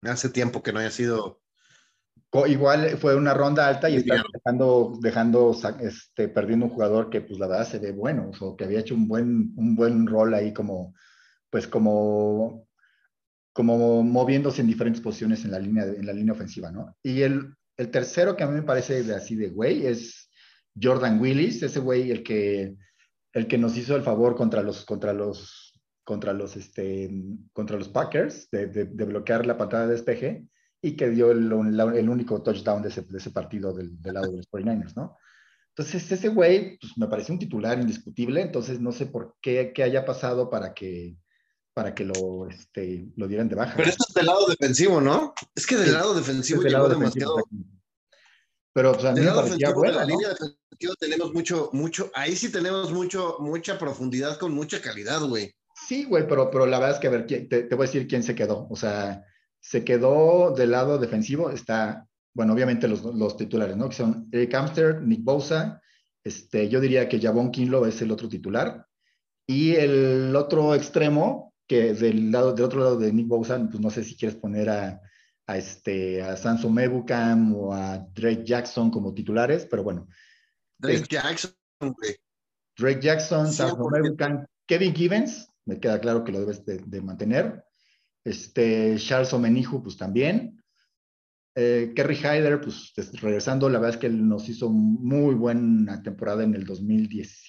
Hace 0.02 0.30
tiempo 0.30 0.62
que 0.64 0.74
no 0.74 0.80
haya 0.80 0.92
sido. 0.92 1.42
Igual 2.48 2.98
fue 2.98 3.16
una 3.16 3.34
ronda 3.34 3.68
alta 3.68 3.90
y 3.90 3.96
está 3.96 4.22
dejando, 4.34 4.98
dejando 5.02 5.56
este, 5.80 6.28
perdiendo 6.28 6.66
un 6.66 6.72
jugador 6.72 7.10
que, 7.10 7.22
pues 7.22 7.40
la 7.40 7.48
verdad, 7.48 7.68
se 7.68 7.80
ve 7.80 7.92
bueno, 7.92 8.32
o 8.40 8.56
que 8.56 8.66
había 8.66 8.80
hecho 8.80 8.96
un 8.96 9.08
buen, 9.08 9.54
un 9.56 9.76
buen 9.76 10.06
rol 10.06 10.34
ahí 10.34 10.54
como, 10.54 10.94
pues 11.50 11.68
como, 11.68 12.68
como 13.54 14.04
moviéndose 14.04 14.62
en 14.62 14.68
diferentes 14.68 15.02
posiciones 15.02 15.46
en 15.46 15.52
la 15.52 15.60
línea, 15.60 15.86
en 15.86 16.06
la 16.06 16.14
línea 16.14 16.34
ofensiva, 16.34 16.70
¿no? 16.70 16.96
Y 17.02 17.22
el, 17.22 17.56
el 17.78 17.92
tercero 17.92 18.36
que 18.36 18.44
a 18.44 18.48
mí 18.48 18.54
me 18.54 18.64
parece 18.64 19.04
de, 19.04 19.16
así 19.16 19.36
de 19.36 19.50
güey 19.50 19.86
es 19.86 20.30
Jordan 20.80 21.20
Willis, 21.20 21.64
ese 21.64 21.80
güey 21.80 22.12
el 22.12 22.24
que, 22.24 22.76
el 23.34 23.48
que 23.48 23.58
nos 23.58 23.78
hizo 23.78 23.96
el 23.96 24.04
favor 24.04 24.36
contra 24.36 24.62
los, 24.62 24.86
contra 24.86 25.14
los 25.14 25.67
contra 26.08 26.32
los, 26.32 26.56
este, 26.56 27.12
contra 27.52 27.78
los 27.78 27.90
Packers, 27.90 28.50
de, 28.50 28.68
de, 28.68 29.06
bloquear 29.06 29.46
la 29.46 29.58
patada 29.58 29.88
de 29.88 29.92
despeje, 29.92 30.48
y 30.82 30.96
que 30.96 31.10
dio 31.10 31.32
el, 31.32 31.52
el 31.52 32.10
único 32.10 32.42
touchdown 32.42 32.82
de 32.82 32.88
ese, 32.88 33.02
de 33.02 33.18
ese 33.18 33.32
partido 33.32 33.74
del, 33.74 34.02
del, 34.02 34.14
lado 34.14 34.32
de 34.32 34.38
los 34.38 34.50
49ers, 34.50 34.96
¿no? 34.96 35.18
Entonces, 35.76 36.10
ese 36.10 36.30
güey, 36.30 36.78
pues, 36.80 36.98
me 36.98 37.08
pareció 37.08 37.34
un 37.34 37.40
titular 37.40 37.78
indiscutible, 37.78 38.42
entonces 38.42 38.80
no 38.80 38.94
sé 38.94 39.08
por 39.08 39.36
qué, 39.42 39.74
qué 39.76 39.84
haya 39.84 40.06
pasado 40.06 40.50
para 40.50 40.74
que, 40.74 41.18
para 41.74 41.94
que 41.94 42.06
lo, 42.06 42.48
este, 42.48 43.10
lo 43.18 43.28
dieran 43.28 43.50
de 43.50 43.56
baja. 43.56 43.76
Pero 43.76 43.90
esto 43.90 44.06
es 44.08 44.14
del 44.14 44.28
lado 44.28 44.48
defensivo, 44.48 45.02
¿no? 45.02 45.34
Es 45.54 45.68
que 45.68 45.76
del 45.76 45.92
lado 45.92 46.14
defensivo 46.14 46.64
es 46.64 46.72
lado 46.72 46.88
demasiado... 46.88 47.36
Pero, 48.72 48.94
pues, 48.94 49.04
a 49.04 49.12
mí 49.12 49.20
del 49.20 49.26
lado 49.26 49.44
defensivo, 49.44 49.84
la 49.84 50.06
línea 50.06 50.30
defensiva 50.30 50.94
tenemos 51.02 51.34
mucho, 51.34 51.70
mucho, 51.74 52.10
ahí 52.14 52.34
sí 52.38 52.50
tenemos 52.50 52.94
mucho, 52.94 53.36
mucha 53.42 53.78
profundidad 53.78 54.38
con 54.38 54.54
mucha 54.54 54.82
calidad, 54.82 55.20
güey. 55.24 55.54
Sí, 55.88 56.04
güey, 56.04 56.28
pero, 56.28 56.52
pero 56.52 56.66
la 56.66 56.80
verdad 56.80 56.96
es 56.96 57.00
que, 57.00 57.08
a 57.08 57.12
ver, 57.12 57.26
te, 57.26 57.40
te, 57.46 57.76
voy 57.76 57.86
a 57.86 57.88
decir 57.88 58.10
quién 58.10 58.22
se 58.22 58.36
quedó. 58.36 58.68
O 58.70 58.76
sea, 58.76 59.24
se 59.62 59.86
quedó 59.86 60.54
del 60.54 60.72
lado 60.72 60.98
defensivo, 60.98 61.50
está, 61.50 62.06
bueno, 62.34 62.52
obviamente 62.52 62.90
los, 62.90 63.04
los 63.04 63.38
titulares, 63.38 63.78
¿no? 63.78 63.88
Que 63.88 63.96
son 63.96 64.28
Eric 64.34 64.54
Amster, 64.54 65.02
Nick 65.02 65.24
Bosa, 65.24 65.82
este, 66.26 66.68
yo 66.68 66.82
diría 66.82 67.08
que 67.08 67.22
Javon 67.22 67.52
Kinlo 67.52 67.86
es 67.86 68.02
el 68.02 68.12
otro 68.12 68.28
titular. 68.28 68.86
Y 69.48 69.76
el 69.76 70.36
otro 70.36 70.76
extremo, 70.76 71.54
que 71.66 71.94
del, 71.94 72.34
lado, 72.34 72.52
del 72.52 72.66
otro 72.66 72.82
lado 72.82 72.98
de 72.98 73.14
Nick 73.14 73.30
Bosa, 73.30 73.58
pues 73.58 73.80
no 73.80 73.90
sé 73.90 74.04
si 74.04 74.18
quieres 74.18 74.38
poner 74.38 74.70
a, 74.70 75.00
a, 75.46 75.58
este, 75.58 76.22
a 76.22 76.36
Sanso 76.36 76.70
Mebucam 76.70 77.56
o 77.56 77.74
a 77.74 77.98
Drake 78.14 78.44
Jackson 78.44 78.92
como 78.92 79.14
titulares, 79.14 79.66
pero 79.72 79.84
bueno. 79.84 80.10
Drake 80.78 81.06
Jackson, 81.10 81.54
güey. 81.80 82.18
Drake 82.78 83.00
Jackson, 83.00 83.54
Sanso 83.54 83.90
Mebucam, 83.90 84.46
Kevin 84.68 84.94
Givens, 84.94 85.48
me 85.68 85.80
queda 85.80 86.00
claro 86.00 86.24
que 86.24 86.32
lo 86.32 86.40
debes 86.40 86.66
de, 86.66 87.02
mantener. 87.02 87.64
Este, 88.24 88.96
Charles 88.98 89.34
Omenihu, 89.34 89.84
pues 89.84 89.98
también. 89.98 90.64
Eh, 91.56 91.94
Kerry 91.96 92.16
Hyder, 92.16 92.62
pues 92.62 92.94
regresando, 93.22 93.70
la 93.70 93.80
verdad 93.80 93.96
es 93.96 94.02
que 94.02 94.08
él 94.08 94.28
nos 94.28 94.48
hizo 94.48 94.70
muy 94.70 95.36
buena 95.36 96.02
temporada 96.02 96.44
en 96.44 96.56
el 96.56 96.66
2010 96.66 97.46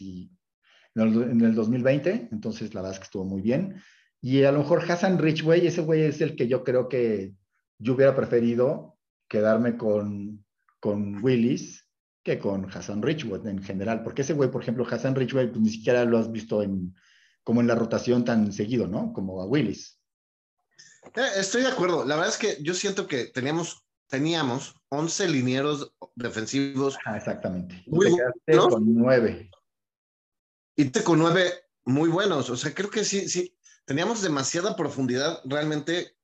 en 0.94 1.40
el 1.42 1.54
2020, 1.54 2.30
entonces 2.32 2.74
la 2.74 2.80
verdad 2.80 2.94
es 2.94 2.98
que 2.98 3.04
estuvo 3.04 3.24
muy 3.24 3.40
bien. 3.40 3.76
Y 4.20 4.42
a 4.42 4.52
lo 4.52 4.58
mejor 4.58 4.82
Hassan 4.90 5.18
Richway, 5.18 5.66
ese 5.66 5.82
güey 5.82 6.02
es 6.02 6.20
el 6.20 6.34
que 6.34 6.48
yo 6.48 6.64
creo 6.64 6.88
que 6.88 7.34
yo 7.78 7.94
hubiera 7.94 8.16
preferido 8.16 8.98
quedarme 9.28 9.76
con, 9.76 10.44
con 10.80 11.22
Willis 11.22 11.86
que 12.24 12.38
con 12.38 12.64
Hassan 12.64 13.02
Richway 13.02 13.40
en 13.46 13.62
general, 13.62 14.02
porque 14.02 14.22
ese 14.22 14.34
güey, 14.34 14.50
por 14.50 14.62
ejemplo, 14.62 14.86
Hassan 14.90 15.14
Richway, 15.14 15.48
pues 15.50 15.60
ni 15.60 15.70
siquiera 15.70 16.04
lo 16.04 16.18
has 16.18 16.32
visto 16.32 16.62
en, 16.62 16.94
como 17.48 17.62
en 17.62 17.66
la 17.66 17.74
rotación 17.74 18.26
tan 18.26 18.52
seguido, 18.52 18.86
¿no? 18.86 19.14
Como 19.14 19.40
a 19.40 19.46
Willis. 19.46 19.98
Eh, 21.14 21.30
estoy 21.38 21.62
de 21.62 21.68
acuerdo. 21.68 22.04
La 22.04 22.16
verdad 22.16 22.30
es 22.30 22.36
que 22.36 22.62
yo 22.62 22.74
siento 22.74 23.06
que 23.06 23.24
teníamos, 23.24 23.86
teníamos 24.06 24.74
11 24.90 25.28
linieros 25.28 25.94
defensivos. 26.14 26.98
Ah, 27.06 27.16
exactamente. 27.16 27.82
Muy 27.86 28.14
te 28.44 28.54
con 28.54 28.94
nueve. 28.94 29.50
Y 30.76 30.90
te 30.90 31.02
con 31.02 31.20
nueve 31.20 31.50
muy 31.86 32.10
buenos. 32.10 32.50
O 32.50 32.56
sea, 32.58 32.74
creo 32.74 32.90
que 32.90 33.02
sí, 33.02 33.30
sí. 33.30 33.56
Teníamos 33.86 34.20
demasiada 34.20 34.76
profundidad 34.76 35.40
realmente 35.46 36.17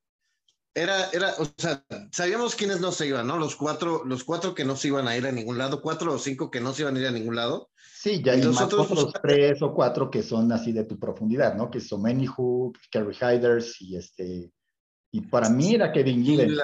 era, 0.74 1.08
era, 1.12 1.34
o 1.38 1.46
sea, 1.56 1.84
sabíamos 2.10 2.56
quiénes 2.56 2.80
no 2.80 2.90
se 2.90 3.06
iban, 3.06 3.26
¿no? 3.26 3.38
Los 3.38 3.54
cuatro, 3.54 4.04
los 4.04 4.24
cuatro 4.24 4.54
que 4.54 4.64
no 4.64 4.74
se 4.76 4.88
iban 4.88 5.06
a 5.06 5.16
ir 5.16 5.26
a 5.26 5.32
ningún 5.32 5.56
lado, 5.56 5.80
cuatro 5.80 6.12
o 6.12 6.18
cinco 6.18 6.50
que 6.50 6.60
no 6.60 6.72
se 6.72 6.82
iban 6.82 6.96
a 6.96 7.00
ir 7.00 7.06
a 7.06 7.12
ningún 7.12 7.36
lado. 7.36 7.70
Sí, 7.76 8.22
ya 8.22 8.32
hay 8.32 8.42
los 8.42 8.60
otros 8.60 8.88
pues, 8.88 9.06
tres 9.22 9.62
o 9.62 9.72
cuatro 9.72 10.10
que 10.10 10.22
son 10.22 10.50
así 10.52 10.72
de 10.72 10.84
tu 10.84 10.98
profundidad, 10.98 11.54
¿no? 11.54 11.70
Que 11.70 11.80
son 11.80 12.02
Menihu, 12.02 12.72
Kerry 12.90 13.16
Hiders 13.16 13.80
y 13.80 13.96
este, 13.96 14.52
y 15.12 15.20
para 15.20 15.48
mí 15.48 15.76
era 15.76 15.92
Kevin 15.92 16.24
Gillen. 16.24 16.58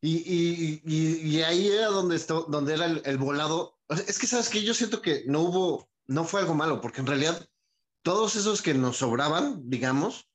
Y, 0.00 0.16
y, 0.16 0.82
y, 0.84 1.28
y, 1.28 1.42
ahí 1.42 1.68
era 1.68 1.86
donde, 1.86 2.14
esto, 2.14 2.46
donde 2.48 2.74
era 2.74 2.86
el, 2.86 3.02
el 3.04 3.18
volado. 3.18 3.78
Es 3.88 4.18
que, 4.18 4.28
¿sabes 4.28 4.48
que 4.48 4.62
Yo 4.62 4.72
siento 4.72 5.02
que 5.02 5.24
no 5.26 5.40
hubo, 5.40 5.88
no 6.06 6.24
fue 6.24 6.40
algo 6.40 6.54
malo, 6.54 6.80
porque 6.80 7.00
en 7.00 7.06
realidad 7.06 7.48
todos 8.02 8.36
esos 8.36 8.62
que 8.62 8.74
nos 8.74 8.98
sobraban, 8.98 9.68
digamos, 9.68 10.27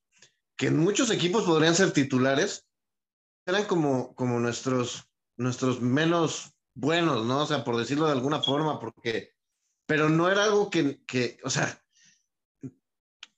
que 0.58 0.68
en 0.68 0.78
muchos 0.78 1.10
equipos 1.12 1.44
podrían 1.44 1.76
ser 1.76 1.92
titulares, 1.92 2.68
eran 3.46 3.66
como, 3.66 4.14
como 4.16 4.40
nuestros, 4.40 5.10
nuestros 5.38 5.82
menos 5.82 6.54
buenos, 6.76 7.26
¿no? 7.26 7.42
O 7.42 7.46
sea, 7.46 7.64
por 7.64 7.78
decirlo 7.78 8.06
de 8.06 8.14
alguna 8.14 8.42
forma, 8.42 8.80
porque, 8.80 9.34
pero 9.86 10.10
no 10.10 10.30
era 10.30 10.44
algo 10.44 10.70
que, 10.70 11.04
que 11.06 11.38
o 11.44 11.50
sea, 11.50 11.82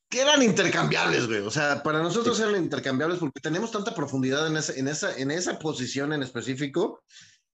que 0.09 0.21
eran 0.21 0.43
intercambiables, 0.43 1.27
güey. 1.27 1.39
O 1.39 1.51
sea, 1.51 1.81
para 1.83 2.01
nosotros 2.01 2.39
eran 2.39 2.63
intercambiables 2.63 3.19
porque 3.19 3.41
tenemos 3.41 3.71
tanta 3.71 3.95
profundidad 3.95 4.47
en 4.47 4.57
esa, 4.57 4.73
en 4.73 4.87
esa, 4.87 5.17
en 5.17 5.31
esa 5.31 5.57
posición 5.59 6.13
en 6.13 6.23
específico. 6.23 7.03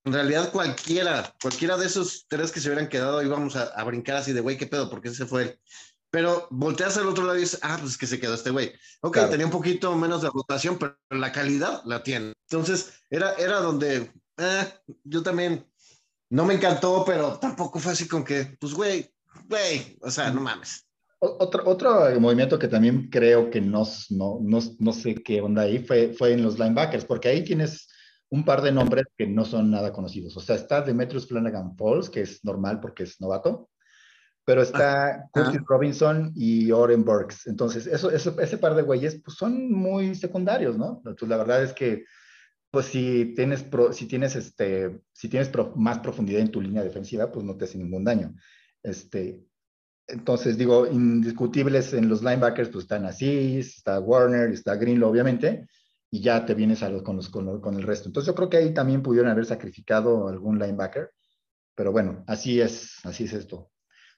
En 0.04 0.14
realidad, 0.14 0.52
cualquiera, 0.52 1.34
cualquiera 1.42 1.78
de 1.78 1.86
esos 1.86 2.26
tres 2.28 2.52
que 2.52 2.60
se 2.60 2.70
hubieran 2.70 2.90
quedado 2.90 3.22
íbamos 3.22 3.56
a, 3.56 3.66
a 3.66 3.84
brincar 3.84 4.18
así 4.18 4.34
de, 4.34 4.42
güey, 4.42 4.58
¿qué 4.58 4.66
pedo? 4.66 4.90
¿Por 4.90 5.02
qué 5.02 5.12
se 5.12 5.26
fue 5.26 5.44
él? 5.44 5.60
Pero 6.12 6.48
volteas 6.52 6.98
al 6.98 7.08
otro 7.08 7.24
lado 7.24 7.38
y 7.38 7.42
dices, 7.42 7.60
ah, 7.64 7.78
pues 7.80 7.98
que 7.98 8.06
se 8.06 8.20
quedó 8.20 8.34
este 8.34 8.52
güey. 8.52 8.74
Ok, 9.02 9.18
tenía 9.30 9.46
un 9.46 9.52
poquito 9.52 9.96
menos 9.96 10.22
de 10.22 10.30
rotación, 10.30 10.78
pero 10.78 10.96
la 11.10 11.32
calidad 11.32 11.82
la 11.86 12.04
tiene. 12.04 12.34
Entonces, 12.50 12.92
era, 13.10 13.34
era 13.36 13.62
donde 13.62 14.12
eh, 14.38 14.68
yo 15.06 15.24
también 15.24 15.66
no 16.30 16.46
me 16.46 16.56
encantó, 16.56 17.04
pero 17.06 17.40
tampoco 17.40 17.80
fue 17.80 17.94
así 17.94 18.10
con 18.10 18.26
que, 18.26 18.58
pues, 18.60 18.74
güey, 18.74 19.10
güey, 19.48 19.98
o 20.02 20.12
sea, 20.12 20.32
no 20.32 20.42
mames. 20.42 20.86
Otro, 21.20 21.68
otro 21.68 22.20
movimiento 22.20 22.60
que 22.60 22.68
también 22.68 23.10
creo 23.10 23.50
que 23.50 23.62
no, 23.62 23.88
no, 24.10 24.40
no, 24.42 24.60
no 24.80 24.92
sé 24.92 25.16
qué 25.16 25.40
onda 25.40 25.62
ahí 25.62 25.80
fue, 25.80 26.14
fue 26.14 26.34
en 26.34 26.44
los 26.44 26.58
linebackers, 26.58 27.06
porque 27.06 27.30
ahí 27.30 27.44
tienes 27.44 27.88
un 28.30 28.44
par 28.44 28.62
de 28.62 28.72
nombres 28.72 29.06
que 29.18 29.28
no 29.28 29.46
son 29.46 29.70
nada 29.70 29.94
conocidos. 29.94 30.36
O 30.36 30.40
sea, 30.40 30.56
está 30.56 30.82
Demetrius 30.82 31.28
Flanagan 31.28 31.78
Falls, 31.78 32.10
que 32.10 32.22
es 32.22 32.44
normal 32.44 32.80
porque 32.80 33.04
es 33.04 33.22
novato 33.22 33.70
pero 34.46 34.62
está 34.62 35.30
Curtis 35.32 35.62
Robinson 35.68 36.32
y 36.36 36.72
Oren 36.72 37.06
Burks. 37.06 37.48
Entonces, 37.48 37.88
eso, 37.88 38.10
eso, 38.10 38.40
ese 38.40 38.58
par 38.58 38.76
de 38.76 38.82
güeyes 38.82 39.22
pues, 39.24 39.38
son 39.38 39.72
muy 39.72 40.16
secundarios, 40.16 40.78
¿no? 40.78 40.98
Entonces, 41.06 41.30
la 41.30 41.38
verdad 41.38 41.64
es 41.64 41.74
que, 41.74 42.06
pues 42.72 42.88
si 42.88 43.34
tienes, 43.36 43.66
si 43.92 44.08
tienes, 44.08 44.36
este, 44.36 45.02
si 45.12 45.30
tienes 45.30 45.52
más 45.76 46.00
profundidad 46.00 46.42
en 46.42 46.52
tu 46.52 46.62
línea 46.62 46.84
defensiva, 46.84 47.32
pues 47.32 47.46
no 47.46 47.56
te 47.56 47.66
hace 47.66 47.78
ningún 47.78 48.04
daño. 48.04 48.34
Este, 48.82 49.44
entonces, 50.08 50.58
digo, 50.58 50.88
indiscutibles 50.88 51.94
en 51.94 52.10
los 52.10 52.22
linebackers, 52.22 52.70
pues 52.70 52.84
están 52.84 53.06
Asís, 53.06 53.78
está 53.78 54.00
Warner, 54.00 54.52
está 54.52 54.76
Greenlow, 54.76 55.10
obviamente, 55.10 55.68
y 56.10 56.22
ya 56.22 56.46
te 56.46 56.56
vienes 56.56 56.82
a 56.84 56.90
los, 56.90 57.04
con, 57.04 57.18
los, 57.18 57.30
con, 57.30 57.62
con 57.62 57.76
el 57.76 57.84
resto. 57.84 58.10
Entonces, 58.10 58.28
yo 58.28 58.36
creo 58.36 58.50
que 58.50 58.58
ahí 58.58 58.74
también 58.74 59.04
pudieron 59.04 59.30
haber 59.30 59.46
sacrificado 59.46 60.28
algún 60.28 60.58
linebacker, 60.58 61.12
pero 61.76 61.92
bueno, 61.92 62.24
así 62.28 62.60
es, 62.60 62.98
así 63.04 63.26
es 63.26 63.34
esto. 63.34 63.71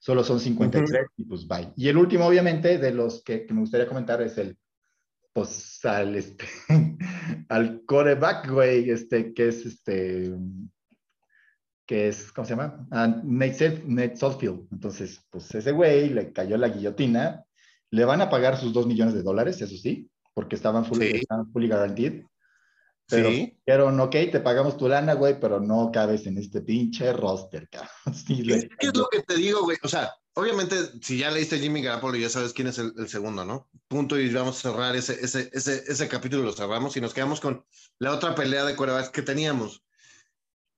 Solo 0.04 0.22
son 0.26 0.42
53 0.42 1.08
y 1.16 1.24
pues 1.24 1.48
bye. 1.48 1.72
Y 1.78 1.88
el 1.88 1.96
último, 1.96 2.26
obviamente, 2.26 2.78
de 2.78 2.92
los 2.92 3.24
que, 3.24 3.48
me 3.52 3.62
gustaría 3.62 3.88
comentar 3.88 4.22
es 4.22 4.38
el, 4.38 4.58
pues 5.32 5.80
al, 5.86 6.18
este, 6.18 6.44
al 7.48 7.86
coreback, 7.86 8.52
güey, 8.52 8.90
este, 8.90 9.34
que 9.34 9.48
es 9.48 9.66
este, 9.66 10.36
que 11.88 12.10
es, 12.10 12.34
¿cómo 12.34 12.46
se 12.46 12.52
llama? 12.52 12.86
Ah, 12.92 13.22
Nate, 13.24 13.82
Nate 13.86 14.18
Entonces, 14.74 15.26
pues 15.30 15.56
ese 15.56 15.72
güey 15.72 16.10
le 16.10 16.34
cayó 16.34 16.58
la 16.58 16.68
guillotina. 16.68 17.46
Le 17.90 18.04
van 18.04 18.20
a 18.20 18.30
pagar 18.30 18.58
sus 18.58 18.74
2 18.74 18.86
millones 18.86 19.14
de 19.14 19.24
dólares, 19.24 19.62
eso 19.62 19.78
sí, 19.78 20.10
porque 20.34 20.58
estaban 20.58 20.84
fully, 20.84 21.12
estaban 21.12 21.50
fully 21.50 21.70
guaranteed. 21.70 22.24
Pero 23.08 23.30
sí. 23.30 23.58
dijeron, 23.66 24.00
ok, 24.00 24.12
te 24.32 24.40
pagamos 24.40 24.78
tu 24.78 24.88
lana, 24.88 25.14
güey, 25.14 25.40
pero 25.40 25.60
no 25.60 25.92
cabes 25.92 26.26
en 26.26 26.38
este 26.38 26.62
pinche 26.62 27.12
roster, 27.14 27.68
cabrón. 27.70 27.92
¿Qué, 28.28 28.88
es 28.88 28.98
lo 28.98 29.08
que 29.10 29.22
te 29.22 29.36
digo, 29.36 29.64
güey? 29.64 29.78
O 29.84 29.88
sea, 29.90 30.14
obviamente, 30.34 30.76
si 31.02 31.18
ya 31.18 31.30
leíste 31.30 31.60
Jimmy 31.60 31.82
Garapolo, 31.82 32.18
ya 32.18 32.30
sabes 32.30 32.54
quién 32.54 32.68
es 32.68 32.78
el, 32.78 33.08
segundo, 33.08 33.44
¿no? 33.44 33.70
Punto, 33.88 34.18
y 34.18 34.34
vamos 34.34 34.58
a 34.58 34.70
cerrar 34.72 34.96
ese, 34.96 35.14
ese, 35.22 35.50
ese, 35.54 35.84
ese 35.86 36.08
capítulo, 36.08 36.44
lo 36.44 36.54
cerramos 36.54 36.96
y 36.96 37.02
nos 37.02 37.14
quedamos 37.14 37.42
con 37.42 37.66
la 38.00 38.12
otra 38.12 38.36
pelea 38.36 38.64
de 38.64 38.76
quarterbacks 38.76 39.10
que 39.10 39.22
teníamos. 39.22 39.84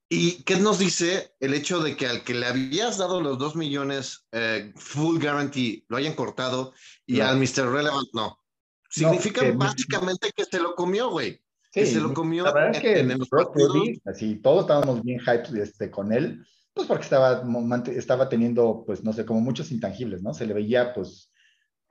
¿Y 0.09 0.43
qué 0.43 0.57
nos 0.57 0.77
dice 0.77 1.35
el 1.39 1.53
hecho 1.53 1.79
de 1.79 1.95
que 1.95 2.07
al 2.07 2.23
que 2.23 2.35
le 2.35 2.45
habías 2.45 2.97
dado 2.97 3.21
los 3.21 3.39
dos 3.39 3.55
millones 3.55 4.27
eh, 4.31 4.71
full 4.75 5.19
guarantee 5.19 5.83
lo 5.87 5.97
hayan 5.97 6.13
cortado 6.13 6.73
y 7.07 7.21
al 7.21 7.37
Mr. 7.39 7.71
Relevant 7.71 8.09
no? 8.13 8.39
Significa 8.87 9.41
básicamente 9.55 10.31
que 10.35 10.45
se 10.45 10.59
lo 10.59 10.75
comió, 10.75 11.09
güey 11.09 11.41
se 11.83 11.99
lo 11.99 12.13
comió. 12.13 12.43
La 12.43 12.53
verdad 12.53 12.75
es 12.75 12.79
que 12.81 13.99
así, 14.05 14.35
todos 14.37 14.61
estábamos 14.61 15.03
bien 15.03 15.19
hyped 15.19 15.55
este, 15.57 15.91
con 15.91 16.13
él, 16.13 16.45
pues 16.73 16.87
porque 16.87 17.03
estaba, 17.03 17.43
estaba 17.87 18.29
teniendo, 18.29 18.83
pues 18.85 19.03
no 19.03 19.11
sé, 19.13 19.25
como 19.25 19.41
muchos 19.41 19.71
intangibles, 19.71 20.21
¿no? 20.21 20.33
Se 20.33 20.45
le 20.45 20.53
veía, 20.53 20.93
pues, 20.93 21.31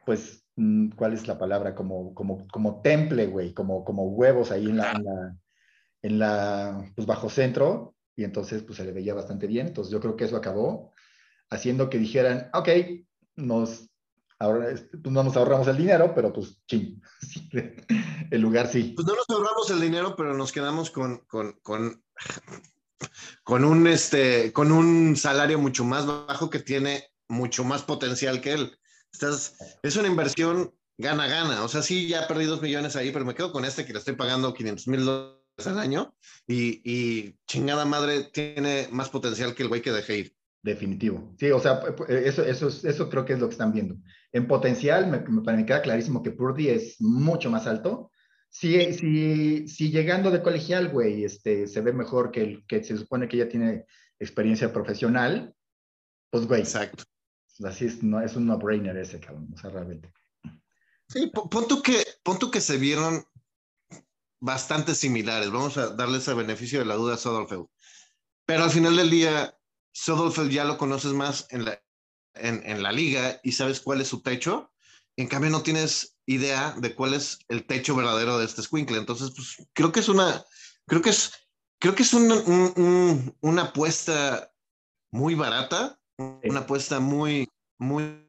pues, 0.06 0.44
mm, 0.56 0.90
¿cuál 0.90 1.12
es 1.12 1.26
la 1.26 1.38
palabra? 1.38 1.74
Como, 1.74 2.14
como, 2.14 2.46
como 2.48 2.80
temple, 2.80 3.26
güey, 3.26 3.52
como, 3.52 3.84
como 3.84 4.04
huevos 4.08 4.50
ahí 4.50 4.66
en 4.66 4.76
la, 4.78 4.92
en 4.92 5.04
la, 5.04 5.36
en 6.02 6.18
la, 6.18 6.92
pues 6.94 7.06
bajo 7.06 7.28
centro, 7.28 7.94
y 8.16 8.24
entonces, 8.24 8.62
pues 8.62 8.78
se 8.78 8.84
le 8.84 8.92
veía 8.92 9.14
bastante 9.14 9.46
bien. 9.46 9.66
Entonces, 9.66 9.92
yo 9.92 10.00
creo 10.00 10.16
que 10.16 10.24
eso 10.24 10.36
acabó 10.36 10.92
haciendo 11.50 11.90
que 11.90 11.98
dijeran, 11.98 12.48
ok, 12.52 12.68
nos 13.36 13.88
ahora 14.38 14.74
pues 14.90 15.12
no 15.12 15.22
nos 15.22 15.36
ahorramos 15.36 15.66
el 15.68 15.76
dinero, 15.76 16.12
pero 16.14 16.32
pues 16.32 16.60
ching, 16.66 17.00
el 18.30 18.40
lugar 18.40 18.70
sí. 18.70 18.92
Pues 18.94 19.06
no 19.06 19.14
nos 19.14 19.28
ahorramos 19.28 19.70
el 19.70 19.80
dinero, 19.80 20.14
pero 20.16 20.34
nos 20.34 20.52
quedamos 20.52 20.90
con, 20.90 21.18
con, 21.26 21.52
con, 21.62 22.04
con, 23.44 23.64
un, 23.64 23.86
este, 23.86 24.52
con 24.52 24.72
un 24.72 25.16
salario 25.16 25.58
mucho 25.58 25.84
más 25.84 26.06
bajo 26.06 26.50
que 26.50 26.60
tiene 26.60 27.04
mucho 27.28 27.64
más 27.64 27.82
potencial 27.82 28.40
que 28.40 28.52
él. 28.52 28.78
Estás, 29.12 29.56
es 29.82 29.96
una 29.96 30.08
inversión 30.08 30.74
gana-gana. 30.98 31.64
O 31.64 31.68
sea, 31.68 31.82
sí, 31.82 32.08
ya 32.08 32.26
perdí 32.26 32.44
dos 32.44 32.62
millones 32.62 32.96
ahí, 32.96 33.10
pero 33.12 33.24
me 33.24 33.34
quedo 33.34 33.52
con 33.52 33.64
este 33.64 33.84
que 33.84 33.92
le 33.92 33.98
estoy 33.98 34.14
pagando 34.14 34.54
500 34.54 34.88
mil 34.88 35.04
dólares 35.04 35.66
al 35.66 35.78
año 35.78 36.14
y, 36.46 36.80
y, 36.84 37.38
chingada 37.46 37.84
madre 37.84 38.24
tiene 38.24 38.88
más 38.90 39.08
potencial 39.08 39.54
que 39.54 39.62
el 39.62 39.68
güey 39.68 39.82
que 39.82 39.92
dejé 39.92 40.18
ir. 40.18 40.36
Definitivo. 40.64 41.34
Sí, 41.38 41.50
o 41.50 41.60
sea, 41.60 41.82
eso, 42.08 42.42
eso, 42.42 42.68
eso 42.68 43.10
creo 43.10 43.26
que 43.26 43.34
es 43.34 43.38
lo 43.38 43.48
que 43.48 43.52
están 43.52 43.74
viendo. 43.74 43.96
En 44.32 44.48
potencial, 44.48 45.06
me, 45.08 45.18
me, 45.18 45.66
queda 45.66 45.82
clarísimo 45.82 46.22
que 46.22 46.30
Purdy 46.30 46.70
es 46.70 46.98
mucho 47.02 47.50
más 47.50 47.66
alto. 47.66 48.10
Si, 48.48 48.94
si, 48.94 49.68
si 49.68 49.90
llegando 49.90 50.30
de 50.30 50.42
colegial, 50.42 50.88
güey, 50.88 51.22
este, 51.22 51.66
se 51.66 51.82
ve 51.82 51.92
mejor 51.92 52.30
que 52.30 52.40
el 52.40 52.66
que 52.66 52.82
se 52.82 52.96
supone 52.96 53.28
que 53.28 53.36
ya 53.36 53.46
tiene 53.46 53.84
experiencia 54.18 54.72
profesional, 54.72 55.54
pues, 56.30 56.46
güey. 56.46 56.62
Exacto. 56.62 57.04
Así 57.62 57.84
es, 57.84 58.02
no, 58.02 58.22
es 58.22 58.34
un 58.34 58.46
no-brainer 58.46 58.96
ese, 58.96 59.20
cabrón, 59.20 59.50
o 59.52 59.58
sea, 59.58 59.68
realmente. 59.68 60.10
Sí, 61.10 61.30
punto 61.30 61.82
que, 61.82 62.06
punto 62.22 62.50
que 62.50 62.62
se 62.62 62.78
vieron 62.78 63.22
bastante 64.40 64.94
similares. 64.94 65.50
Vamos 65.50 65.76
a 65.76 65.90
darle 65.90 66.18
ese 66.18 66.32
beneficio 66.32 66.78
de 66.78 66.86
la 66.86 66.94
duda 66.94 67.14
a 67.14 67.18
Sodolfeu. 67.18 67.68
Pero 68.46 68.64
al 68.64 68.70
final 68.70 68.96
del 68.96 69.10
día, 69.10 69.54
Sodolfeld 69.94 70.50
ya 70.50 70.64
lo 70.64 70.76
conoces 70.76 71.12
más 71.12 71.46
en 71.50 71.64
la, 71.64 71.80
en, 72.34 72.82
la 72.82 72.92
liga 72.92 73.40
y 73.42 73.52
sabes 73.52 73.80
cuál 73.80 74.00
es 74.00 74.08
su 74.08 74.20
techo. 74.20 74.72
En 75.16 75.28
cambio, 75.28 75.50
no 75.50 75.62
tienes 75.62 76.18
idea 76.26 76.74
de 76.78 76.94
cuál 76.94 77.14
es 77.14 77.38
el 77.48 77.64
techo 77.64 77.94
verdadero 77.94 78.38
de 78.38 78.44
este 78.44 78.62
squinkle. 78.62 78.98
Entonces, 78.98 79.30
pues 79.34 79.68
creo 79.72 79.92
que 79.92 80.00
es 80.00 80.08
una, 80.08 80.44
creo 80.86 81.00
que 81.00 81.10
es, 81.10 81.32
creo 81.78 81.94
que 81.94 82.02
es 82.02 82.12
una 82.12 83.62
apuesta 83.62 84.52
muy 85.12 85.36
barata, 85.36 86.00
una 86.18 86.60
apuesta 86.60 86.98
muy, 86.98 87.48
muy, 87.78 88.28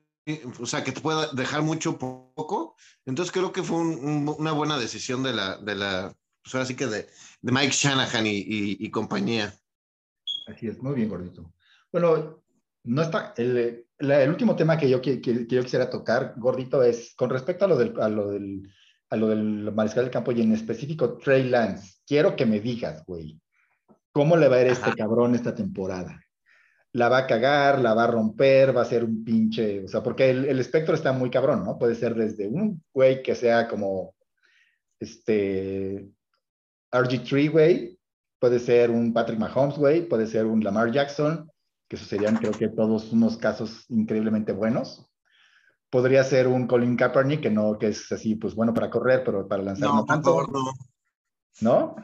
o 0.59 0.67
sea, 0.67 0.83
que 0.83 0.91
te 0.91 1.01
pueda 1.01 1.31
dejar 1.33 1.63
mucho 1.63 1.97
poco. 1.97 2.75
Entonces, 3.07 3.31
creo 3.31 3.51
que 3.51 3.63
fue 3.63 3.77
una 3.77 4.51
buena 4.51 4.77
decisión 4.77 5.23
de 5.23 5.33
la, 5.33 5.57
de 5.57 5.73
la, 5.73 6.15
pues 6.43 6.53
ahora 6.53 6.67
sí 6.67 6.75
que 6.75 6.85
de, 6.85 7.09
de 7.41 7.51
Mike 7.51 7.73
Shanahan 7.73 8.27
y, 8.27 8.43
y 8.47 8.91
compañía. 8.91 9.57
Así 10.45 10.67
es, 10.67 10.79
muy 10.79 10.93
bien, 10.93 11.09
gordito. 11.09 11.54
Bueno, 11.95 12.43
no 12.83 13.01
está, 13.03 13.33
el, 13.37 13.85
el 13.99 14.29
último 14.29 14.53
tema 14.57 14.77
que 14.77 14.89
yo, 14.89 15.01
que, 15.01 15.21
que, 15.21 15.47
yo 15.47 15.63
quisiera 15.63 15.89
tocar, 15.89 16.33
gordito, 16.35 16.83
es 16.83 17.15
con 17.15 17.29
respecto 17.29 17.63
a 17.63 17.69
lo 17.69 17.77
del, 17.77 17.93
a 18.01 18.09
lo 18.09 18.31
del, 18.31 18.69
a 19.11 19.15
lo 19.15 19.29
del 19.29 19.71
mariscal 19.71 20.03
del 20.03 20.11
campo 20.11 20.33
y 20.33 20.41
en 20.41 20.51
específico 20.51 21.17
Trey 21.17 21.43
Lance. 21.47 21.99
Quiero 22.05 22.35
que 22.35 22.45
me 22.45 22.59
digas, 22.59 23.05
güey, 23.05 23.39
¿cómo 24.11 24.35
le 24.35 24.49
va 24.49 24.57
a 24.57 24.61
ir 24.63 24.67
a 24.67 24.73
este 24.73 24.91
cabrón 24.91 25.35
esta 25.35 25.55
temporada? 25.55 26.21
La 26.91 27.07
va 27.07 27.19
a 27.19 27.27
cagar, 27.27 27.79
la 27.79 27.93
va 27.93 28.03
a 28.03 28.11
romper, 28.11 28.75
va 28.75 28.81
a 28.81 28.85
ser 28.85 29.05
un 29.05 29.23
pinche, 29.23 29.85
o 29.85 29.87
sea, 29.87 30.03
porque 30.03 30.31
el, 30.31 30.43
el 30.49 30.59
espectro 30.59 30.95
está 30.95 31.13
muy 31.13 31.29
cabrón, 31.29 31.63
¿no? 31.63 31.79
Puede 31.79 31.95
ser 31.95 32.13
desde 32.13 32.45
un 32.45 32.83
güey 32.93 33.23
que 33.23 33.35
sea 33.35 33.69
como, 33.69 34.15
este, 34.99 36.09
RG3, 36.91 37.49
güey, 37.49 37.97
puede 38.37 38.59
ser 38.59 38.91
un 38.91 39.13
Patrick 39.13 39.39
Mahomes, 39.39 39.77
güey, 39.77 40.09
puede 40.09 40.27
ser 40.27 40.45
un 40.45 40.61
Lamar 40.61 40.91
Jackson, 40.91 41.49
que 41.95 42.01
eso 42.01 42.09
serían 42.09 42.35
creo 42.35 42.51
que 42.51 42.67
todos 42.67 43.11
unos 43.11 43.37
casos 43.37 43.85
increíblemente 43.89 44.51
buenos. 44.51 45.09
Podría 45.89 46.23
ser 46.23 46.47
un 46.47 46.67
Colin 46.67 46.97
Kaepernick, 46.97 47.41
que 47.41 47.49
no, 47.49 47.77
que 47.79 47.87
es 47.87 48.11
así, 48.11 48.35
pues 48.35 48.53
bueno 48.53 48.73
para 48.73 48.89
correr, 48.89 49.23
pero 49.23 49.47
para 49.47 49.63
lanzar 49.63 49.89
no, 49.89 50.05
tanto. 50.05 50.45
no. 50.47 50.73
¿No? 51.61 51.95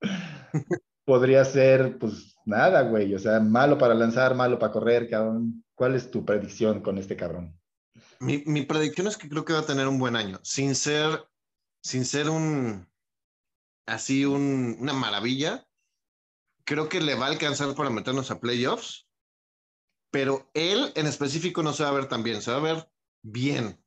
Podría 1.04 1.44
ser, 1.44 1.98
pues 1.98 2.36
nada, 2.44 2.82
güey, 2.82 3.12
o 3.14 3.18
sea, 3.18 3.40
malo 3.40 3.76
para 3.76 3.94
lanzar, 3.94 4.36
malo 4.36 4.58
para 4.58 4.72
correr, 4.72 5.10
cabrón. 5.10 5.64
¿Cuál 5.74 5.96
es 5.96 6.10
tu 6.10 6.24
predicción 6.24 6.80
con 6.80 6.98
este 6.98 7.16
cabrón? 7.16 7.58
Mi, 8.20 8.44
mi 8.46 8.62
predicción 8.62 9.08
es 9.08 9.16
que 9.16 9.28
creo 9.28 9.44
que 9.44 9.54
va 9.54 9.60
a 9.60 9.66
tener 9.66 9.88
un 9.88 9.98
buen 9.98 10.14
año, 10.14 10.38
sin 10.44 10.76
ser, 10.76 11.24
sin 11.82 12.04
ser 12.04 12.30
un, 12.30 12.86
así 13.86 14.24
un, 14.24 14.76
una 14.78 14.92
maravilla. 14.92 15.66
Creo 16.64 16.88
que 16.88 17.00
le 17.00 17.16
va 17.16 17.26
a 17.26 17.30
alcanzar 17.30 17.74
para 17.74 17.90
meternos 17.90 18.30
a 18.30 18.38
playoffs 18.38 19.08
pero 20.12 20.48
él 20.54 20.92
en 20.94 21.08
específico 21.08 21.64
no 21.64 21.72
se 21.72 21.82
va 21.82 21.88
a 21.88 21.94
ver 21.94 22.08
tan 22.08 22.22
bien, 22.22 22.40
se 22.40 22.52
va 22.52 22.58
a 22.58 22.60
ver 22.60 22.88
bien. 23.22 23.82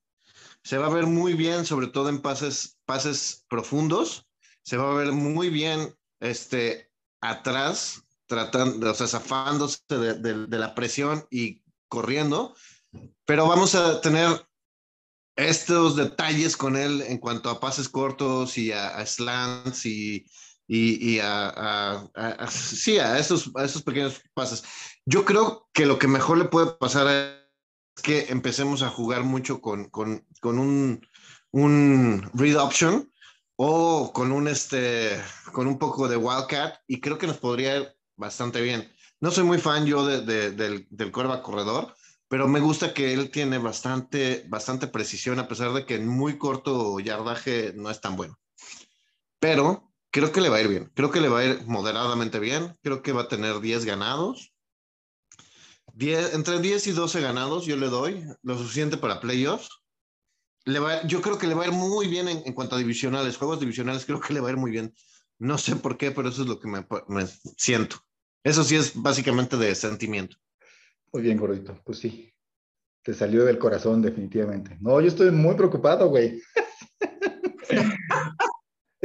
Se 0.64 0.78
va 0.78 0.88
a 0.88 0.94
ver 0.94 1.06
muy 1.06 1.36
bien, 1.36 1.66
sobre 1.66 1.88
todo 1.88 2.10
en 2.10 2.22
pases, 2.22 2.78
pases 2.86 3.46
profundos. 3.48 4.28
Se 4.64 4.76
va 4.76 4.92
a 4.92 4.96
ver 4.96 5.12
muy 5.12 5.50
bien 5.50 5.96
este, 6.20 6.92
atrás, 7.22 8.04
tratando, 8.26 8.92
o 8.92 8.96
sea, 8.96 9.08
zafándose 9.08 9.80
de 9.88 10.58
la 10.58 10.74
presión 10.74 11.28
y 11.30 11.62
corriendo. 11.88 12.56
Pero 13.26 13.48
vamos 13.48 13.76
a 13.76 14.02
tener 14.02 14.48
estos 15.36 15.96
detalles 15.96 16.56
con 16.56 16.78
él 16.78 17.04
en 17.08 17.18
cuanto 17.18 17.50
a 17.50 17.60
pases 17.60 17.90
cortos 17.90 18.58
y 18.58 18.72
a, 18.72 19.06
slants 19.06 19.86
y, 19.86 20.26
y, 20.68 21.20
a, 21.22 22.10
sí, 22.50 22.98
a 22.98 23.20
esos, 23.20 23.52
a 23.56 23.64
esos 23.64 23.84
pequeños 23.84 24.22
pases. 24.34 24.64
Yo 25.06 25.26
creo 25.26 25.68
que 25.74 25.86
lo 25.86 26.00
que 26.00 26.08
mejor 26.08 26.38
le 26.38 26.46
puede 26.46 26.72
pasar 26.74 27.08
es 27.08 28.04
que 28.04 28.26
empecemos 28.30 28.82
a 28.82 28.90
jugar 28.90 29.24
mucho 29.24 29.62
con, 29.62 29.90
con, 29.90 30.26
un, 30.44 31.08
un 31.52 32.30
read 32.34 32.58
option 32.58 33.12
o 33.56 34.12
con 34.14 34.32
un, 34.32 34.48
este, 34.48 35.22
con 35.52 35.68
un 35.68 35.78
poco 35.78 36.08
de 36.08 36.18
wildcat 36.18 36.80
y 36.88 37.00
creo 37.00 37.18
que 37.18 37.28
nos 37.28 37.38
podría 37.38 37.78
ir 37.78 37.96
bastante 38.16 38.62
bien. 38.62 38.92
No 39.22 39.32
soy 39.32 39.44
muy 39.44 39.60
fan 39.60 39.86
yo 39.86 40.06
de, 40.06 40.52
del, 40.52 40.88
del 40.90 41.12
corredor, 41.12 41.96
pero 42.28 42.48
me 42.48 42.60
gusta 42.60 42.94
que 42.94 43.14
él 43.14 43.32
tiene 43.32 43.60
bastante, 43.60 44.46
bastante 44.50 44.88
precisión, 44.88 45.40
a 45.40 45.48
pesar 45.48 45.72
de 45.74 45.86
que 45.86 45.96
en 45.96 46.08
muy 46.08 46.38
corto 46.38 47.00
yardaje 47.00 47.74
no 47.76 47.90
es 47.90 48.02
tan 48.02 48.16
bueno. 48.16 48.38
Pero 49.40 49.95
creo 50.16 50.32
que 50.32 50.40
le 50.40 50.48
va 50.48 50.56
a 50.56 50.62
ir 50.62 50.70
bien, 50.70 50.90
creo 50.94 51.12
que 51.12 51.20
le 51.20 51.28
va 51.28 51.40
a 51.40 51.46
ir 51.46 51.68
moderadamente 51.68 52.40
bien, 52.40 52.74
creo 52.82 53.02
que 53.02 53.12
va 53.12 53.24
a 53.24 53.28
tener 53.28 53.60
10 53.60 53.84
ganados. 53.84 54.54
10, 55.94 56.36
entre 56.36 56.60
10 56.60 56.88
y 56.88 56.92
12 56.94 57.20
ganados 57.20 57.66
yo 57.66 57.76
le 57.76 57.90
doy, 57.90 58.24
lo 58.42 58.58
suficiente 58.58 58.96
para 58.96 59.20
playoffs. 59.20 59.68
Le 60.64 60.80
va, 60.80 61.06
yo 61.06 61.22
creo 61.22 61.38
que 61.38 61.48
le 61.48 61.54
va 61.54 61.66
a 61.66 61.68
ir 61.68 61.74
muy 61.74 62.08
bien 62.08 62.30
en, 62.30 62.54
cuanto 62.54 62.76
a 62.76 62.80
divisionales, 62.80 63.36
juegos 63.36 63.60
divisionales, 63.60 64.06
creo 64.06 64.22
que 64.22 64.34
le 64.34 64.40
va 64.40 64.48
a 64.48 64.52
ir 64.52 64.58
muy 64.58 64.72
bien. 64.72 64.94
No 65.38 65.58
sé 65.58 65.76
por 65.76 65.98
qué, 65.98 66.12
pero 66.12 66.30
eso 66.30 66.44
es 66.44 66.48
lo 66.48 66.62
que 66.62 66.70
me, 66.70 66.88
me 67.10 67.28
siento. 67.58 67.98
Eso 68.42 68.64
sí 68.64 68.78
es 68.78 68.94
básicamente 68.96 69.58
de 69.58 69.76
sentimiento. 69.76 70.38
Muy 71.12 71.24
bien, 71.24 71.38
gordito. 71.38 71.78
Pues 71.84 71.98
sí. 71.98 72.34
Te 73.04 73.14
salió 73.14 73.44
del 73.44 73.60
corazón, 73.60 74.02
definitivamente. 74.02 74.78
No, 74.80 75.02
yo 75.02 75.10
estoy 75.10 75.30
muy 75.32 75.56
preocupado, 75.56 76.08
güey. 76.08 76.42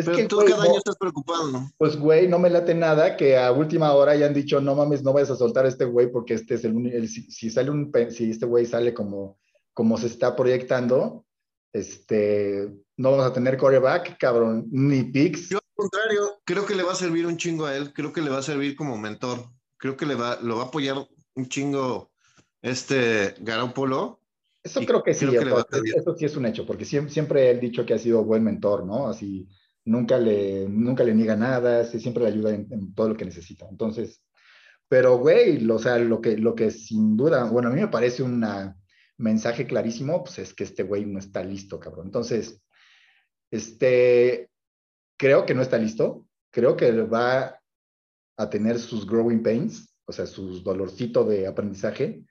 es 0.00 0.06
Pero 0.06 0.16
que, 0.16 0.24
tú 0.24 0.38
cada 0.46 0.64
año 0.64 0.78
estás 0.78 0.96
preocupado, 0.96 1.50
¿no? 1.50 1.70
Pues, 1.78 1.96
güey, 1.96 2.28
no 2.28 2.38
me 2.38 2.50
late 2.50 2.74
nada 2.74 3.16
que 3.16 3.38
a 3.38 3.52
última 3.52 3.92
hora 3.94 4.12
hayan 4.12 4.34
dicho, 4.34 4.60
no 4.60 4.74
mames, 4.74 5.02
no 5.02 5.12
vayas 5.12 5.30
a 5.30 5.36
soltar 5.36 5.64
a 5.64 5.68
este 5.68 5.84
güey 5.84 6.10
porque 6.10 6.34
este 6.34 6.54
es 6.54 6.64
el, 6.64 6.74
único, 6.74 6.96
si, 7.06 7.50
sale 7.50 7.70
un, 7.70 7.92
si 8.10 8.30
este 8.30 8.46
güey 8.46 8.66
sale 8.66 8.92
como, 8.92 9.38
como 9.72 9.96
se 9.96 10.08
está 10.08 10.34
proyectando, 10.34 11.24
este, 11.72 12.68
no 12.96 13.12
vamos 13.12 13.26
a 13.26 13.32
tener 13.32 13.56
coreback, 13.56 14.18
cabrón, 14.18 14.66
ni 14.70 15.04
picks. 15.04 15.50
Yo 15.50 15.58
al 15.58 15.74
contrario, 15.74 16.40
creo 16.44 16.66
que 16.66 16.74
le 16.74 16.82
va 16.82 16.92
a 16.92 16.96
servir 16.96 17.26
un 17.26 17.36
chingo 17.36 17.66
a 17.66 17.76
él, 17.76 17.92
creo 17.92 18.12
que 18.12 18.22
le 18.22 18.30
va 18.30 18.38
a 18.38 18.42
servir 18.42 18.76
como 18.76 18.98
mentor, 18.98 19.44
creo 19.76 19.96
que 19.96 20.06
le 20.06 20.14
va, 20.14 20.38
lo 20.42 20.56
va 20.56 20.64
a 20.64 20.66
apoyar 20.66 20.96
un 21.34 21.48
chingo 21.48 22.10
este 22.62 23.34
Garópolo. 23.40 24.20
Eso 24.62 24.80
creo 24.80 25.02
que 25.02 25.14
sí, 25.14 25.26
eso, 25.26 26.14
sí 26.16 26.24
es 26.26 26.36
un 26.36 26.44
hecho, 26.44 26.66
porque 26.66 26.84
siempre, 26.84 27.12
siempre 27.12 27.50
he 27.50 27.58
dicho 27.58 27.86
que 27.86 27.94
ha 27.94 27.98
sido 27.98 28.22
buen 28.24 28.44
mentor, 28.44 28.84
¿no? 28.84 29.08
Así, 29.08 29.48
nunca 29.84 30.18
le, 30.18 30.68
nunca 30.68 31.04
le 31.04 31.14
niega 31.14 31.36
nada, 31.36 31.84
siempre 31.84 32.24
le 32.24 32.30
ayuda 32.30 32.54
en, 32.54 32.94
todo 32.94 33.10
lo 33.10 33.16
que 33.16 33.24
necesita. 33.24 33.66
Entonces, 33.68 34.22
pero 34.88 35.18
güey, 35.18 35.68
o 35.70 35.78
sea, 35.78 35.98
lo 35.98 36.20
que, 36.20 36.36
lo 36.36 36.54
que 36.54 36.70
sin 36.70 37.16
duda, 37.16 37.44
bueno, 37.44 37.68
a 37.68 37.72
mí 37.72 37.80
me 37.80 37.88
parece 37.88 38.22
un 38.22 38.44
mensaje 39.18 39.66
clarísimo, 39.66 40.24
pues 40.24 40.38
es 40.38 40.54
que 40.54 40.64
este 40.64 40.82
güey 40.82 41.06
no 41.06 41.18
está 41.18 41.44
listo, 41.44 41.78
cabrón. 41.78 42.06
Entonces, 42.06 42.62
este, 43.50 44.50
creo 45.16 45.46
que 45.46 45.54
no 45.54 45.62
está 45.62 45.78
listo, 45.78 46.26
creo 46.50 46.76
que 46.76 46.92
va 47.02 47.60
a 48.36 48.50
tener 48.50 48.78
sus 48.78 49.06
growing 49.06 49.42
pains, 49.42 49.94
o 50.06 50.12
sea, 50.12 50.26
su 50.26 50.62
dolorcito 50.62 51.24
de 51.24 51.46
aprendizaje, 51.46 52.24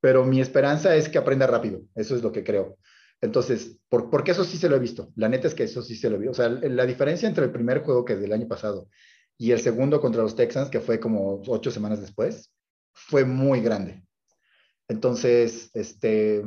pero 0.00 0.24
mi 0.24 0.40
esperanza 0.40 0.94
es 0.96 1.08
que 1.08 1.16
aprenda 1.16 1.46
rápido, 1.46 1.82
eso 1.94 2.14
es 2.14 2.22
lo 2.22 2.32
que 2.32 2.44
creo. 2.44 2.76
Entonces, 3.24 3.78
por, 3.88 4.10
porque 4.10 4.32
eso 4.32 4.44
sí 4.44 4.58
se 4.58 4.68
lo 4.68 4.76
he 4.76 4.78
visto, 4.78 5.10
la 5.16 5.30
neta 5.30 5.48
es 5.48 5.54
que 5.54 5.62
eso 5.64 5.80
sí 5.80 5.96
se 5.96 6.10
lo 6.10 6.18
vi, 6.18 6.28
o 6.28 6.34
sea, 6.34 6.50
la 6.50 6.84
diferencia 6.84 7.26
entre 7.26 7.46
el 7.46 7.52
primer 7.52 7.82
juego 7.82 8.04
que 8.04 8.16
del 8.16 8.34
año 8.34 8.46
pasado 8.46 8.88
y 9.38 9.50
el 9.52 9.60
segundo 9.60 9.98
contra 9.98 10.22
los 10.22 10.36
Texans, 10.36 10.68
que 10.68 10.80
fue 10.80 11.00
como 11.00 11.42
ocho 11.46 11.70
semanas 11.70 12.02
después, 12.02 12.52
fue 12.92 13.24
muy 13.24 13.62
grande. 13.62 14.04
Entonces, 14.88 15.70
este, 15.72 16.42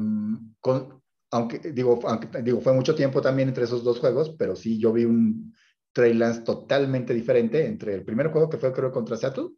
con, 0.59 1.01
aunque 1.31 1.57
digo, 1.71 1.99
aunque, 2.03 2.43
digo, 2.43 2.61
fue 2.61 2.73
mucho 2.73 2.93
tiempo 2.93 3.21
también 3.21 3.49
entre 3.49 3.63
esos 3.63 3.83
dos 3.83 3.99
juegos, 3.99 4.35
pero 4.37 4.55
sí 4.55 4.77
yo 4.77 4.93
vi 4.93 5.05
un 5.05 5.55
Trey 5.93 6.13
Lance 6.13 6.41
totalmente 6.41 7.11
diferente 7.11 7.65
entre 7.65 7.95
el 7.95 8.05
primer 8.05 8.27
juego 8.27 8.49
que 8.49 8.57
fue 8.57 8.71
creo 8.71 8.91
contra 8.91 9.17
Seattle 9.17 9.49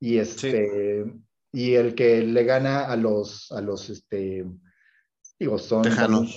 y 0.00 0.16
este 0.16 1.04
y 1.52 1.74
el 1.74 1.94
que 1.94 2.22
le 2.22 2.44
gana 2.44 2.86
a 2.86 2.96
los 2.96 3.52
a 3.52 3.60
los 3.60 3.90
este 3.90 4.46
digo 5.38 5.58
son 5.58 5.84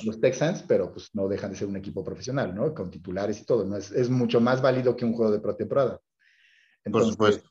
los 0.05 0.19
Texans 0.19 0.63
pero 0.67 0.91
pues 0.91 1.09
no 1.13 1.27
dejan 1.27 1.51
de 1.51 1.57
ser 1.57 1.67
un 1.67 1.77
equipo 1.77 2.03
profesional 2.03 2.53
no 2.53 2.73
con 2.73 2.91
titulares 2.91 3.41
y 3.41 3.45
todo 3.45 3.65
no 3.65 3.77
es, 3.77 3.91
es 3.91 4.09
mucho 4.09 4.41
más 4.41 4.61
válido 4.61 4.95
que 4.95 5.05
un 5.05 5.13
juego 5.13 5.31
de 5.31 5.39
pretemporada. 5.39 5.99
Entonces, 6.83 7.15
por 7.15 7.33
supuesto. 7.33 7.49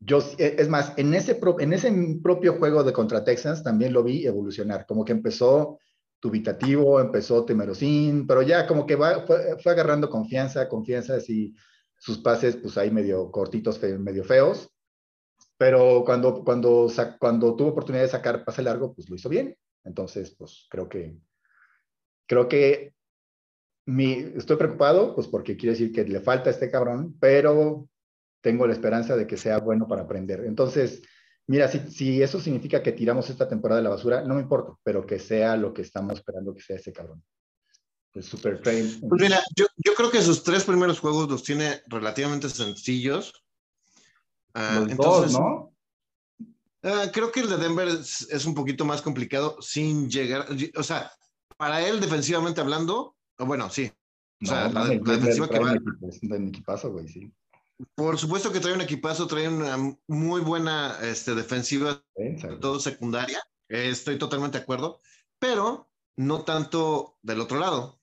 yo 0.00 0.18
e, 0.38 0.56
es 0.58 0.68
más 0.68 0.92
en 0.96 1.14
ese 1.14 1.38
en 1.58 1.72
ese 1.72 2.18
propio 2.22 2.54
juego 2.58 2.82
de 2.84 2.92
contra 2.92 3.24
Texans 3.24 3.62
también 3.62 3.92
lo 3.92 4.02
vi 4.02 4.26
evolucionar 4.26 4.86
como 4.86 5.04
que 5.04 5.12
empezó 5.12 5.78
dubitativo 6.20 7.00
empezó 7.00 7.44
temerosín 7.44 8.26
pero 8.26 8.42
ya 8.42 8.66
como 8.66 8.86
que 8.86 8.96
va, 8.96 9.26
fue, 9.26 9.56
fue 9.62 9.72
agarrando 9.72 10.10
confianza 10.10 10.68
confianza 10.68 11.16
así 11.16 11.54
sus 12.02 12.18
pases, 12.18 12.56
pues 12.56 12.76
ahí 12.78 12.90
medio 12.90 13.30
cortitos, 13.30 13.80
medio 13.80 14.24
feos, 14.24 14.68
pero 15.56 16.02
cuando, 16.04 16.42
cuando, 16.42 16.88
cuando 17.20 17.54
tuvo 17.54 17.68
oportunidad 17.68 18.02
de 18.02 18.08
sacar 18.08 18.44
pase 18.44 18.60
largo, 18.60 18.92
pues 18.92 19.08
lo 19.08 19.14
hizo 19.14 19.28
bien. 19.28 19.56
Entonces, 19.84 20.34
pues 20.36 20.66
creo 20.70 20.88
que, 20.88 21.16
creo 22.26 22.48
que 22.48 22.94
mi, 23.86 24.12
estoy 24.12 24.56
preocupado, 24.56 25.14
pues 25.14 25.26
porque 25.26 25.56
quiere 25.56 25.72
decir 25.72 25.92
que 25.92 26.04
le 26.04 26.20
falta 26.20 26.50
a 26.50 26.52
este 26.52 26.70
cabrón, 26.70 27.16
pero 27.18 27.88
tengo 28.40 28.66
la 28.66 28.72
esperanza 28.72 29.16
de 29.16 29.26
que 29.26 29.36
sea 29.36 29.58
bueno 29.58 29.88
para 29.88 30.02
aprender. 30.02 30.44
Entonces, 30.44 31.02
mira, 31.46 31.68
si, 31.68 31.78
si 31.90 32.22
eso 32.22 32.40
significa 32.40 32.82
que 32.82 32.92
tiramos 32.92 33.28
esta 33.30 33.48
temporada 33.48 33.80
de 33.80 33.84
la 33.84 33.94
basura, 33.94 34.22
no 34.22 34.34
me 34.34 34.42
importa, 34.42 34.72
pero 34.82 35.06
que 35.06 35.18
sea 35.18 35.56
lo 35.56 35.72
que 35.72 35.82
estamos 35.82 36.14
esperando 36.14 36.54
que 36.54 36.62
sea 36.62 36.76
ese 36.76 36.92
cabrón. 36.92 37.22
Super 38.20 38.60
Pues 38.60 39.00
mira, 39.10 39.40
yo, 39.56 39.64
yo, 39.76 39.94
creo 39.94 40.10
que 40.10 40.20
sus 40.20 40.42
tres 40.42 40.64
primeros 40.64 41.00
juegos 41.00 41.30
los 41.30 41.42
tiene 41.42 41.80
relativamente 41.86 42.50
sencillos. 42.50 43.32
Uh, 44.54 44.86
entonces, 44.90 45.32
¿no? 45.32 45.71
Uh, 46.82 47.10
creo 47.12 47.30
que 47.30 47.40
el 47.40 47.48
de 47.48 47.56
Denver 47.58 47.88
es, 47.88 48.28
es, 48.30 48.44
un 48.44 48.54
poquito 48.54 48.84
más 48.84 49.02
complicado 49.02 49.56
sin 49.60 50.10
llegar, 50.10 50.46
o 50.74 50.82
sea, 50.82 51.12
para 51.56 51.86
él 51.86 52.00
defensivamente 52.00 52.60
hablando, 52.60 53.16
bueno, 53.38 53.70
sí. 53.70 53.90
O 54.42 54.46
sea, 54.46 54.68
la, 54.68 54.84
la, 54.86 54.88
defensiva 54.88 55.48
que 55.48 55.58
va. 55.60 55.72
Un 55.72 56.48
equipazo, 56.48 56.90
güey, 56.90 57.06
sí. 57.06 57.32
Por 57.94 58.18
supuesto 58.18 58.52
que 58.52 58.58
trae 58.58 58.74
un 58.74 58.80
equipazo, 58.80 59.28
trae 59.28 59.48
una 59.48 59.76
muy 60.08 60.40
buena 60.40 60.98
este, 61.02 61.34
defensiva, 61.34 62.02
todo 62.60 62.80
secundaria. 62.80 63.40
estoy 63.68 64.18
totalmente 64.18 64.58
de 64.58 64.62
acuerdo, 64.62 65.00
pero 65.38 65.88
no 66.16 66.42
tanto 66.42 67.16
del 67.22 67.40
otro 67.40 67.58
lado 67.60 68.02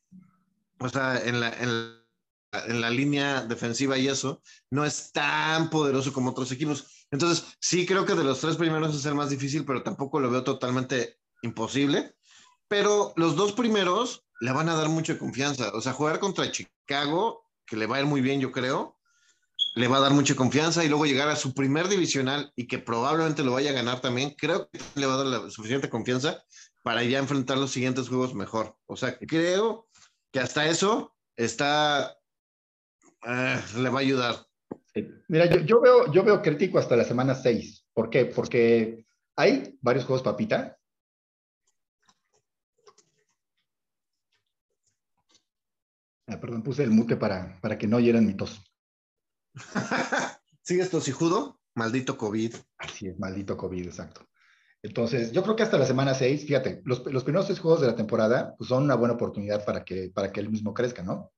o 0.79 0.89
sea, 0.89 1.21
en 1.23 1.39
la, 1.39 1.49
en, 1.49 2.81
la 2.81 2.89
línea 2.89 3.43
defensiva 3.43 3.97
y 3.97 4.07
eso, 4.07 4.41
no 4.71 4.85
es 4.85 5.11
tan 5.11 5.69
poderoso 5.69 6.13
como 6.13 6.31
otros 6.31 6.51
equipos. 6.51 6.98
Entonces, 7.11 7.45
sí 7.59 7.85
creo 7.85 8.05
que 8.05 8.15
de 8.15 8.23
los 8.23 8.39
tres 8.39 8.55
primeros 8.57 8.95
es 8.95 9.05
el 9.05 9.15
más 9.15 9.29
difícil, 9.29 9.65
pero 9.65 9.83
tampoco 9.83 10.19
lo 10.19 10.29
veo 10.29 10.43
totalmente 10.43 11.19
imposible. 11.41 12.15
Pero 12.67 13.13
los 13.15 13.35
dos 13.35 13.53
primeros 13.53 14.25
le 14.41 14.51
van 14.51 14.69
a 14.69 14.75
dar 14.75 14.89
mucha 14.89 15.17
confianza. 15.17 15.71
O 15.73 15.81
sea, 15.81 15.93
jugar 15.93 16.19
contra 16.19 16.51
Chicago, 16.51 17.43
que 17.65 17.77
le 17.77 17.87
va 17.87 17.97
a 17.97 17.99
ir 18.01 18.05
muy 18.05 18.21
bien, 18.21 18.39
yo 18.39 18.51
creo, 18.51 18.99
le 19.75 19.87
va 19.87 19.97
a 19.97 20.01
dar 20.01 20.13
mucha 20.13 20.35
confianza 20.35 20.83
y 20.83 20.89
luego 20.89 21.05
llegar 21.05 21.29
a 21.29 21.35
su 21.35 21.53
primer 21.53 21.87
divisional 21.87 22.51
y 22.55 22.67
que 22.67 22.79
probablemente 22.79 23.43
lo 23.43 23.53
vaya 23.53 23.71
a 23.71 23.73
ganar 23.73 24.01
también, 24.01 24.35
creo 24.37 24.69
que 24.69 24.79
le 24.95 25.05
va 25.05 25.15
a 25.15 25.17
dar 25.17 25.25
la 25.27 25.49
suficiente 25.49 25.89
confianza 25.89 26.43
para 26.83 27.03
ya 27.03 27.19
enfrentar 27.19 27.57
los 27.57 27.71
siguientes 27.71 28.07
juegos 28.07 28.33
mejor. 28.33 28.77
O 28.85 28.95
sea, 28.95 29.17
creo 29.17 29.87
que 30.31 30.39
hasta 30.39 30.67
eso 30.67 31.15
está, 31.35 32.17
eh, 33.25 33.61
le 33.77 33.89
va 33.89 33.99
a 33.99 34.01
ayudar. 34.01 34.48
Mira, 35.27 35.45
yo, 35.63 35.81
veo, 35.81 36.11
yo 36.11 36.23
veo 36.23 36.41
crítico 36.41 36.79
hasta 36.79 36.95
la 36.95 37.03
semana 37.03 37.35
6. 37.35 37.87
¿Por 37.93 38.09
qué? 38.09 38.25
Porque 38.25 39.05
hay 39.35 39.77
varios 39.81 40.05
juegos 40.05 40.23
papita. 40.23 40.77
Ah, 46.27 46.39
perdón, 46.39 46.63
puse 46.63 46.83
el 46.83 46.91
mute 46.91 47.17
para, 47.17 47.59
para 47.61 47.77
que 47.77 47.87
no 47.87 47.97
oyeran 47.97 48.25
mi 48.25 48.35
tos. 48.35 48.61
¿Sigues 50.61 50.89
tosijudo? 50.89 51.59
Maldito 51.75 52.17
COVID. 52.17 52.53
Así 52.77 53.07
es, 53.07 53.19
maldito 53.19 53.57
COVID, 53.57 53.85
exacto. 53.87 54.29
Entonces, 54.81 55.31
yo 55.31 55.43
creo 55.43 55.55
que 55.55 55.63
hasta 55.63 55.77
la 55.77 55.85
semana 55.85 56.13
6, 56.13 56.45
fíjate, 56.45 56.81
los, 56.85 57.05
los 57.11 57.23
primeros 57.23 57.47
seis 57.47 57.59
juegos 57.59 57.81
de 57.81 57.87
la 57.87 57.95
temporada 57.95 58.55
pues, 58.57 58.69
son 58.69 58.83
una 58.83 58.95
buena 58.95 59.15
oportunidad 59.15 59.65
para 59.65 59.83
que, 59.83 60.09
para 60.13 60.31
que 60.31 60.39
él 60.39 60.49
mismo 60.49 60.73
crezca, 60.73 61.03
¿no? 61.03 61.31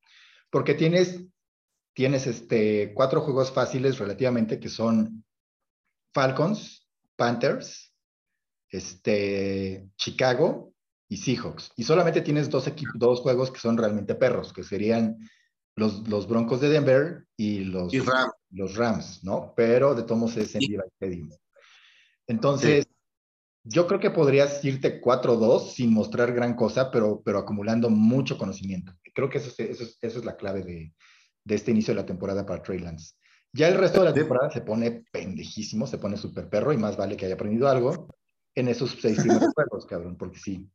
Porque 0.50 0.76
tienes, 0.76 1.26
tienes 1.94 2.28
este, 2.28 2.94
cuatro 2.94 3.22
juegos 3.22 3.52
fáciles 3.52 4.00
relativamente 4.00 4.60
que 4.60 4.70
son 4.70 5.24
Falcons, 6.14 6.88
Panthers, 7.16 7.94
este, 8.70 9.90
Chicago 9.98 10.74
y 11.08 11.18
Seahawks. 11.18 11.72
Y 11.76 11.84
solamente 11.84 12.22
tienes 12.22 12.50
dos, 12.50 12.68
equipos, 12.68 12.94
dos 12.98 13.20
juegos 13.22 13.52
que 13.52 13.60
son 13.60 13.78
realmente 13.78 14.16
perros, 14.16 14.54
que 14.54 14.64
serían 14.64 15.18
los, 15.76 16.08
los 16.08 16.28
Broncos 16.28 16.62
de 16.62 16.70
Denver 16.70 17.28
y 17.38 17.66
los, 17.66 17.94
los 18.50 18.76
Rams, 18.76 19.24
¿no? 19.24 19.54
Pero 19.56 19.96
de 19.96 20.04
todos 20.04 20.38
es 20.38 20.56
en 20.56 20.62
Levi 20.62 20.84
Stadium. 21.00 21.30
Entonces, 22.28 22.88
yo 23.64 23.88
creo 23.88 24.00
que 24.00 24.10
podrías 24.10 24.64
irte 24.66 25.02
4-2 25.02 25.72
sin 25.74 25.94
mostrar 25.94 26.34
gran 26.34 26.56
cosa, 26.56 26.92
pero, 26.92 27.22
pero 27.24 27.40
acumulando 27.40 27.90
mucho 27.90 28.38
conocimiento. 28.38 28.94
Creo 29.14 29.30
que 29.30 29.38
eso 29.38 29.52
es, 29.58 29.98
eso 30.02 30.20
es, 30.20 30.26
la 30.26 30.36
clave 30.36 30.64
de, 30.64 30.94
de, 31.44 31.56
este 31.56 31.72
inicio 31.72 31.94
de 31.94 32.02
la 32.02 32.06
temporada 32.06 32.46
para 32.46 32.62
Trey 32.62 32.80
Lance. 32.80 33.16
Ya 33.54 33.68
el 33.68 33.78
resto 33.78 34.00
de 34.00 34.06
la 34.06 34.14
temporada 34.14 34.50
se 34.50 34.62
pone 34.62 35.04
pendejísimo, 35.12 35.86
se 35.86 35.98
pone 35.98 36.18
súper 36.18 36.50
perro 36.50 36.72
y 36.72 36.78
más 36.78 36.96
vale 36.96 37.18
que 37.18 37.26
haya 37.26 37.36
aprendido 37.36 37.68
algo 37.68 38.08
en 38.56 38.68
esos 38.68 38.98
seis 39.02 39.20
primeros 39.20 39.54
juegos, 39.56 39.86
cabrón, 39.86 40.18
porque 40.18 40.40
sí. 40.40 40.70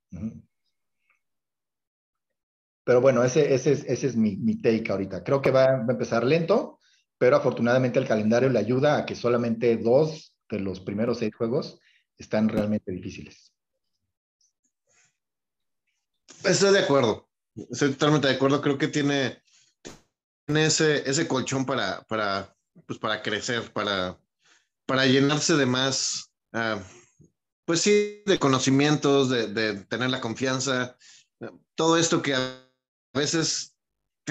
Pero 2.84 3.00
bueno, 3.00 3.24
ese, 3.24 3.54
ese, 3.54 3.72
es, 3.72 3.84
ese 3.84 4.06
es 4.08 4.16
mi, 4.16 4.36
mi, 4.36 4.60
take 4.60 4.90
ahorita. 4.90 5.24
Creo 5.24 5.40
que 5.40 5.50
va, 5.50 5.64
a 5.64 5.86
empezar 5.88 6.24
lento, 6.24 6.78
pero 7.18 7.36
afortunadamente 7.36 7.98
el 7.98 8.06
calendario 8.06 8.48
le 8.50 8.58
ayuda 8.58 8.98
a 8.98 9.06
que 9.06 9.14
solamente 9.14 9.76
dos 9.76 10.34
de 10.48 10.60
los 10.60 10.80
primeros 10.80 11.18
seis 11.18 11.34
juegos 11.34 11.80
están 12.18 12.48
realmente 12.48 12.92
difíciles. 12.92 13.52
Estoy 16.44 16.72
de 16.74 16.80
acuerdo. 16.80 17.28
Estoy 17.54 17.92
totalmente 17.92 18.28
de 18.28 18.34
acuerdo. 18.34 18.60
Creo 18.60 18.78
que 18.78 18.88
tiene 18.88 19.42
ese, 20.48 21.08
ese 21.08 21.26
colchón 21.26 21.64
para, 21.64 22.02
para, 22.02 22.54
pues 22.86 22.98
para 22.98 23.22
crecer, 23.22 23.72
para, 23.72 24.18
para 24.86 25.06
llenarse 25.06 25.56
de 25.56 25.66
más, 25.66 26.30
uh, 26.52 26.80
pues 27.64 27.80
sí, 27.80 28.22
de 28.26 28.38
conocimientos, 28.38 29.28
de, 29.28 29.48
de, 29.48 29.84
tener 29.84 30.10
la 30.10 30.20
confianza. 30.20 30.96
Todo 31.74 31.96
esto 31.96 32.22
que 32.22 32.34
a 32.34 32.70
veces 33.12 33.74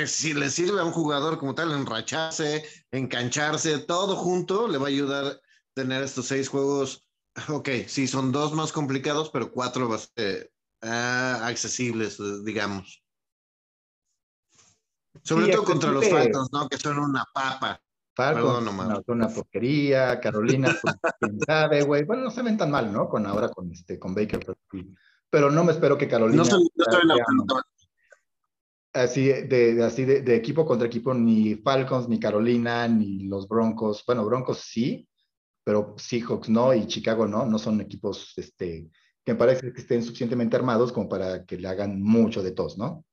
si 0.06 0.34
le 0.34 0.50
sirve 0.50 0.82
a 0.82 0.84
un 0.84 0.92
jugador 0.92 1.38
como 1.38 1.56
tal, 1.56 1.72
enracharse, 1.72 2.66
engancharse, 2.92 3.80
todo 3.80 4.16
junto, 4.16 4.68
le 4.68 4.78
va 4.78 4.86
a 4.86 4.90
ayudar 4.90 5.26
a 5.26 5.40
tener 5.74 6.04
estos 6.04 6.28
seis 6.28 6.50
juegos 6.50 7.06
Ok, 7.50 7.70
sí, 7.88 8.08
son 8.08 8.32
dos 8.32 8.54
más 8.54 8.72
complicados, 8.72 9.30
pero 9.30 9.52
cuatro 9.52 9.90
uh, 9.90 10.88
accesibles, 11.44 12.18
digamos. 12.44 13.04
Sobre 15.26 15.48
sí, 15.48 15.52
todo 15.52 15.64
contra 15.64 15.92
los 15.92 16.08
Falcons, 16.08 16.50
¿no? 16.52 16.70
Que 16.70 16.78
son 16.78 17.00
una 17.00 17.26
papa. 17.34 17.82
Falcons, 18.16 18.64
no, 18.64 19.04
son 19.06 19.18
una 19.18 19.28
porquería. 19.28 20.20
Carolina, 20.22 20.74
pues, 20.82 20.96
quién 21.20 21.40
sabe, 21.42 21.82
güey. 21.82 22.04
Bueno, 22.04 22.24
no 22.24 22.32
se 22.32 22.44
ven 22.44 22.58
tan 22.58 22.70
mal, 22.70 22.94
¿no? 22.94 23.10
Con 23.10 23.26
ahora 23.26 23.50
con 23.50 23.72
este, 23.72 23.98
con 23.98 24.14
Baker. 24.14 24.40
Pero 25.30 25.50
no 25.50 25.64
me 25.64 25.72
espero 25.72 25.98
que 25.98 26.08
Carolina. 26.08 26.44
No, 26.44 26.46
son, 26.46 26.62
no 26.62 26.86
estoy 26.86 27.02
en 27.02 27.10
así, 28.94 29.26
de, 29.26 29.84
así 29.84 30.06
de, 30.06 30.22
de, 30.22 30.36
equipo 30.36 30.66
contra 30.66 30.88
equipo, 30.88 31.14
ni 31.14 31.56
Falcons, 31.56 32.08
ni 32.08 32.20
Carolina, 32.20 32.88
ni 32.88 33.24
los 33.24 33.48
Broncos. 33.48 34.04
Bueno, 34.06 34.24
Broncos 34.26 34.60
sí, 34.60 35.10
pero 35.64 35.96
Seahawks 35.98 36.50
no 36.50 36.74
y 36.74 36.86
Chicago 36.88 37.28
no, 37.28 37.46
no 37.46 37.58
son 37.58 37.82
equipos 37.82 38.34
este, 38.38 38.88
que 39.26 39.34
me 39.34 39.40
parece 39.40 39.74
que 39.74 39.82
estén 39.82 40.04
suficientemente 40.04 40.56
armados 40.56 40.92
como 40.92 41.10
para 41.10 41.44
que 41.44 41.58
le 41.58 41.68
hagan 41.68 42.02
mucho 42.02 42.44
de 42.44 42.52
tos, 42.52 42.78
¿no? 42.78 43.04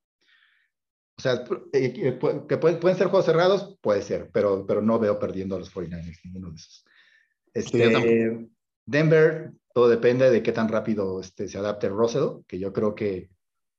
O 1.22 1.28
sea, 1.30 1.44
eh, 1.72 1.94
eh, 1.96 2.18
que 2.48 2.56
pueden, 2.56 2.96
ser 2.96 3.06
juegos 3.06 3.26
cerrados, 3.26 3.78
puede 3.80 4.02
ser, 4.02 4.28
pero, 4.32 4.66
pero 4.66 4.82
no 4.82 4.98
veo 4.98 5.20
perdiendo 5.20 5.54
a 5.54 5.60
los 5.60 5.72
49ers, 5.72 6.18
ninguno 6.24 6.50
de 6.50 6.56
esos. 6.56 6.84
Este, 7.54 8.48
Denver, 8.84 9.52
todo 9.72 9.88
depende 9.88 10.28
de 10.32 10.42
qué 10.42 10.50
tan 10.50 10.68
rápido 10.68 11.20
este, 11.20 11.46
se 11.46 11.58
adapte 11.58 11.88
Russell, 11.88 12.42
que 12.48 12.58
yo 12.58 12.72
creo 12.72 12.96
que 12.96 13.30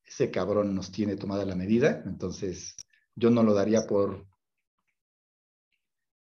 ese 0.06 0.32
cabrón 0.32 0.74
nos 0.74 0.94
tiene 0.94 1.18
tomada 1.18 1.44
la 1.44 1.58
medida, 1.58 2.02
entonces 2.06 2.78
yo 3.14 3.30
no 3.30 3.44
lo 3.44 3.54
daría 3.54 3.88
por, 3.88 4.26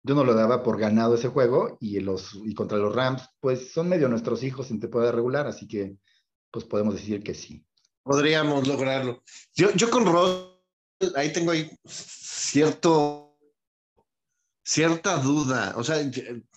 yo 0.01 0.15
no 0.15 0.23
lo 0.23 0.33
daba 0.33 0.63
por 0.63 0.79
ganado 0.79 1.13
ese 1.13 1.27
juego 1.27 1.77
y, 1.79 1.99
los, 1.99 2.33
y 2.33 2.55
contra 2.55 2.79
los 2.79 2.95
Rams, 2.95 3.29
pues 3.39 3.71
son 3.71 3.89
medio 3.89 4.09
nuestros 4.09 4.41
hijos 4.41 4.71
en 4.71 4.79
temporada 4.79 5.11
regular, 5.11 5.45
así 5.45 5.67
que 5.67 5.97
pues 6.49 6.65
podemos 6.65 6.95
decir 6.95 7.21
que 7.21 7.35
sí. 7.35 7.63
Podríamos 8.01 8.67
lograrlo. 8.67 9.21
Yo, 9.53 9.71
yo 9.73 9.91
con 9.91 10.05
Ross, 10.07 10.54
ahí 11.15 11.31
tengo 11.33 11.51
ahí 11.51 11.69
cierto, 11.85 13.37
cierta 14.63 15.17
duda. 15.17 15.73
O 15.77 15.83
sea, 15.83 15.97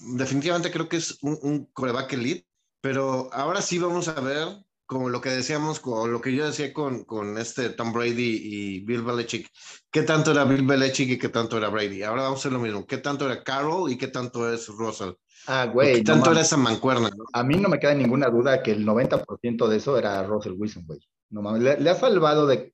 definitivamente 0.00 0.70
creo 0.70 0.88
que 0.88 0.96
es 0.98 1.18
un, 1.22 1.38
un 1.42 1.64
coreback 1.66 2.12
elite, 2.14 2.46
pero 2.80 3.32
ahora 3.32 3.62
sí 3.62 3.78
vamos 3.78 4.08
a 4.08 4.20
ver 4.20 4.48
como 4.88 5.10
lo 5.10 5.20
que 5.20 5.28
decíamos, 5.28 5.80
con 5.80 6.10
lo 6.10 6.22
que 6.22 6.34
yo 6.34 6.46
decía 6.46 6.72
con, 6.72 7.04
con 7.04 7.36
este 7.36 7.68
Tom 7.68 7.92
Brady 7.92 8.40
y 8.42 8.80
Bill 8.80 9.02
Belichick, 9.02 9.50
¿qué 9.90 10.02
tanto 10.02 10.30
era 10.30 10.44
Bill 10.44 10.64
Belichick 10.64 11.10
y 11.10 11.18
qué 11.18 11.28
tanto 11.28 11.58
era 11.58 11.68
Brady? 11.68 12.02
Ahora 12.02 12.22
vamos 12.22 12.38
a 12.38 12.40
hacer 12.40 12.52
lo 12.52 12.58
mismo, 12.58 12.86
¿qué 12.86 12.96
tanto 12.96 13.26
era 13.26 13.44
Carroll 13.44 13.92
y 13.92 13.98
qué 13.98 14.08
tanto 14.08 14.50
es 14.50 14.66
Russell? 14.68 15.10
Ah, 15.46 15.66
güey. 15.66 15.96
¿Qué 15.96 16.04
tanto 16.04 16.32
era 16.32 16.40
esa 16.40 16.56
mancuerna? 16.56 17.10
A 17.34 17.44
mí 17.44 17.56
no 17.56 17.68
me 17.68 17.78
queda 17.78 17.94
ninguna 17.94 18.30
duda 18.30 18.62
que 18.62 18.70
el 18.70 18.86
90% 18.86 19.68
de 19.68 19.76
eso 19.76 19.98
era 19.98 20.22
Russell 20.22 20.54
Wilson, 20.56 20.86
güey. 20.86 21.00
No 21.28 21.58
le, 21.58 21.78
le 21.78 21.90
ha 21.90 21.94
salvado 21.94 22.46
de 22.46 22.72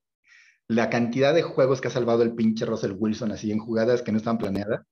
la 0.68 0.90
cantidad 0.90 1.34
de 1.34 1.42
juegos 1.42 1.80
que 1.80 1.88
ha 1.88 1.90
salvado 1.90 2.22
el 2.22 2.34
pinche 2.34 2.66
Russell 2.66 2.96
Wilson 2.98 3.32
así 3.32 3.52
en 3.52 3.58
jugadas 3.58 4.02
que 4.02 4.12
no 4.12 4.18
están 4.18 4.38
planeadas. 4.38 4.86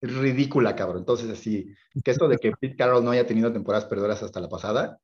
Es 0.00 0.14
ridícula, 0.14 0.76
cabrón. 0.76 0.98
Entonces, 0.98 1.30
así, 1.30 1.74
que 2.02 2.10
esto 2.10 2.28
de 2.28 2.38
que 2.38 2.52
Pete 2.60 2.76
Carroll 2.76 3.04
no 3.04 3.10
haya 3.10 3.26
tenido 3.26 3.52
temporadas 3.52 3.86
perdedoras 3.86 4.22
hasta 4.22 4.40
la 4.40 4.48
pasada, 4.48 5.00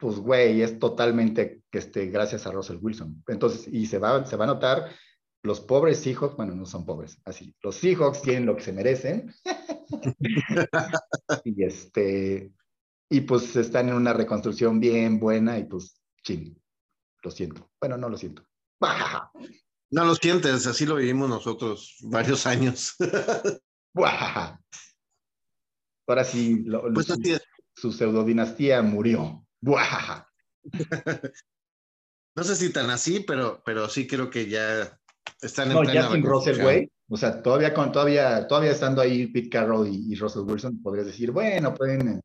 pues 0.00 0.18
güey, 0.18 0.62
es 0.62 0.78
totalmente 0.78 1.62
este, 1.72 2.06
gracias 2.06 2.46
a 2.46 2.52
Russell 2.52 2.78
Wilson. 2.80 3.22
Entonces, 3.28 3.68
y 3.68 3.86
se 3.86 3.98
va, 3.98 4.24
se 4.26 4.36
va 4.36 4.44
a 4.44 4.48
notar, 4.48 4.90
los 5.42 5.60
pobres 5.60 6.00
Seahawks, 6.00 6.36
bueno, 6.36 6.54
no 6.54 6.66
son 6.66 6.86
pobres, 6.86 7.20
así, 7.24 7.54
los 7.62 7.76
Seahawks 7.76 8.22
tienen 8.22 8.46
lo 8.46 8.56
que 8.56 8.62
se 8.62 8.72
merecen. 8.72 9.32
y 11.44 11.64
este, 11.64 12.52
y 13.10 13.20
pues 13.20 13.54
están 13.56 13.88
en 13.88 13.94
una 13.94 14.12
reconstrucción 14.12 14.80
bien 14.80 15.20
buena 15.20 15.58
y 15.58 15.64
pues, 15.64 16.00
ching, 16.22 16.56
lo 17.22 17.30
siento. 17.30 17.70
Bueno, 17.80 17.98
no 17.98 18.08
lo 18.08 18.16
siento. 18.16 18.42
No 19.90 20.04
lo 20.04 20.14
sientes, 20.16 20.66
así 20.66 20.86
lo 20.86 20.96
vivimos 20.96 21.28
nosotros 21.28 21.98
varios 22.02 22.48
años. 22.48 22.96
Ahora 26.06 26.24
sí, 26.24 26.64
lo, 26.64 26.92
pues 26.92 27.06
su, 27.06 27.14
su 27.76 27.92
pseudodinastía 27.92 28.82
murió. 28.82 29.46
no 29.62 30.26
sé 32.42 32.56
si 32.56 32.72
tan 32.72 32.90
así, 32.90 33.20
pero, 33.20 33.62
pero 33.64 33.88
sí 33.88 34.08
creo 34.08 34.30
que 34.30 34.48
ya 34.48 34.98
están 35.40 35.70
en 35.70 35.74
no, 35.74 35.84
ya 35.84 36.10
sin 36.10 36.24
Russell, 36.24 36.60
güey. 36.60 36.90
O 37.08 37.16
sea, 37.16 37.40
todavía, 37.42 37.72
con, 37.72 37.92
todavía, 37.92 38.48
todavía 38.48 38.72
estando 38.72 39.00
ahí 39.00 39.28
Pete 39.28 39.50
Carroll 39.50 39.86
y, 39.88 40.16
Russell 40.16 40.42
Wilson, 40.42 40.82
podrías 40.82 41.06
decir, 41.06 41.30
bueno, 41.30 41.72
pueden, 41.74 42.20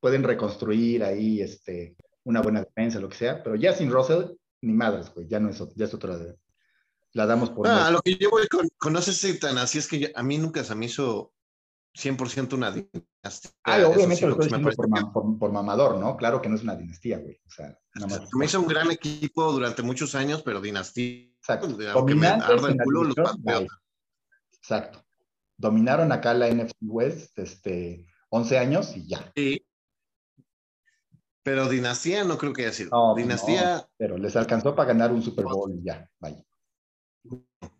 pueden 0.00 0.24
reconstruir 0.24 1.02
ahí 1.04 1.40
este, 1.40 1.96
una 2.24 2.42
buena 2.42 2.60
defensa, 2.60 3.00
lo 3.00 3.08
que 3.08 3.16
sea, 3.16 3.42
pero 3.42 3.56
ya 3.56 3.72
sin 3.72 3.90
Russell, 3.90 4.26
ni 4.64 4.72
madres, 4.72 5.12
güey, 5.14 5.26
ya 5.28 5.40
no 5.40 5.50
es, 5.50 5.62
ya 5.74 5.84
es 5.84 5.94
otra. 5.94 6.18
La 7.12 7.26
damos 7.26 7.50
por. 7.50 7.68
Ah, 7.68 7.90
lo 7.90 8.00
que 8.00 8.16
yo 8.16 8.30
voy 8.30 8.46
con, 8.48 8.68
con 8.76 8.92
no 8.92 9.00
sé 9.00 9.12
si 9.12 9.38
tan 9.38 9.58
así 9.58 9.78
es 9.78 9.88
que 9.88 10.12
a 10.14 10.22
mí 10.22 10.38
nunca 10.38 10.64
se 10.64 10.74
me 10.74 10.86
hizo 10.86 11.32
100% 11.94 12.54
una 12.54 12.72
dinastía. 12.72 13.52
Ah, 13.62 13.86
obviamente 13.86 14.26
lo 14.26 14.32
estoy 14.32 14.46
diciendo 14.46 14.70
por, 14.74 15.12
por, 15.12 15.38
por, 15.38 15.52
mamador, 15.52 15.98
¿no? 15.98 16.16
Claro 16.16 16.42
que 16.42 16.48
no 16.48 16.56
es 16.56 16.62
una 16.62 16.74
dinastía, 16.74 17.18
güey. 17.18 17.40
O 17.46 17.50
sea, 17.50 17.78
nada 17.94 18.18
más. 18.18 18.34
Me 18.34 18.46
hizo 18.46 18.60
un 18.60 18.66
gran 18.66 18.90
equipo 18.90 19.52
durante 19.52 19.82
muchos 19.82 20.14
años, 20.14 20.42
pero 20.42 20.60
dinastía. 20.60 21.30
Exacto. 21.38 21.76
Aunque 21.92 22.14
me 22.14 22.26
arda 22.26 22.68
el 22.68 22.76
culo, 22.78 23.04
los 23.04 23.16
Exacto. 24.52 25.04
Dominaron 25.56 26.10
acá 26.10 26.34
la 26.34 26.48
NFC 26.48 26.74
West 26.80 27.38
este, 27.38 28.06
11 28.30 28.58
años 28.58 28.96
y 28.96 29.06
ya. 29.06 29.32
Sí. 29.36 29.64
Pero 31.44 31.68
dinastía 31.68 32.24
no 32.24 32.38
creo 32.38 32.54
que 32.54 32.62
haya 32.62 32.72
sido. 32.72 32.90
No, 32.90 33.14
dinastía. 33.14 33.76
No, 33.76 33.90
pero 33.98 34.18
les 34.18 34.34
alcanzó 34.34 34.74
para 34.74 34.88
ganar 34.88 35.12
un 35.12 35.22
Super 35.22 35.44
Bowl 35.44 35.72
y 35.78 35.84
ya, 35.84 36.10
vaya. 36.18 36.42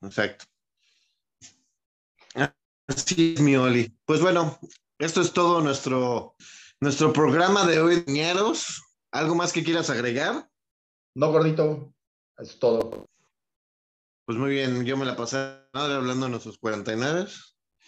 Exacto. 0.02 0.44
Así 2.86 3.34
es, 3.34 3.40
mi 3.40 3.56
Oli. 3.56 3.96
Pues 4.04 4.20
bueno, 4.20 4.58
esto 4.98 5.22
es 5.22 5.32
todo 5.32 5.62
nuestro, 5.62 6.36
nuestro 6.80 7.14
programa 7.14 7.64
de 7.66 7.80
hoy, 7.80 8.04
niñeros. 8.06 8.82
¿Algo 9.10 9.34
más 9.34 9.54
que 9.54 9.64
quieras 9.64 9.88
agregar? 9.88 10.50
No, 11.14 11.32
gordito. 11.32 11.94
Es 12.36 12.58
todo. 12.58 13.06
Pues 14.26 14.36
muy 14.36 14.50
bien, 14.50 14.84
yo 14.84 14.98
me 14.98 15.06
la 15.06 15.16
pasé 15.16 15.36
hablando 15.72 16.26
de 16.26 16.30
nuestros 16.30 16.58
49. 16.58 17.26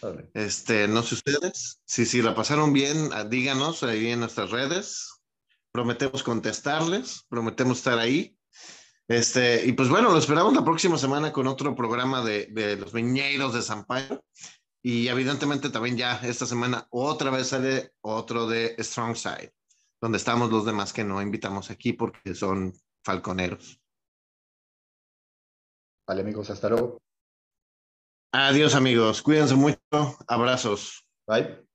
Vale. 0.01 0.31
Este, 0.33 0.89
no 0.89 1.03
sé 1.03 1.17
ustedes. 1.17 1.83
Si, 1.85 2.07
si 2.07 2.23
la 2.23 2.35
pasaron 2.35 2.73
bien, 2.73 3.11
díganos 3.29 3.83
ahí 3.83 4.09
en 4.09 4.21
nuestras 4.21 4.51
redes. 4.51 5.16
Prometemos 5.77 6.23
contestarles, 6.23 7.27
prometemos 7.29 7.79
estar 7.79 7.99
ahí. 7.99 8.35
Este, 9.09 9.67
y 9.67 9.73
pues 9.73 9.91
bueno, 9.91 10.11
lo 10.11 10.17
esperamos 10.17 10.55
la 10.55 10.65
próxima 10.65 10.97
semana 10.97 11.33
con 11.33 11.47
otro 11.47 11.77
programa 11.77 12.25
de, 12.25 12.47
de 12.47 12.77
los 12.77 12.95
Viñeiros 12.95 13.53
de 13.53 13.61
San 13.61 13.85
Pedro. 13.85 14.25
Y 14.83 15.09
evidentemente 15.09 15.69
también 15.69 15.99
ya 15.99 16.19
esta 16.23 16.47
semana 16.47 16.87
otra 16.91 17.31
vez 17.31 17.49
sale 17.49 17.93
otro 18.01 18.47
de 18.47 18.75
Strong 18.79 19.17
Side, 19.17 19.53
donde 20.01 20.17
estamos 20.17 20.51
los 20.51 20.65
demás 20.65 20.95
que 20.95 21.05
no 21.05 21.21
invitamos 21.21 21.71
aquí 21.71 21.93
porque 21.93 22.35
son 22.35 22.73
falconeros. 23.05 23.79
Vale 26.09 26.23
amigos, 26.23 26.49
hasta 26.49 26.71
luego. 26.71 26.99
Adiós 28.33 28.75
amigos, 28.75 29.21
cuídense 29.21 29.57
mucho, 29.57 29.79
abrazos. 30.27 31.07
Bye. 31.27 31.66